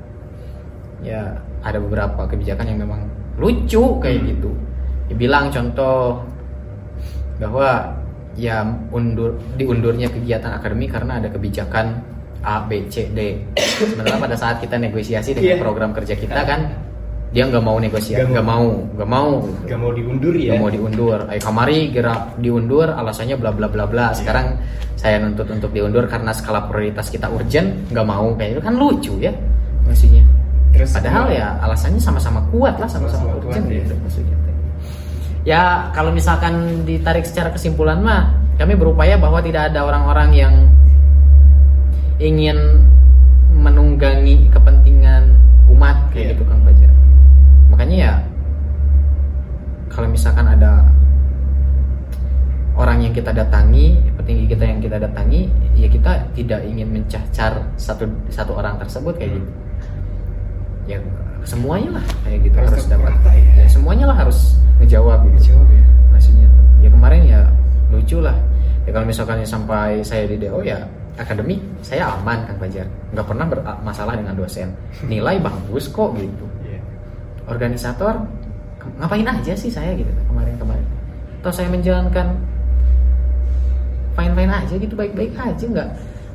Ya 1.01 1.37
ada 1.65 1.77
beberapa 1.81 2.25
kebijakan 2.29 2.73
yang 2.73 2.79
memang 2.85 3.05
lucu 3.41 3.97
kayak 4.01 4.21
hmm. 4.21 4.29
gitu 4.37 4.51
bilang 5.15 5.51
contoh 5.51 6.23
bahwa 7.41 7.97
ya 8.37 8.63
undur 8.93 9.35
diundurnya 9.59 10.07
kegiatan 10.07 10.55
akademik 10.55 10.93
karena 10.93 11.19
ada 11.19 11.27
kebijakan 11.27 11.99
A 12.41 12.65
B 12.65 12.89
C 12.89 13.09
D. 13.13 13.37
Sebenarnya 13.57 14.17
pada 14.17 14.35
saat 14.37 14.61
kita 14.61 14.77
negosiasi 14.77 15.37
dengan 15.37 15.55
yeah. 15.55 15.61
program 15.61 15.91
kerja 15.93 16.17
kita 16.17 16.41
kan 16.45 16.73
dia 17.31 17.47
nggak 17.47 17.63
mau 17.63 17.79
negosiasi, 17.79 18.27
nggak 18.27 18.43
mau, 18.43 18.67
nggak 18.91 19.07
mau, 19.07 19.39
nggak 19.63 19.79
mau 19.79 19.91
diundur 19.95 20.35
ya, 20.35 20.51
nggak 20.51 20.61
mau 20.61 20.71
diundur. 20.73 21.19
Ayo 21.31 21.39
kamari 21.39 21.79
gerak 21.87 22.35
diundur, 22.43 22.91
alasannya 22.91 23.39
bla 23.39 23.55
bla 23.55 23.71
bla 23.71 23.87
bla. 23.87 24.11
Iya. 24.11 24.19
Sekarang 24.19 24.59
saya 24.99 25.15
nuntut 25.23 25.47
untuk 25.47 25.71
diundur 25.71 26.11
karena 26.11 26.35
skala 26.35 26.67
prioritas 26.67 27.07
kita 27.07 27.31
urgent, 27.31 27.87
nggak 27.87 28.03
mau 28.03 28.35
kayak 28.35 28.59
itu 28.59 28.61
kan 28.61 28.73
lucu 28.75 29.13
ya 29.23 29.31
maksudnya. 29.87 30.27
Terus 30.75 30.91
Padahal 30.91 31.31
ya 31.31 31.55
alasannya 31.63 31.99
sama-sama 32.03 32.43
kuat 32.51 32.75
lah, 32.79 32.87
sama-sama 32.91 33.31
urgent 33.39 33.63
kuat, 33.63 33.79
gitu 33.79 33.95
ya. 33.95 33.99
maksudnya 34.03 34.35
ya 35.41 35.89
kalau 35.95 36.13
misalkan 36.13 36.85
ditarik 36.85 37.25
secara 37.25 37.49
kesimpulan 37.49 37.97
mah 37.97 38.29
kami 38.61 38.77
berupaya 38.77 39.17
bahwa 39.17 39.41
tidak 39.41 39.73
ada 39.73 39.89
orang-orang 39.89 40.29
yang 40.37 40.53
ingin 42.21 42.85
menunggangi 43.49 44.45
kepentingan 44.53 45.33
umat 45.73 45.97
kayak 46.13 46.21
yeah. 46.21 46.31
gitu 46.37 46.43
Kang 46.45 46.61
Fajar. 46.61 46.91
Makanya 47.73 47.95
ya 47.97 48.13
kalau 49.89 50.07
misalkan 50.07 50.45
ada 50.45 50.85
orang 52.77 53.01
yang 53.01 53.13
kita 53.17 53.33
datangi, 53.33 53.97
petinggi 54.15 54.45
kita 54.53 54.63
yang 54.69 54.79
kita 54.79 54.97
datangi, 55.01 55.49
ya 55.73 55.89
kita 55.89 56.11
tidak 56.37 56.61
ingin 56.63 56.87
mencacar 56.93 57.65
satu 57.75 58.05
satu 58.29 58.53
orang 58.53 58.77
tersebut 58.77 59.17
kayak 59.17 59.41
gitu. 59.41 59.49
Ya 60.85 60.97
semuanya 61.41 61.97
lah 61.97 62.05
kayak 62.21 62.39
gitu 62.45 62.55
harus, 62.61 62.71
harus 62.77 62.85
dapat. 62.85 63.13
Ya. 63.33 63.65
ya 63.65 63.67
semuanya 63.67 64.05
lah 64.05 64.17
harus 64.21 64.61
ngejawab 64.77 65.25
gitu 65.25 65.57
ngejawab 65.57 65.69
ya 65.73 65.83
maksudnya 66.13 66.47
ya 66.85 66.89
kemarin 66.93 67.21
ya 67.25 67.41
lucu 67.89 68.17
lah 68.21 68.37
ya 68.85 68.89
kalau 68.93 69.05
misalkan 69.09 69.41
sampai 69.41 70.05
saya 70.05 70.29
di 70.29 70.37
DO 70.37 70.61
ya 70.61 70.85
akademik 71.19 71.59
saya 71.83 72.11
aman 72.15 72.47
kan 72.47 72.55
Fajar. 72.61 72.87
Nggak 73.11 73.25
pernah 73.27 73.45
bermasalah 73.49 74.13
dengan 74.15 74.33
dosen. 74.35 74.71
Nilai 75.07 75.39
bagus 75.43 75.91
kok 75.91 76.15
gitu. 76.15 76.45
Yeah. 76.63 76.81
organisator 77.49 78.21
ngapain 78.97 79.27
aja 79.27 79.53
sih 79.53 79.69
saya? 79.69 79.93
gitu 79.93 80.09
kemarin 80.29 80.57
kemarin 80.57 80.85
atau 81.41 81.49
saya 81.49 81.69
menjalankan 81.73 82.37
fine 84.13 84.33
fine 84.37 84.53
aja 84.53 84.73
gitu 84.77 84.93
baik 84.93 85.13
baik 85.17 85.33
aja. 85.35 85.65
Nggak 85.65 85.89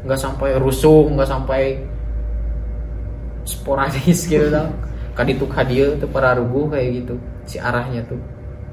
nggak 0.06 0.18
sampai 0.18 0.50
rusuh 0.58 1.06
nggak 1.14 1.30
sampai 1.30 1.62
sporadis 3.46 4.26
gitu 4.30 4.50
tau. 4.50 4.68
Kadituk 5.16 5.48
hadiah 5.56 5.96
tuh 5.96 6.10
para 6.12 6.36
rugu 6.36 6.68
kayak 6.68 7.02
gitu 7.02 7.14
si 7.48 7.56
arahnya 7.56 8.04
tuh. 8.04 8.20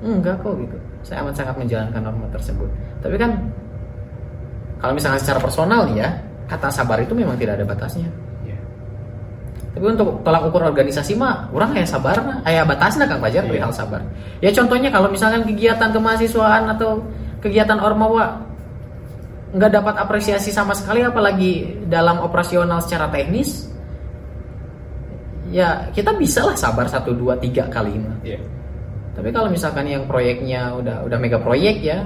Enggak 0.03 0.43
kok 0.43 0.59
gitu. 0.59 0.75
Saya 1.05 1.23
amat 1.23 1.39
sangat 1.39 1.55
menjalankan 1.55 2.01
norma 2.03 2.27
tersebut. 2.33 2.67
Tapi 2.99 3.15
kan 3.15 3.39
kalau 4.83 4.93
misalnya 4.93 5.19
secara 5.23 5.39
personal 5.39 5.87
ya 5.95 6.11
kata 6.51 6.67
sabar 6.67 6.99
itu 6.99 7.15
memang 7.15 7.39
tidak 7.39 7.55
ada 7.55 7.65
batasnya 7.65 8.11
yeah. 8.43 8.59
tapi 9.71 9.85
untuk 9.95 10.19
tolak 10.27 10.43
ukur 10.51 10.67
organisasi 10.67 11.15
mah 11.15 11.47
orang 11.55 11.71
kayak 11.71 11.87
sabar 11.87 12.43
ayah 12.43 12.67
batasnya 12.67 13.07
kang 13.07 13.23
Fajar 13.23 13.47
yeah. 13.47 13.63
hal 13.63 13.71
sabar 13.71 14.03
ya 14.43 14.51
contohnya 14.51 14.91
kalau 14.91 15.07
misalkan 15.07 15.47
kegiatan 15.47 15.95
kemahasiswaan 15.95 16.67
atau 16.75 16.99
kegiatan 17.39 17.79
ormawa 17.79 18.43
nggak 19.55 19.71
dapat 19.71 19.95
apresiasi 20.03 20.51
sama 20.51 20.75
sekali 20.75 20.99
apalagi 21.07 21.87
dalam 21.87 22.19
operasional 22.19 22.83
secara 22.83 23.07
teknis 23.07 23.71
ya 25.47 25.87
kita 25.95 26.11
bisa 26.19 26.43
lah 26.43 26.59
sabar 26.59 26.91
satu 26.91 27.15
dua 27.15 27.39
tiga 27.39 27.71
kali 27.71 27.95
mah 27.95 28.19
yeah 28.27 28.43
tapi 29.13 29.29
kalau 29.29 29.49
misalkan 29.49 29.85
yang 29.85 30.03
proyeknya 30.09 30.73
udah 30.73 31.05
udah 31.05 31.17
mega 31.21 31.37
proyek 31.37 31.85
ya 31.85 32.01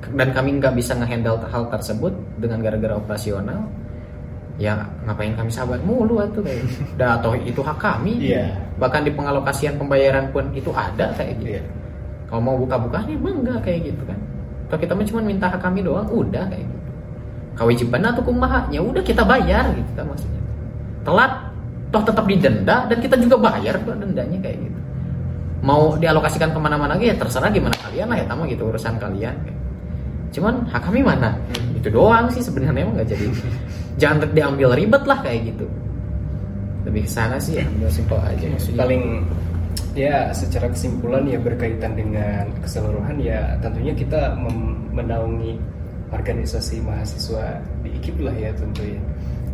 dan 0.00 0.28
kami 0.32 0.56
nggak 0.56 0.72
bisa 0.72 0.96
ngehandle 0.96 1.44
hal 1.52 1.68
tersebut 1.68 2.12
dengan 2.40 2.64
gara-gara 2.64 2.96
operasional. 2.96 3.68
Ya 4.60 4.76
ngapain 5.08 5.32
kami 5.36 5.48
sabar 5.48 5.80
mulu 5.80 6.20
tuh 6.32 6.44
kayak 6.44 6.64
udah 6.96 7.10
atau 7.20 7.32
itu 7.36 7.60
hak 7.60 7.78
kami. 7.80 8.16
Yeah. 8.20 8.56
bahkan 8.80 9.04
di 9.04 9.12
pengalokasian 9.12 9.76
pembayaran 9.76 10.32
pun 10.32 10.48
itu 10.56 10.72
ada 10.72 11.12
kayak 11.16 11.36
gitu. 11.40 11.60
Yeah. 11.60 11.66
kalau 12.28 12.46
mau 12.46 12.56
buka-buka 12.56 13.02
ya 13.10 13.16
enggak 13.16 13.58
kayak 13.64 13.92
gitu 13.92 14.02
kan. 14.08 14.18
Atau 14.70 14.78
kita 14.78 14.92
cuma 15.12 15.20
minta 15.24 15.50
hak 15.50 15.60
kami 15.60 15.84
doang 15.84 16.08
udah 16.08 16.44
kayak 16.48 16.64
gitu. 16.64 16.80
Kewajiban 17.58 18.06
atau 18.06 18.22
kumaha? 18.24 18.64
Ya 18.72 18.80
udah 18.80 19.02
kita 19.04 19.26
bayar 19.26 19.68
gitu 19.76 19.90
kan 19.92 20.08
maksudnya. 20.08 20.40
Telat 21.04 21.32
toh 21.90 22.02
tetap 22.06 22.24
didenda 22.24 22.86
dan 22.86 22.98
kita 23.02 23.18
juga 23.18 23.36
bayar 23.50 23.76
kok 23.82 23.96
dendanya 23.98 24.38
kayak 24.40 24.58
gitu. 24.64 24.80
Mau 25.60 25.98
dialokasikan 26.00 26.56
ke 26.56 26.60
mana-mana 26.60 26.96
ya 26.96 27.12
terserah 27.12 27.52
gimana 27.52 27.76
kalian 27.76 28.08
lah 28.08 28.16
ya 28.16 28.24
tamu 28.24 28.48
gitu 28.48 28.64
urusan 28.72 28.96
kalian 28.96 29.59
cuman 30.30 30.54
hak 30.70 30.82
kami 30.86 31.00
mana? 31.02 31.34
Hmm. 31.34 31.78
itu 31.78 31.88
doang 31.88 32.26
sih 32.30 32.42
sebenarnya 32.44 32.86
emang 32.86 32.94
nggak 32.98 33.08
jadi. 33.10 33.26
Jangan 34.00 34.32
diambil 34.32 34.68
ribet 34.76 35.02
lah 35.04 35.18
kayak 35.24 35.54
gitu. 35.54 35.66
Lebih 36.88 37.04
ke 37.04 37.10
sana 37.10 37.36
sih 37.36 37.60
ya. 37.60 37.64
Ambil 37.66 37.90
simpel 37.92 38.20
aja. 38.20 38.46
Maksudnya 38.46 38.80
paling 38.80 39.04
ya 39.92 40.30
secara 40.30 40.70
kesimpulan 40.70 41.26
ya 41.26 41.38
berkaitan 41.42 41.98
dengan 41.98 42.46
keseluruhan 42.62 43.18
ya 43.18 43.58
tentunya 43.58 43.90
kita 43.90 44.38
menaungi 44.94 45.58
organisasi 46.10 46.82
mahasiswa 46.82 47.58
di 47.86 47.90
IKIP 47.98 48.18
lah 48.22 48.34
ya 48.34 48.50
tentunya. 48.54 49.00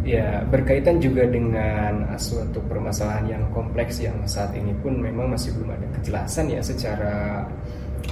Ya, 0.06 0.38
berkaitan 0.46 1.02
juga 1.02 1.26
dengan 1.26 2.06
suatu 2.14 2.62
permasalahan 2.70 3.26
yang 3.26 3.42
kompleks 3.50 3.98
yang 3.98 4.14
saat 4.22 4.54
ini 4.54 4.70
pun 4.78 5.02
memang 5.02 5.34
masih 5.34 5.50
belum 5.58 5.74
ada 5.74 5.86
kejelasan 5.98 6.46
ya 6.46 6.62
secara 6.62 7.42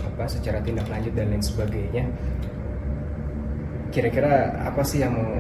apa 0.03 0.27
secara 0.27 0.59
tindak 0.59 0.91
lanjut 0.91 1.15
dan 1.15 1.31
lain 1.31 1.39
sebagainya. 1.39 2.03
Kira-kira 3.95 4.51
apa 4.59 4.83
sih 4.83 5.07
yang 5.07 5.15
mau 5.15 5.31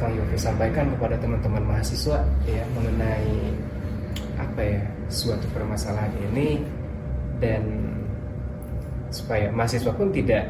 Kang 0.00 0.16
Yofi 0.16 0.40
sampaikan 0.40 0.88
kepada 0.96 1.20
teman-teman 1.20 1.60
mahasiswa 1.76 2.24
ya 2.48 2.64
mengenai 2.72 3.52
apa 4.40 4.60
ya 4.64 4.80
suatu 5.12 5.44
permasalahan 5.52 6.12
ini? 6.32 6.64
Dan 7.36 7.92
supaya 9.12 9.52
mahasiswa 9.52 9.92
pun 9.92 10.08
tidak 10.08 10.48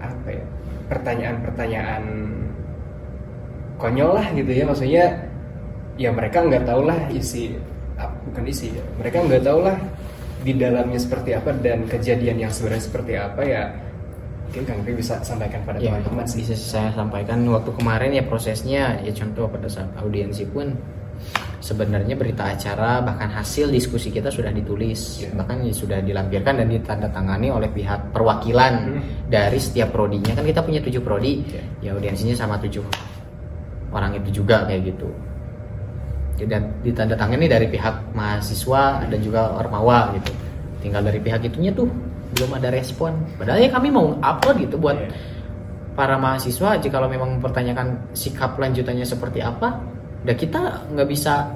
apa 0.00 0.40
ya 0.40 0.44
pertanyaan-pertanyaan 0.88 2.04
konyol 3.76 4.16
lah 4.16 4.26
gitu 4.32 4.48
ya. 4.48 4.64
Maksudnya 4.64 5.28
ya 5.98 6.14
mereka 6.14 6.46
nggak 6.46 6.64
tahu 6.64 6.86
lah 6.86 6.96
isi 7.12 7.58
ah, 7.98 8.08
bukan 8.30 8.46
isi 8.46 8.70
ya 8.70 8.84
mereka 8.96 9.18
nggak 9.26 9.42
tahu 9.42 9.66
lah 9.66 9.76
di 10.46 10.54
dalamnya 10.54 11.02
seperti 11.02 11.34
apa 11.34 11.50
dan 11.58 11.82
kejadian 11.90 12.38
yang 12.38 12.52
sebenarnya 12.54 12.84
seperti 12.86 13.12
apa 13.18 13.42
ya 13.42 13.62
mungkin 14.48 14.64
Kang 14.64 14.80
bisa 14.80 15.20
sampaikan 15.20 15.60
pada 15.68 15.76
ya, 15.76 15.92
teman-teman 15.92 16.24
sih 16.24 16.40
bisa 16.40 16.56
saya 16.56 16.88
sampaikan 16.96 17.44
waktu 17.52 17.68
kemarin 17.76 18.16
ya 18.16 18.24
prosesnya 18.24 18.96
ya 19.04 19.12
contoh 19.12 19.44
pada 19.44 19.68
saat 19.68 19.92
audiensi 20.00 20.48
pun 20.48 20.72
sebenarnya 21.60 22.16
berita 22.16 22.48
acara 22.48 23.04
bahkan 23.04 23.28
hasil 23.28 23.68
diskusi 23.68 24.08
kita 24.08 24.32
sudah 24.32 24.48
ditulis 24.48 25.20
yeah. 25.20 25.36
bahkan 25.36 25.60
ya 25.60 25.74
sudah 25.76 26.00
dilampirkan 26.00 26.64
dan 26.64 26.72
ditandatangani 26.72 27.52
oleh 27.52 27.68
pihak 27.68 28.08
perwakilan 28.08 28.96
hmm. 28.96 29.28
dari 29.28 29.60
setiap 29.60 29.92
prodinya 29.92 30.32
kan 30.32 30.48
kita 30.48 30.64
punya 30.64 30.80
tujuh 30.80 31.02
prodi 31.04 31.44
yeah. 31.44 31.66
ya 31.84 31.90
audiensinya 31.92 32.32
sama 32.32 32.56
tujuh 32.56 32.88
orang 33.92 34.16
itu 34.16 34.40
juga 34.40 34.64
kayak 34.64 34.96
gitu 34.96 35.12
dan 36.48 36.72
ditandatangani 36.80 37.52
dari 37.52 37.66
pihak 37.68 38.16
mahasiswa 38.16 39.04
dan 39.12 39.20
juga 39.20 39.60
ormawa 39.60 40.16
gitu 40.16 40.32
tinggal 40.80 41.04
dari 41.04 41.20
pihak 41.20 41.44
itunya 41.44 41.74
tuh 41.74 42.07
belum 42.36 42.50
ada 42.60 42.68
respon 42.68 43.16
padahal 43.40 43.60
ya 43.62 43.70
kami 43.72 43.88
mau 43.88 44.16
upload 44.20 44.56
gitu 44.68 44.76
buat 44.76 44.98
yeah. 44.98 45.12
para 45.96 46.20
mahasiswa 46.20 46.76
jika 46.78 47.00
kalau 47.00 47.08
memang 47.08 47.40
mempertanyakan 47.40 48.12
sikap 48.12 48.60
lanjutannya 48.60 49.06
seperti 49.06 49.40
apa 49.40 49.80
dan 50.26 50.34
kita 50.36 50.60
nggak 50.92 51.08
bisa 51.08 51.48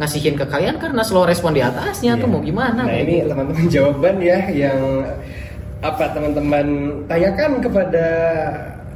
ngasihin 0.00 0.32
ke 0.36 0.48
kalian 0.48 0.80
karena 0.80 1.04
slow 1.04 1.28
respon 1.28 1.52
di 1.52 1.60
atasnya 1.60 2.16
yeah. 2.16 2.20
tuh 2.20 2.28
iya. 2.28 2.34
mau 2.36 2.40
gimana 2.40 2.80
nah 2.84 2.96
ini 2.96 3.20
gitu. 3.20 3.28
teman-teman 3.32 3.64
jawaban 3.74 4.16
ya 4.20 4.38
yang 4.52 4.80
apa 5.80 6.04
teman-teman 6.12 6.66
tanyakan 7.08 7.50
kepada 7.64 8.06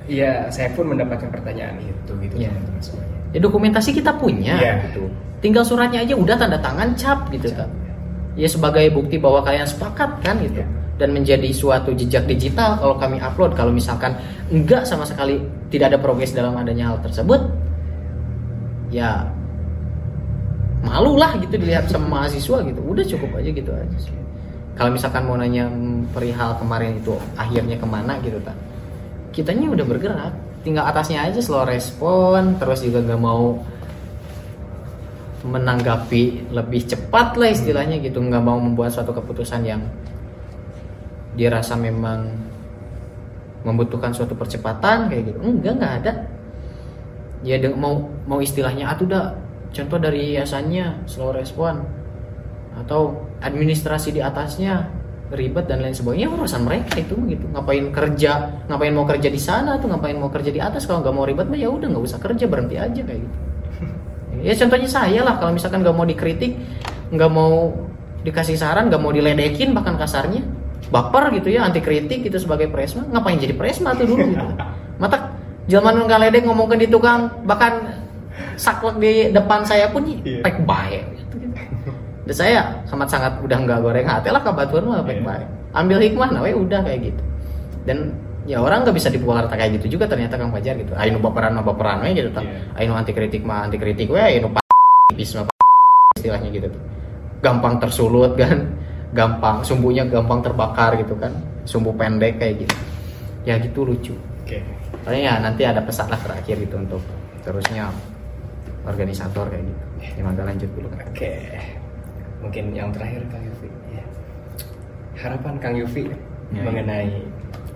ya 0.05 0.49
saya 0.53 0.69
pun 0.77 0.93
mendapatkan 0.93 1.33
pertanyaan 1.33 1.81
itu 1.81 2.13
gitu 2.25 2.37
yeah. 2.37 2.53
teman-teman 2.53 2.81
semuanya 2.81 3.17
ya 3.33 3.39
dokumentasi 3.41 3.91
kita 3.97 4.13
punya 4.17 4.55
yeah. 4.61 4.77
gitu 4.89 5.09
tinggal 5.45 5.65
suratnya 5.65 6.01
aja 6.05 6.17
udah 6.17 6.37
tanda 6.41 6.57
tangan 6.61 6.97
cap 6.97 7.29
gitu 7.29 7.53
cap, 7.53 7.65
kan 7.65 7.71
ya. 8.35 8.49
sebagai 8.51 8.87
bukti 8.91 9.17
bahwa 9.19 9.43
kalian 9.43 9.67
sepakat 9.67 10.21
kan 10.23 10.39
gitu. 10.43 10.63
Yeah 10.63 10.85
dan 10.95 11.11
menjadi 11.11 11.51
suatu 11.51 11.91
jejak 11.91 12.23
digital 12.31 12.79
kalau 12.79 12.95
kami 12.95 13.19
upload 13.19 13.59
kalau 13.59 13.75
misalkan 13.75 14.15
enggak 14.47 14.87
sama 14.87 15.03
sekali 15.03 15.43
tidak 15.67 15.91
ada 15.91 15.99
progres 15.99 16.31
dalam 16.31 16.55
adanya 16.55 16.95
hal 16.95 17.03
tersebut 17.03 17.51
ya 18.95 19.27
malu 20.87 21.19
lah 21.19 21.35
gitu 21.43 21.59
dilihat 21.59 21.91
sama 21.91 22.23
mahasiswa 22.23 22.63
gitu. 22.63 22.81
Udah 22.85 23.05
cukup 23.11 23.43
aja 23.43 23.51
gitu 23.51 23.71
aja 23.75 23.99
kalau 24.75 24.91
misalkan 24.95 25.23
mau 25.27 25.39
nanya 25.39 25.71
perihal 26.15 26.59
kemarin 26.59 26.99
itu 26.99 27.15
akhirnya 27.39 27.79
ke 27.79 27.87
mana 27.87 28.19
gitu 28.23 28.39
kan 28.43 28.55
kitanya 29.35 29.71
udah 29.71 29.87
bergerak 29.87 30.35
tinggal 30.63 30.87
atasnya 30.87 31.27
aja 31.27 31.43
slow 31.43 31.67
respon 31.67 32.59
terus 32.59 32.83
juga 32.83 33.03
nggak 33.03 33.21
mau 33.23 33.59
menanggapi 35.45 36.49
lebih 36.51 36.89
cepat 36.89 37.37
lah 37.37 37.53
istilahnya 37.53 38.01
gitu. 38.01 38.19
Nggak 38.19 38.43
mau 38.43 38.57
membuat 38.57 38.97
suatu 38.97 39.13
keputusan 39.13 39.61
yang 39.69 39.85
dia 41.37 41.53
rasa 41.53 41.77
memang 41.77 42.33
membutuhkan 43.65 44.17
suatu 44.17 44.33
percepatan 44.33 45.13
kayak 45.13 45.35
gitu. 45.35 45.39
Enggak 45.45 45.75
nggak 45.77 45.95
ada. 46.03 46.13
Ya 47.45 47.61
mau 47.77 48.09
mau 48.25 48.41
istilahnya 48.41 48.89
atuh 48.89 49.05
dah 49.05 49.37
contoh 49.69 50.01
dari 50.01 50.33
yayasannya 50.33 51.05
slow 51.05 51.37
respon 51.37 51.85
atau 52.75 53.29
administrasi 53.45 54.17
di 54.17 54.25
atasnya 54.25 54.89
ribet 55.35 55.67
dan 55.67 55.83
lain 55.85 55.93
sebagainya 55.93 56.33
urusan 56.33 56.65
mereka 56.65 57.05
itu 57.05 57.21
gitu. 57.29 57.45
Ngapain 57.53 57.93
kerja 57.93 58.65
ngapain 58.65 58.97
mau 58.97 59.05
kerja 59.05 59.29
di 59.29 59.41
sana 59.41 59.77
tuh 59.77 59.93
ngapain 59.93 60.17
mau 60.17 60.33
kerja 60.33 60.49
di 60.49 60.61
atas? 60.61 60.89
Kalau 60.89 61.05
nggak 61.05 61.13
mau 61.13 61.29
ribet 61.29 61.45
mah 61.53 61.61
ya 61.61 61.69
udah 61.69 61.93
nggak 61.93 62.05
usah 62.09 62.17
kerja 62.17 62.49
berhenti 62.49 62.81
aja 62.81 63.03
kayak 63.05 63.21
gitu 63.21 63.54
ya 64.45 64.53
contohnya 64.55 64.89
saya 64.89 65.21
lah 65.25 65.41
kalau 65.41 65.57
misalkan 65.57 65.81
nggak 65.81 65.97
mau 65.97 66.05
dikritik 66.05 66.53
nggak 67.11 67.31
mau 67.33 67.73
dikasih 68.23 68.57
saran 68.61 68.93
nggak 68.93 69.01
mau 69.01 69.11
diledekin 69.11 69.73
bahkan 69.73 69.97
kasarnya 69.97 70.45
baper 70.93 71.33
gitu 71.41 71.49
ya 71.49 71.65
anti 71.65 71.81
kritik 71.81 72.29
gitu 72.29 72.37
sebagai 72.37 72.69
presma 72.69 73.09
ngapain 73.09 73.41
jadi 73.41 73.57
presma 73.57 73.97
tuh 73.97 74.05
dulu 74.05 74.25
gitu 74.29 74.47
mata 75.01 75.33
zaman 75.65 76.05
nggak 76.05 76.21
ledek 76.29 76.43
ngomongin 76.45 76.85
di 76.85 76.89
tukang 76.93 77.33
bahkan 77.49 78.05
saklek 78.55 78.97
di 79.01 79.13
depan 79.31 79.63
saya 79.65 79.91
pun 79.91 80.07
yeah. 80.07 80.43
pek 80.43 80.63
baik 80.67 81.05
gitu, 81.19 81.35
gitu. 81.49 81.59
Dan 82.25 82.35
saya 82.35 82.61
sangat 82.89 83.09
sangat 83.13 83.33
udah 83.45 83.59
nggak 83.63 83.79
goreng 83.85 84.09
hati 84.09 84.33
lah 84.33 84.43
kabatuan 84.43 84.85
mah 84.89 85.05
pek 85.05 85.21
yeah. 85.21 85.27
baik. 85.27 85.49
Ambil 85.75 85.99
hikmah 86.03 86.29
nah 86.31 86.43
udah 86.47 86.81
kayak 86.87 87.01
gitu. 87.13 87.23
Dan 87.85 88.15
ya 88.45 88.61
orang 88.61 88.85
nggak 88.85 88.97
bisa 88.97 89.09
dipukul 89.09 89.41
rata 89.41 89.57
kayak 89.57 89.81
gitu 89.81 89.97
juga 89.97 90.05
ternyata 90.05 90.37
Kang 90.37 90.53
Fajar 90.53 90.77
gitu. 90.77 90.93
Ayo 90.97 91.17
baperan 91.17 91.57
mah 91.57 91.65
baperan 91.65 92.05
we 92.05 92.13
gitu 92.13 92.29
yeah. 92.41 92.77
Ayo 92.77 92.93
anti 92.93 93.13
kritik 93.17 93.43
mah 93.45 93.65
anti 93.65 93.81
kritik 93.81 94.13
we 94.13 94.21
ayo 94.21 94.53
bis 95.17 95.33
mah 95.33 95.49
istilahnya 96.17 96.49
gitu 96.53 96.69
tuh. 96.69 96.83
Gampang 97.41 97.81
tersulut 97.81 98.37
kan. 98.41 98.69
Gampang 99.15 99.65
sumbunya 99.65 100.05
gampang 100.05 100.45
terbakar 100.45 101.01
gitu 101.01 101.17
kan. 101.17 101.33
Sumbu 101.65 101.97
pendek 101.97 102.37
kayak 102.37 102.69
gitu. 102.69 102.77
Ya 103.49 103.57
gitu 103.57 103.89
lucu. 103.89 104.15
Oke. 104.45 104.61
Okay. 105.05 105.21
ya 105.21 105.41
nanti 105.41 105.65
ada 105.65 105.81
pesan 105.85 106.09
lah 106.09 106.21
terakhir 106.21 106.57
gitu 106.61 106.77
untuk 106.81 107.01
terusnya 107.45 107.89
organisator 108.85 109.49
kayak 109.49 109.65
gitu. 109.65 109.83
Gimana 110.21 110.45
lanjut 110.45 110.69
dulu 110.77 110.89
kan? 110.93 111.09
Oke. 111.09 111.33
Mungkin 112.45 112.77
yang 112.77 112.93
terakhir 112.93 113.25
Kang 113.33 113.41
Yufi. 113.41 113.69
Ya. 113.89 114.05
Harapan 115.17 115.55
Kang 115.57 115.77
Yufi 115.81 116.13
ya, 116.13 116.17
ya. 116.61 116.61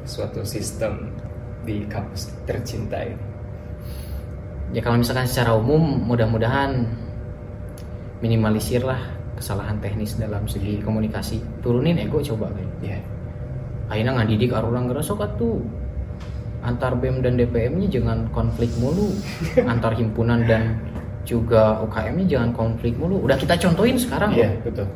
Suatu 0.09 0.41
sistem 0.41 1.13
di 1.69 1.85
kampus 1.85 2.33
tercinta 2.49 2.97
ini. 3.05 3.21
Ya 4.73 4.81
kalau 4.81 5.01
misalkan 5.01 5.29
secara 5.29 5.53
umum 5.57 6.01
mudah-mudahan 6.09 6.89
minimalisir 8.25 8.85
lah 8.85 9.01
kesalahan 9.37 9.79
teknis 9.79 10.19
dalam 10.19 10.49
segi 10.51 10.83
komunikasi 10.83 11.39
turunin 11.63 11.95
ego 12.01 12.19
coba 12.19 12.51
kayak 12.51 12.73
ya. 12.83 12.99
akhirnya 13.89 14.19
ngadidik 14.19 14.51
orang 14.53 14.91
ngerasa 14.91 15.15
tuh 15.39 15.63
antar 16.67 16.99
BEM 16.99 17.23
dan 17.23 17.39
DPM-nya 17.39 17.87
jangan 17.87 18.27
konflik 18.35 18.69
mulu 18.83 19.15
antar 19.73 19.95
himpunan 19.95 20.43
dan 20.45 20.75
juga 21.29 21.79
UKM-nya 21.85 22.25
jangan 22.25 22.51
konflik 22.57 22.97
mulu. 22.97 23.21
Udah 23.21 23.37
kita 23.37 23.53
contohin 23.61 24.01
sekarang 24.01 24.33
Iya, 24.33 24.49
yeah, 24.49 24.53
betul. 24.65 24.89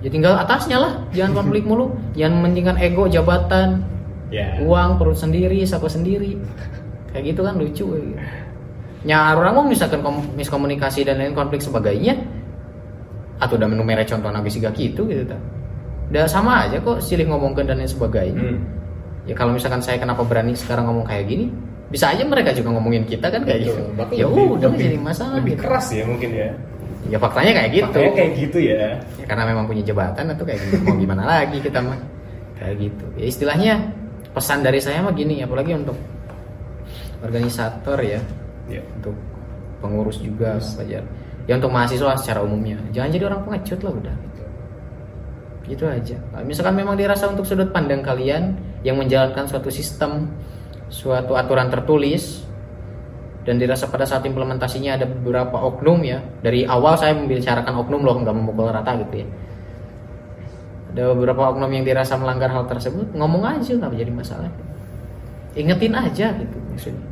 Ya 0.00 0.08
tinggal 0.08 0.32
atasnya 0.40 0.80
lah, 0.80 0.92
jangan 1.12 1.44
konflik 1.44 1.68
mulu. 1.68 1.92
Jangan 2.16 2.48
mentingkan 2.48 2.76
ego, 2.80 3.04
jabatan, 3.04 3.84
yeah. 4.32 4.56
uang, 4.64 4.96
perut 4.96 5.16
sendiri, 5.16 5.60
siapa 5.68 5.86
sendiri. 5.92 6.40
Kayak 7.12 7.36
gitu 7.36 7.40
kan 7.44 7.54
lucu. 7.60 7.86
Gitu. 7.86 8.16
Ya 9.04 9.32
orang 9.36 9.56
mau 9.56 9.64
misalkan 9.64 10.00
miskomunikasi 10.36 11.04
dan 11.04 11.20
lain 11.20 11.36
konflik 11.36 11.60
sebagainya, 11.60 12.16
atau 13.40 13.56
udah 13.56 13.68
menu 13.68 13.84
merek 13.84 14.08
contoh 14.08 14.28
nabi 14.28 14.52
siga 14.52 14.68
gitu 14.76 15.08
gitu 15.08 15.24
tak. 15.24 15.40
Udah 16.12 16.28
sama 16.28 16.68
aja 16.68 16.76
kok 16.80 17.00
silih 17.00 17.28
ngomongkan 17.28 17.64
dan 17.68 17.80
lain 17.80 17.88
sebagainya. 17.88 18.40
Hmm. 18.40 18.60
Ya 19.24 19.36
kalau 19.36 19.56
misalkan 19.56 19.80
saya 19.80 19.96
kenapa 20.00 20.24
berani 20.24 20.52
sekarang 20.52 20.88
ngomong 20.88 21.08
kayak 21.08 21.28
gini, 21.28 21.48
bisa 21.90 22.14
aja 22.14 22.22
mereka 22.22 22.54
juga 22.54 22.70
ngomongin 22.78 23.02
kita 23.02 23.26
kan 23.26 23.42
kayak 23.42 23.66
gitu 23.66 23.82
ya 24.14 24.30
udah 24.30 24.70
jadi 24.78 24.94
masalah 24.94 25.42
lebih 25.42 25.58
gitu. 25.58 25.66
keras 25.66 25.86
ya 25.90 26.06
mungkin 26.06 26.30
ya 26.30 26.48
ya 27.08 27.16
faktanya 27.16 27.52
kayak 27.56 27.70
gitu. 27.72 27.86
Faktanya 27.88 28.12
kayak 28.12 28.32
gitu 28.36 28.58
ya. 28.60 28.84
ya 29.16 29.24
karena 29.24 29.44
memang 29.48 29.64
punya 29.64 29.82
jabatan 29.86 30.24
atau 30.34 30.44
kayak 30.44 30.60
gitu 30.66 30.76
mau 30.84 30.96
gimana 30.98 31.22
lagi 31.24 31.58
kita 31.62 31.78
mah? 31.80 31.98
Kayak 32.60 32.74
gitu. 32.76 33.06
Ya 33.16 33.24
istilahnya 33.24 33.72
pesan 34.36 34.60
dari 34.60 34.78
saya 34.82 35.00
mah 35.00 35.14
gini 35.16 35.40
apalagi 35.40 35.72
untuk 35.74 35.96
organisator 37.20 37.98
ya, 38.00 38.20
ya. 38.68 38.82
untuk 38.96 39.12
pengurus 39.80 40.20
juga 40.20 40.56
saja 40.60 41.00
ya 41.48 41.52
untuk 41.56 41.72
mahasiswa 41.72 42.14
secara 42.20 42.44
umumnya. 42.44 42.76
Jangan 42.92 43.08
jadi 43.10 43.24
orang 43.32 43.40
pengecut 43.48 43.80
lah 43.80 43.92
udah 43.96 44.16
gitu. 45.70 45.86
Aja. 45.86 46.18
Misalkan 46.42 46.74
memang 46.74 46.98
dirasa 46.98 47.30
untuk 47.30 47.46
sudut 47.46 47.70
pandang 47.70 48.02
kalian 48.02 48.58
yang 48.82 48.98
menjalankan 48.98 49.46
suatu 49.46 49.70
sistem 49.70 50.26
suatu 50.90 51.38
aturan 51.38 51.70
tertulis 51.70 52.42
dan 53.40 53.56
dirasa 53.56 53.88
pada 53.88 54.04
saat 54.04 54.20
implementasinya 54.28 55.00
ada 55.00 55.06
beberapa 55.08 55.56
oknum 55.56 56.04
ya. 56.04 56.20
Dari 56.44 56.68
awal 56.68 57.00
saya 57.00 57.16
membicarakan 57.16 57.72
oknum 57.80 58.04
loh 58.04 58.16
nggak 58.20 58.36
memukul 58.36 58.68
rata 58.68 58.92
gitu 59.00 59.24
ya. 59.24 59.28
Ada 60.90 61.14
beberapa 61.14 61.54
oknum 61.54 61.70
yang 61.72 61.84
dirasa 61.86 62.18
melanggar 62.20 62.52
hal 62.52 62.68
tersebut 62.68 63.14
ngomong 63.16 63.42
aja 63.46 63.72
nggak 63.72 63.90
menjadi 63.96 64.12
masalah. 64.12 64.50
Ingetin 65.56 65.94
aja 65.96 66.26
gitu 66.36 66.56
maksudnya. 66.68 67.06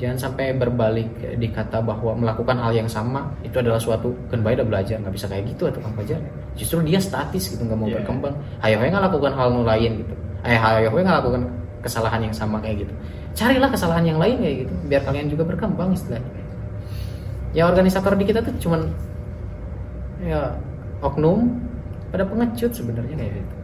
Jangan 0.00 0.16
sampai 0.16 0.56
berbalik 0.56 1.12
dikata 1.36 1.84
bahwa 1.84 2.16
melakukan 2.16 2.56
hal 2.56 2.72
yang 2.72 2.88
sama 2.88 3.28
itu 3.44 3.60
adalah 3.60 3.76
suatu 3.76 4.16
kan 4.32 4.40
udah 4.40 4.64
belajar 4.64 4.96
nggak 4.96 5.12
bisa 5.12 5.28
kayak 5.28 5.44
gitu 5.52 5.68
atau 5.68 5.84
kan 5.84 5.92
belajar 5.92 6.16
justru 6.56 6.80
dia 6.88 6.96
statis 6.96 7.52
gitu 7.52 7.60
nggak 7.62 7.78
mau 7.78 7.86
yeah. 7.86 8.00
berkembang. 8.00 8.34
Ayo 8.64 8.80
nggak 8.80 9.04
lakukan 9.12 9.32
hal 9.36 9.48
lain 9.52 9.92
gitu. 10.02 10.14
Eh 10.40 10.56
ayo 10.56 10.88
nggak 10.88 11.18
lakukan 11.20 11.59
kesalahan 11.80 12.28
yang 12.28 12.34
sama 12.36 12.60
kayak 12.60 12.86
gitu. 12.86 12.94
Carilah 13.36 13.72
kesalahan 13.72 14.04
yang 14.04 14.18
lain 14.20 14.36
kayak 14.40 14.56
gitu 14.66 14.72
biar 14.86 15.02
kalian 15.04 15.28
juga 15.32 15.44
berkembang 15.48 15.96
istilahnya. 15.96 16.44
Ya 17.56 17.66
organisator 17.66 18.14
di 18.14 18.24
kita 18.28 18.44
tuh 18.44 18.54
cuman 18.60 18.88
ya 20.22 20.54
oknum 21.00 21.56
pada 22.12 22.28
pengecut 22.28 22.70
sebenarnya 22.76 23.16
kayak 23.16 23.34
gitu. 23.40 23.54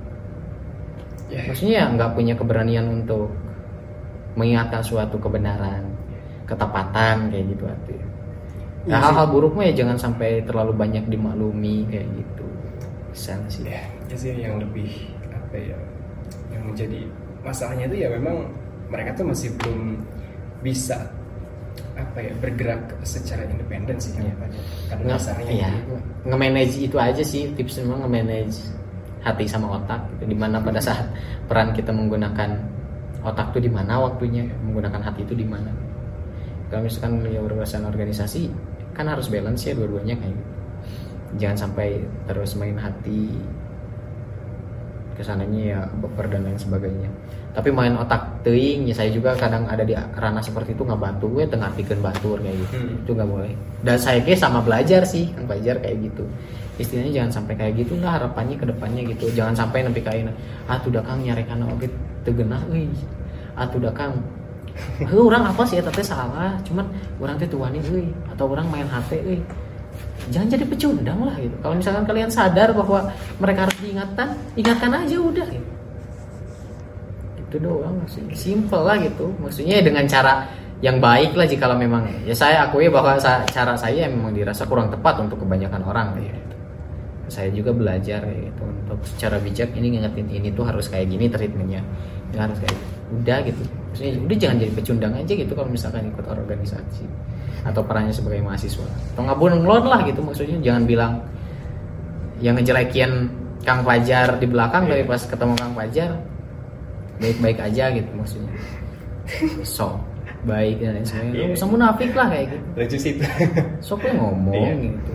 Ya. 1.27 1.43
maksudnya 1.51 1.91
nggak 1.91 2.14
punya 2.14 2.39
keberanian 2.39 2.87
untuk 3.03 3.35
mengingatkan 4.39 4.79
suatu 4.79 5.19
kebenaran 5.19 5.83
ketepatan 6.47 7.35
kayak 7.35 7.45
gitu 7.51 7.64
arti. 7.67 7.97
Nah, 8.87 9.03
hal-hal 9.03 9.27
buruk 9.35 9.59
mah 9.59 9.67
ya 9.67 9.83
jangan 9.83 9.99
sampai 9.99 10.47
terlalu 10.47 10.71
banyak 10.71 11.11
dimaklumi 11.11 11.91
kayak 11.91 12.07
gitu. 12.14 12.47
Sana 13.11 13.43
sih? 13.51 13.67
Ya, 13.67 13.83
ya 14.07 14.14
sih 14.14 14.31
yang 14.39 14.62
lebih 14.62 15.11
apa 15.27 15.59
ya 15.59 15.79
yang 16.55 16.62
menjadi 16.71 17.11
masalahnya 17.47 17.86
itu 17.86 18.03
ya 18.03 18.09
memang 18.11 18.51
mereka 18.90 19.14
tuh 19.14 19.30
masih 19.30 19.55
belum 19.62 20.03
bisa 20.66 20.99
apa 21.97 22.18
ya 22.20 22.32
bergerak 22.40 22.92
secara 23.05 23.47
independen 23.49 23.97
sih 23.97 24.12
ya. 24.16 24.32
karena 24.90 25.16
dasarnya 25.16 25.70
gitu. 25.80 25.97
nge-manage 26.28 26.76
itu 26.80 26.97
aja 26.99 27.22
sih 27.24 27.53
tips 27.57 27.80
memang 27.84 28.05
nge-manage 28.05 28.59
hati 29.24 29.44
sama 29.49 29.80
otak 29.80 30.01
gitu. 30.16 30.32
di 30.32 30.36
mana 30.36 30.61
pada 30.61 30.80
saat 30.80 31.09
peran 31.49 31.72
kita 31.72 31.92
menggunakan 31.92 32.57
otak 33.24 33.53
tuh 33.57 33.62
di 33.64 33.70
mana 33.72 34.01
waktunya 34.01 34.44
menggunakan 34.64 35.01
hati 35.03 35.24
itu 35.24 35.34
di 35.36 35.47
mana 35.47 35.72
kalau 36.68 36.84
misalkan 36.84 37.22
ya 37.30 37.40
urusan 37.40 37.86
organisasi 37.86 38.51
kan 38.97 39.07
harus 39.07 39.28
balance 39.28 39.64
ya 39.64 39.72
dua-duanya 39.76 40.16
kayak 40.16 40.34
gitu. 40.34 40.53
jangan 41.40 41.68
sampai 41.68 42.01
terus 42.28 42.57
main 42.57 42.76
hati 42.76 43.32
ke 45.17 45.25
sananya 45.25 45.62
ya 45.64 45.81
baper 46.05 46.29
dan 46.29 46.45
lain 46.45 46.61
sebagainya. 46.61 47.09
Tapi 47.57 47.73
main 47.73 47.97
otak 47.97 48.45
teing 48.45 48.85
ya 48.85 48.93
saya 48.93 49.09
juga 49.09 49.33
kadang 49.33 49.64
ada 49.64 49.81
di 49.81 49.97
ranah 49.97 50.45
seperti 50.45 50.77
itu 50.77 50.85
nggak 50.85 51.01
bantu 51.01 51.33
gue 51.33 51.49
tengah 51.49 51.73
bikin 51.73 52.05
batur 52.05 52.37
kayak 52.45 52.53
gitu. 52.53 52.77
Hmm. 52.77 53.01
itu 53.01 53.11
nggak 53.17 53.31
boleh. 53.33 53.53
Dan 53.81 53.97
saya 53.97 54.21
kayak 54.21 54.37
sama 54.37 54.61
belajar 54.61 55.03
sih 55.09 55.33
kan 55.33 55.49
belajar 55.49 55.81
kayak 55.81 55.97
gitu. 56.12 56.25
Istilahnya 56.77 57.12
jangan 57.25 57.33
sampai 57.41 57.55
kayak 57.57 57.73
gitu 57.81 57.97
lah 58.05 58.21
harapannya 58.21 58.61
ke 58.61 58.69
depannya 58.69 59.03
gitu. 59.17 59.33
Jangan 59.33 59.57
sampai 59.57 59.89
nanti 59.89 60.05
kayak 60.05 60.29
ah 60.69 60.77
tuh 60.85 60.93
kang 60.93 61.25
nyari 61.25 61.43
karena 61.49 61.64
oke 61.64 61.89
tegenah 62.29 62.61
euy 62.69 62.93
ah 63.57 63.64
tuh 63.64 63.81
kang. 63.97 64.12
Orang 65.09 65.49
apa 65.49 65.64
sih? 65.64 65.81
Tapi 65.81 66.05
salah. 66.05 66.61
Cuman 66.61 66.85
orang 67.17 67.41
tuh 67.41 67.49
tuani 67.57 67.81
euy 67.89 68.12
atau 68.29 68.53
orang 68.53 68.69
main 68.69 68.85
HP 68.85 69.25
euy 69.25 69.41
jangan 70.31 70.49
jadi 70.51 70.64
pecundang 70.67 71.21
lah 71.23 71.37
gitu 71.39 71.57
kalau 71.62 71.75
misalkan 71.79 72.05
kalian 72.09 72.31
sadar 72.31 72.75
bahwa 72.75 73.11
mereka 73.39 73.69
harus 73.69 73.79
diingatkan 73.79 74.29
ingatkan 74.59 74.91
aja 74.93 75.17
udah 75.21 75.47
gitu. 75.47 75.71
itu 77.47 77.57
doang 77.62 77.97
sih 78.11 78.25
simple 78.35 78.83
lah 78.83 78.99
gitu 78.99 79.31
maksudnya 79.39 79.79
dengan 79.85 80.05
cara 80.11 80.51
yang 80.85 81.01
baik 81.01 81.33
lah 81.33 81.49
jika 81.49 81.73
memang 81.73 82.05
ya 82.29 82.35
saya 82.37 82.69
akui 82.69 82.93
bahwa 82.93 83.17
cara 83.49 83.73
saya 83.79 84.11
memang 84.12 84.37
dirasa 84.37 84.69
kurang 84.69 84.93
tepat 84.93 85.25
untuk 85.25 85.41
kebanyakan 85.41 85.81
orang 85.87 86.09
gitu. 86.21 86.41
saya 87.33 87.49
juga 87.55 87.73
belajar 87.73 88.27
gitu 88.29 88.62
untuk 88.67 89.01
secara 89.09 89.41
bijak 89.41 89.73
ini 89.73 89.97
ngingetin 89.97 90.29
ini 90.29 90.49
tuh 90.53 90.69
harus 90.69 90.91
kayak 90.91 91.09
gini 91.09 91.33
treatmentnya 91.33 91.81
ya 92.35 92.45
harus 92.45 92.59
kayak 92.61 92.77
gitu. 92.77 92.95
Udah 93.13 93.39
gitu. 93.47 93.63
Maksudnya 93.93 94.13
udah 94.23 94.37
jangan 94.37 94.57
jadi 94.61 94.73
pecundang 94.73 95.13
aja 95.17 95.33
gitu 95.33 95.53
kalau 95.55 95.71
misalkan 95.71 96.03
ikut 96.11 96.25
organisasi 96.27 97.05
atau 97.67 97.83
perannya 97.83 98.15
sebagai 98.15 98.43
mahasiswa. 98.43 98.87
Atau 99.15 99.23
ngabun 99.27 99.63
ngelon 99.63 99.85
lah 99.87 100.01
gitu 100.07 100.21
maksudnya. 100.23 100.59
Jangan 100.63 100.83
bilang 100.85 101.13
yang 102.43 102.55
ngejelekin 102.59 103.31
Kang 103.67 103.83
Fajar 103.83 104.39
di 104.39 104.47
belakang 104.47 104.87
yeah. 104.87 105.01
tapi 105.01 105.03
pas 105.09 105.23
ketemu 105.25 105.55
Kang 105.59 105.75
Fajar 105.75 106.11
baik-baik 107.19 107.59
aja 107.63 107.85
gitu 107.95 108.11
maksudnya. 108.15 108.53
So 109.67 109.99
baik 110.47 110.79
dan 110.79 111.03
lain 111.03 111.07
sebagainya. 111.07 111.59
Yeah. 111.59 111.67
munafik 111.67 112.11
lah 112.15 112.27
kayak 112.31 112.47
gitu. 112.55 112.67
Lucu 112.79 112.97
sih 113.03 113.13
sok 113.83 114.07
ngomong 114.15 114.55
yeah. 114.55 114.85
gitu 114.87 115.13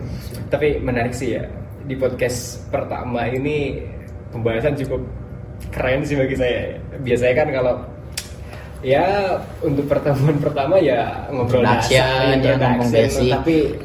tapi 0.52 0.76
menarik 0.84 1.16
sih 1.16 1.40
ya 1.40 1.48
di 1.88 1.96
podcast 1.96 2.68
pertama 2.68 3.24
ini 3.32 3.80
pembahasan 4.28 4.76
cukup 4.76 5.00
keren 5.70 6.02
sih 6.02 6.18
bagi 6.18 6.34
saya 6.34 6.76
biasanya 7.00 7.34
kan 7.38 7.48
kalau 7.54 7.74
ya 8.82 9.38
untuk 9.62 9.86
pertemuan 9.86 10.36
pertama 10.42 10.76
ya 10.82 11.30
ngobrol 11.30 11.62
dasar 11.62 12.34
ya 12.34 12.58
tapi 13.38 13.78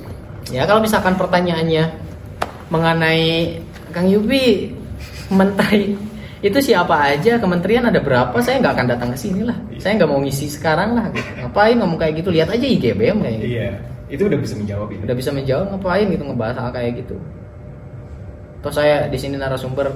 ya 0.49 0.65
kalau 0.65 0.81
misalkan 0.81 1.13
pertanyaannya 1.13 1.85
mengenai 2.73 3.61
Kang 3.93 4.09
Yubi 4.09 4.73
menteri 5.31 5.95
itu 6.41 6.57
siapa 6.61 7.13
aja 7.13 7.41
kementerian 7.41 7.89
ada 7.89 7.97
berapa 7.97 8.33
saya 8.45 8.61
nggak 8.61 8.73
akan 8.77 8.87
datang 8.87 9.09
ke 9.13 9.17
sini 9.17 9.41
lah 9.41 9.57
saya 9.81 9.97
nggak 9.97 10.09
mau 10.09 10.21
ngisi 10.21 10.45
sekarang 10.53 10.93
lah 10.93 11.09
gitu. 11.09 11.29
ngapain 11.41 11.75
ngomong 11.81 11.97
kayak 11.97 12.13
gitu 12.21 12.29
lihat 12.29 12.49
aja 12.53 12.65
IGBM 12.65 13.17
kayak 13.25 13.37
gitu. 13.41 13.47
iya 13.57 13.69
itu 14.07 14.23
udah 14.23 14.39
bisa 14.39 14.53
menjawab 14.55 14.87
ya. 14.93 14.99
udah 15.03 15.15
bisa 15.17 15.29
menjawab 15.33 15.65
ngapain 15.73 16.05
gitu 16.13 16.23
ngebahas 16.23 16.55
hal 16.61 16.69
kayak 16.71 16.91
gitu 17.01 17.15
toh 18.61 18.73
saya 18.73 19.09
di 19.09 19.17
sini 19.17 19.35
narasumber 19.37 19.89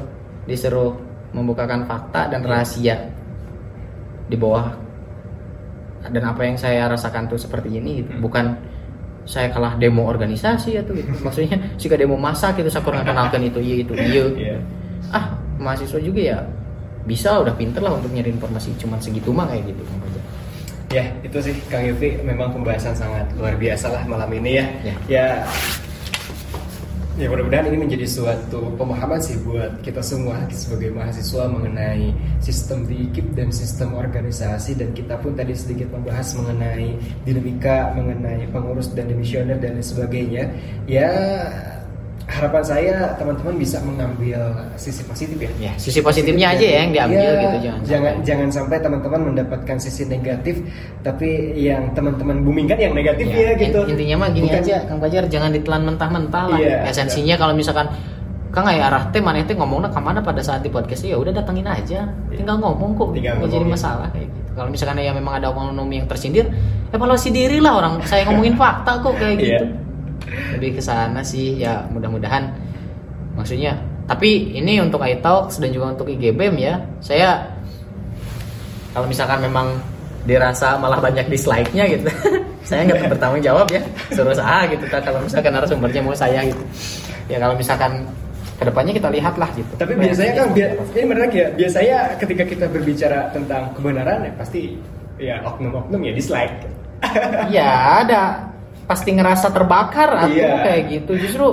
disuruh 0.49 0.97
membukakan 1.31 1.87
fakta 1.87 2.27
dan 2.27 2.43
rahasia 2.43 2.95
di 4.27 4.35
bawah 4.39 4.71
dan 6.09 6.23
apa 6.25 6.41
yang 6.47 6.57
saya 6.57 6.89
rasakan 6.89 7.29
tuh 7.29 7.37
seperti 7.37 7.77
ini 7.77 8.01
gitu. 8.01 8.11
Hmm. 8.17 8.21
bukan 8.23 8.45
saya 9.21 9.53
kalah 9.53 9.77
demo 9.77 10.09
organisasi 10.09 10.81
atau 10.81 10.97
gitu 10.97 11.13
maksudnya 11.25 11.57
jika 11.77 11.93
demo 11.93 12.17
masa 12.17 12.55
gitu 12.57 12.67
saya 12.71 12.81
kurang 12.81 13.05
kenalkan 13.09 13.43
itu 13.45 13.59
iya 13.61 13.75
itu 13.85 13.93
iya 13.93 14.25
yeah. 14.33 14.59
ah 15.13 15.25
mahasiswa 15.61 15.99
juga 16.01 16.21
ya 16.21 16.39
bisa 17.05 17.41
udah 17.41 17.53
pinter 17.57 17.81
lah 17.81 17.97
untuk 17.97 18.13
nyari 18.13 18.33
informasi 18.33 18.73
cuman 18.81 18.97
segitu 19.01 19.29
mah 19.33 19.49
kayak 19.49 19.73
gitu 19.73 19.83
ya 20.91 21.05
itu 21.23 21.37
sih 21.39 21.55
Kang 21.71 21.87
Yufi 21.87 22.19
memang 22.21 22.51
pembahasan 22.51 22.91
sangat 22.91 23.25
luar 23.39 23.55
biasa 23.55 23.89
lah 23.89 24.03
malam 24.05 24.27
ini 24.35 24.59
ya 24.59 24.65
ya, 24.83 24.93
ya 25.07 25.25
Ya 27.21 27.29
mudah-mudahan 27.29 27.69
ini 27.69 27.85
menjadi 27.85 28.09
suatu 28.09 28.73
pemahaman 28.81 29.21
sih 29.21 29.37
buat 29.45 29.85
kita 29.85 30.01
semua 30.01 30.41
sebagai 30.49 30.89
mahasiswa 30.89 31.45
mengenai 31.53 32.17
sistem 32.41 32.81
DIKIP 32.89 33.37
dan 33.37 33.53
sistem 33.53 33.93
organisasi 33.93 34.73
dan 34.73 34.89
kita 34.97 35.21
pun 35.21 35.37
tadi 35.37 35.53
sedikit 35.53 35.93
membahas 35.93 36.33
mengenai 36.33 36.97
dinamika, 37.21 37.93
mengenai 37.93 38.49
pengurus 38.49 38.89
dan 38.97 39.05
demisioner 39.05 39.61
dan 39.61 39.77
lain 39.77 39.85
sebagainya. 39.85 40.49
Ya 40.89 41.13
harapan 42.31 42.63
saya 42.63 42.95
teman-teman 43.19 43.55
bisa 43.59 43.77
mengambil 43.83 44.39
sisi 44.79 45.03
positif 45.03 45.35
ya. 45.35 45.51
ya 45.59 45.71
sisi 45.75 45.99
positifnya 45.99 46.55
aja 46.55 46.63
ya 46.63 46.77
yang 46.87 46.91
diambil 46.95 47.19
ya, 47.19 47.41
gitu 47.43 47.57
jangan 47.59 47.81
jangan 47.83 48.13
sampai. 48.15 48.25
jangan 48.25 48.49
sampai 48.49 48.77
teman-teman 48.79 49.21
mendapatkan 49.35 49.77
sisi 49.83 50.03
negatif 50.07 50.55
tapi 51.03 51.29
yang 51.59 51.91
teman-teman 51.91 52.39
boomingkan 52.41 52.79
yang 52.79 52.95
negatif 52.95 53.27
ya, 53.27 53.51
ya 53.51 53.59
gitu. 53.59 53.79
Intinya 53.83 54.15
mah 54.25 54.29
gini 54.31 54.47
Bukan, 54.47 54.63
aja 54.63 54.75
Kang 54.87 54.99
Fajar 55.03 55.23
jangan 55.27 55.51
ditelan 55.51 55.83
mentah-mentah 55.83 56.45
lah. 56.47 56.59
Ya, 56.61 56.87
Esensinya 56.87 57.35
ya. 57.35 57.41
kalau 57.41 57.53
misalkan 57.53 57.91
Kang 58.51 58.67
ayah 58.67 58.91
arah 58.91 59.03
teh 59.15 59.23
mana 59.23 59.39
teh 59.47 59.55
ngomongnya 59.55 59.87
ke 59.87 59.99
mana 60.03 60.19
pada 60.19 60.43
saat 60.43 60.59
di 60.59 60.67
podcast 60.67 61.07
ya 61.07 61.15
udah 61.15 61.31
datangin 61.31 61.63
aja 61.63 62.03
iya. 62.03 62.35
tinggal 62.35 62.59
ngomong 62.59 62.99
kok 62.99 63.15
tinggal 63.15 63.39
nggak 63.39 63.47
jadi 63.47 63.63
masalah 63.63 64.07
kayak 64.11 64.27
gitu 64.27 64.51
kalau 64.59 64.67
misalkan 64.67 64.99
ya 64.99 65.15
memang 65.15 65.39
ada 65.39 65.55
oknum 65.55 65.87
yang 65.87 66.03
tersindir 66.03 66.51
evaluasi 66.91 67.31
diri 67.31 67.63
lah 67.63 67.79
orang 67.79 68.03
saya 68.03 68.27
ngomongin 68.27 68.59
fakta 68.59 68.99
kok 68.99 69.15
kayak 69.15 69.39
iya. 69.39 69.43
gitu 69.55 69.65
lebih 70.57 70.79
ke 70.79 70.81
sana 70.81 71.21
sih 71.21 71.59
ya 71.59 71.85
mudah-mudahan. 71.91 72.51
Maksudnya 73.35 73.79
tapi 74.07 74.51
ini 74.57 74.81
untuk 74.83 74.99
iTalks 74.99 75.61
dan 75.61 75.71
juga 75.71 75.95
untuk 75.95 76.11
IGBM 76.11 76.55
ya. 76.59 76.75
Saya 76.99 77.47
kalau 78.91 79.07
misalkan 79.07 79.39
memang 79.43 79.79
dirasa 80.27 80.77
malah 80.77 81.01
banyak 81.01 81.25
dislike-nya 81.33 81.89
gitu 81.97 82.05
saya 82.69 82.85
nggak 82.85 83.09
bertanggung 83.17 83.41
jawab 83.41 83.67
ya. 83.71 83.81
Suruh 84.13 84.35
saya 84.35 84.69
gitu 84.69 84.85
kan 84.85 85.01
kalau 85.01 85.19
misalkan 85.23 85.51
narasumbernya 85.55 86.01
mau 86.03 86.13
saya 86.13 86.45
gitu. 86.45 86.63
Ya 87.31 87.37
kalau 87.41 87.55
misalkan 87.57 88.05
ke 88.61 88.63
depannya 88.69 88.93
kita 88.93 89.09
lihat 89.09 89.35
lah 89.41 89.49
gitu. 89.57 89.73
Tapi 89.79 89.97
biasanya 89.97 90.33
kan 90.37 90.47
bi 90.53 90.61
ini 90.69 91.05
menarik 91.09 91.33
ya 91.33 91.47
biasanya 91.57 91.97
ketika 92.21 92.43
kita 92.45 92.65
berbicara 92.69 93.33
tentang 93.33 93.73
kebenaran 93.73 94.21
ya 94.29 94.31
pasti 94.37 94.77
ya 95.17 95.41
oknum-oknum 95.41 96.01
ya 96.05 96.13
dislike. 96.13 96.53
Ya 97.49 98.05
ada 98.05 98.50
pasti 98.91 99.15
ngerasa 99.15 99.55
terbakar 99.55 100.27
atau 100.27 100.35
yeah. 100.35 100.67
kayak 100.67 100.81
gitu 100.91 101.15
justru 101.15 101.47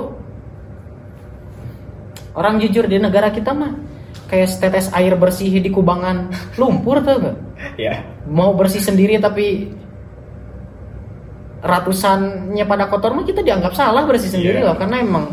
orang 2.35 2.59
jujur 2.59 2.83
di 2.83 2.99
negara 2.99 3.31
kita 3.31 3.55
mah 3.55 3.79
kayak 4.27 4.51
setetes 4.51 4.91
air 4.91 5.15
bersih 5.15 5.47
di 5.63 5.71
kubangan 5.71 6.27
lumpur 6.59 6.99
tuh 6.99 7.15
gak? 7.23 7.37
Yeah. 7.79 8.03
Mau 8.27 8.51
bersih 8.59 8.83
sendiri 8.83 9.23
tapi 9.23 9.71
ratusannya 11.63 12.67
pada 12.67 12.91
kotor 12.91 13.15
mah 13.15 13.23
kita 13.23 13.39
dianggap 13.39 13.71
salah 13.71 14.03
bersih 14.03 14.35
sendiri 14.35 14.59
yeah. 14.59 14.67
loh 14.67 14.75
karena 14.75 14.99
emang 14.99 15.25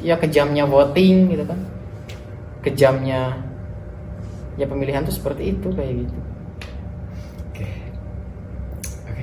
ya 0.00 0.16
kejamnya 0.16 0.64
voting 0.64 1.28
gitu 1.28 1.44
kan 1.44 1.60
kejamnya 2.64 3.36
ya 4.56 4.64
pemilihan 4.64 5.04
tuh 5.04 5.12
seperti 5.12 5.52
itu 5.56 5.68
kayak 5.76 6.08
gitu 6.08 6.29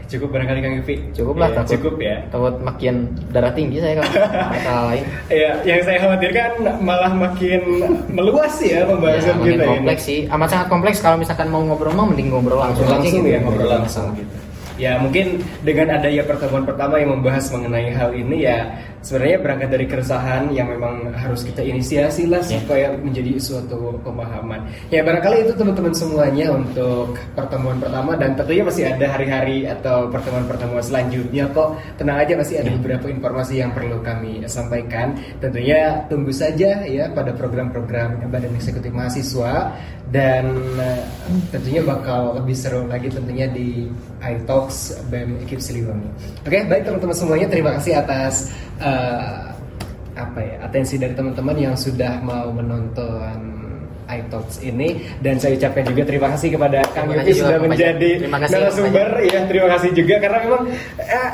Cukup 0.08 0.32
barangkali 0.32 0.60
Kang 0.64 0.76
Yufi. 0.80 0.95
Cukup 1.12 1.36
lah, 1.36 1.51
ya, 1.51 1.68
cukup 1.68 1.95
ya. 1.99 2.16
Takut 2.32 2.55
makin 2.64 3.12
darah 3.36 3.51
tinggi 3.51 3.84
saya 3.84 3.99
kan 3.99 4.08
masalah 4.55 4.84
lain. 4.95 5.05
Iya, 5.28 5.51
yang 5.68 5.82
saya 5.84 5.97
khawatirkan 5.99 6.51
malah 6.80 7.12
makin 7.12 7.62
meluas 8.08 8.55
ya 8.64 8.88
pembahasan 8.88 9.36
ya, 9.43 9.60
kita 9.60 9.66
kompleks 9.68 10.03
ini. 10.08 10.08
sih, 10.08 10.20
amat 10.32 10.47
sangat 10.47 10.68
kompleks. 10.72 10.97
Kalau 11.03 11.18
misalkan 11.20 11.47
mau 11.51 11.60
ngobrol 11.60 11.91
mau 11.91 12.08
mending 12.08 12.32
ngobrol 12.32 12.64
langsung, 12.64 12.88
langsung, 12.88 13.20
langsung 13.20 13.28
ya, 13.28 13.39
ngobrol 13.43 13.68
langsung 13.68 14.08
gitu. 14.16 14.36
Ya 14.78 15.01
mungkin 15.01 15.41
dengan 15.66 15.97
adanya 15.97 16.22
pertemuan 16.24 16.64
pertama 16.64 17.01
yang 17.01 17.18
membahas 17.18 17.49
mengenai 17.49 17.89
hal 17.97 18.14
ini 18.14 18.45
ya 18.45 18.70
sebenarnya 19.08 19.39
berangkat 19.39 19.70
dari 19.72 19.86
keresahan 19.88 20.51
yang 20.51 20.68
memang 20.68 21.16
harus 21.16 21.47
kita 21.47 21.64
inisiasi 21.64 22.28
lah 22.28 22.43
yeah. 22.43 22.60
supaya 22.60 22.88
menjadi 22.99 23.39
suatu 23.39 23.95
pemahaman. 24.03 24.68
Ya 24.91 24.99
barangkali 24.99 25.47
itu 25.47 25.55
teman-teman 25.55 25.95
semuanya 25.95 26.51
untuk 26.51 27.16
pertemuan 27.32 27.80
pertama 27.80 28.20
dan 28.20 28.36
tentunya 28.36 28.68
masih 28.68 28.84
ada 28.91 29.08
hari-hari 29.16 29.64
atau 29.64 30.12
pertemuan-pertemuan 30.12 30.84
selanjutnya 30.84 31.47
kok. 31.55 31.80
Tenang 31.95 32.20
aja 32.20 32.36
masih 32.36 32.60
ada 32.60 32.68
yeah. 32.68 32.76
beberapa 32.84 33.08
informasi 33.08 33.64
yang 33.64 33.72
perlu 33.72 34.03
kami 34.03 34.43
sampaikan. 34.51 35.16
Tentunya 35.39 36.03
tunggu 36.12 36.36
saja 36.36 36.84
ya 36.84 37.08
pada 37.16 37.32
program-program 37.32 38.28
Badan 38.28 38.60
Eksekutif 38.60 38.91
Mahasiswa 38.91 39.72
dan 40.12 40.55
uh, 40.80 41.03
tentunya 41.51 41.84
bakal 41.84 42.39
lebih 42.39 42.55
seru 42.55 42.88
lagi 42.88 43.12
tentunya 43.12 43.47
di 43.51 43.91
iTalks 44.24 44.95
BEM 45.12 45.43
Ekip 45.43 45.60
Siliwangi. 45.60 46.08
Oke, 46.47 46.64
baik 46.64 46.88
teman-teman 46.88 47.16
semuanya 47.16 47.47
terima 47.51 47.76
kasih 47.76 47.99
atas 47.99 48.55
uh, 48.80 48.96
apa 50.17 50.39
ya 50.41 50.55
atensi 50.65 50.97
dari 50.97 51.13
teman-teman 51.13 51.57
yang 51.57 51.75
sudah 51.77 52.17
mau 52.25 52.49
menonton 52.49 53.37
iTalks 54.07 54.63
ini 54.63 55.03
dan 55.19 55.37
saya 55.37 55.59
ucapkan 55.59 55.83
juga 55.83 56.01
terima 56.07 56.27
kasih 56.33 56.49
kepada 56.55 56.79
Kang 56.95 57.11
Yuki 57.11 57.31
sudah 57.37 57.59
menjadi 57.59 58.09
narasumber 58.25 59.09
ya 59.27 59.39
terima 59.45 59.67
kasih 59.77 59.89
juga 59.93 60.15
karena 60.17 60.37
memang 60.47 60.63
eh, 60.97 61.31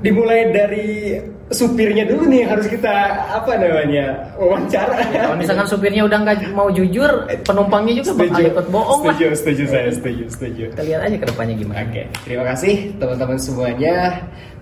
dimulai 0.00 0.48
dari 0.48 1.18
supirnya 1.50 2.06
dulu 2.06 2.30
nih 2.30 2.46
harus 2.46 2.70
kita 2.70 2.94
apa 3.26 3.58
namanya 3.58 4.32
wawancara. 4.38 4.96
Ya, 5.10 5.26
kalau 5.26 5.36
misalkan 5.36 5.66
supirnya 5.66 6.02
udah 6.06 6.18
nggak 6.22 6.54
mau 6.54 6.70
jujur, 6.70 7.26
penumpangnya 7.42 8.00
juga 8.00 8.10
bakal 8.22 8.40
ikut 8.46 8.66
bohong 8.70 9.00
setuju, 9.02 9.26
lah. 9.26 9.36
Setuju, 9.36 9.62
saya 9.66 9.88
setuju, 9.90 10.24
setuju. 10.30 10.64
Kita 10.72 10.84
lihat 10.86 11.00
aja 11.10 11.16
ke 11.18 11.26
depannya 11.26 11.54
gimana. 11.58 11.78
Oke, 11.82 12.02
terima 12.22 12.44
kasih 12.54 12.74
teman-teman 13.02 13.38
semuanya. 13.42 13.94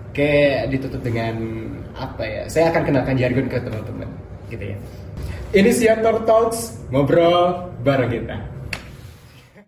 Oke, 0.09 0.65
ditutup 0.73 1.05
dengan 1.05 1.37
apa 1.93 2.25
ya? 2.25 2.43
Saya 2.49 2.73
akan 2.73 2.81
kenalkan 2.81 3.13
jargon 3.13 3.45
ke 3.45 3.61
teman-teman, 3.61 4.09
gitu 4.49 4.73
ya. 4.73 4.77
Inisiator 5.53 6.25
Talks 6.25 6.81
ngobrol 6.89 7.69
bareng 7.85 8.09
kita. 8.09 8.37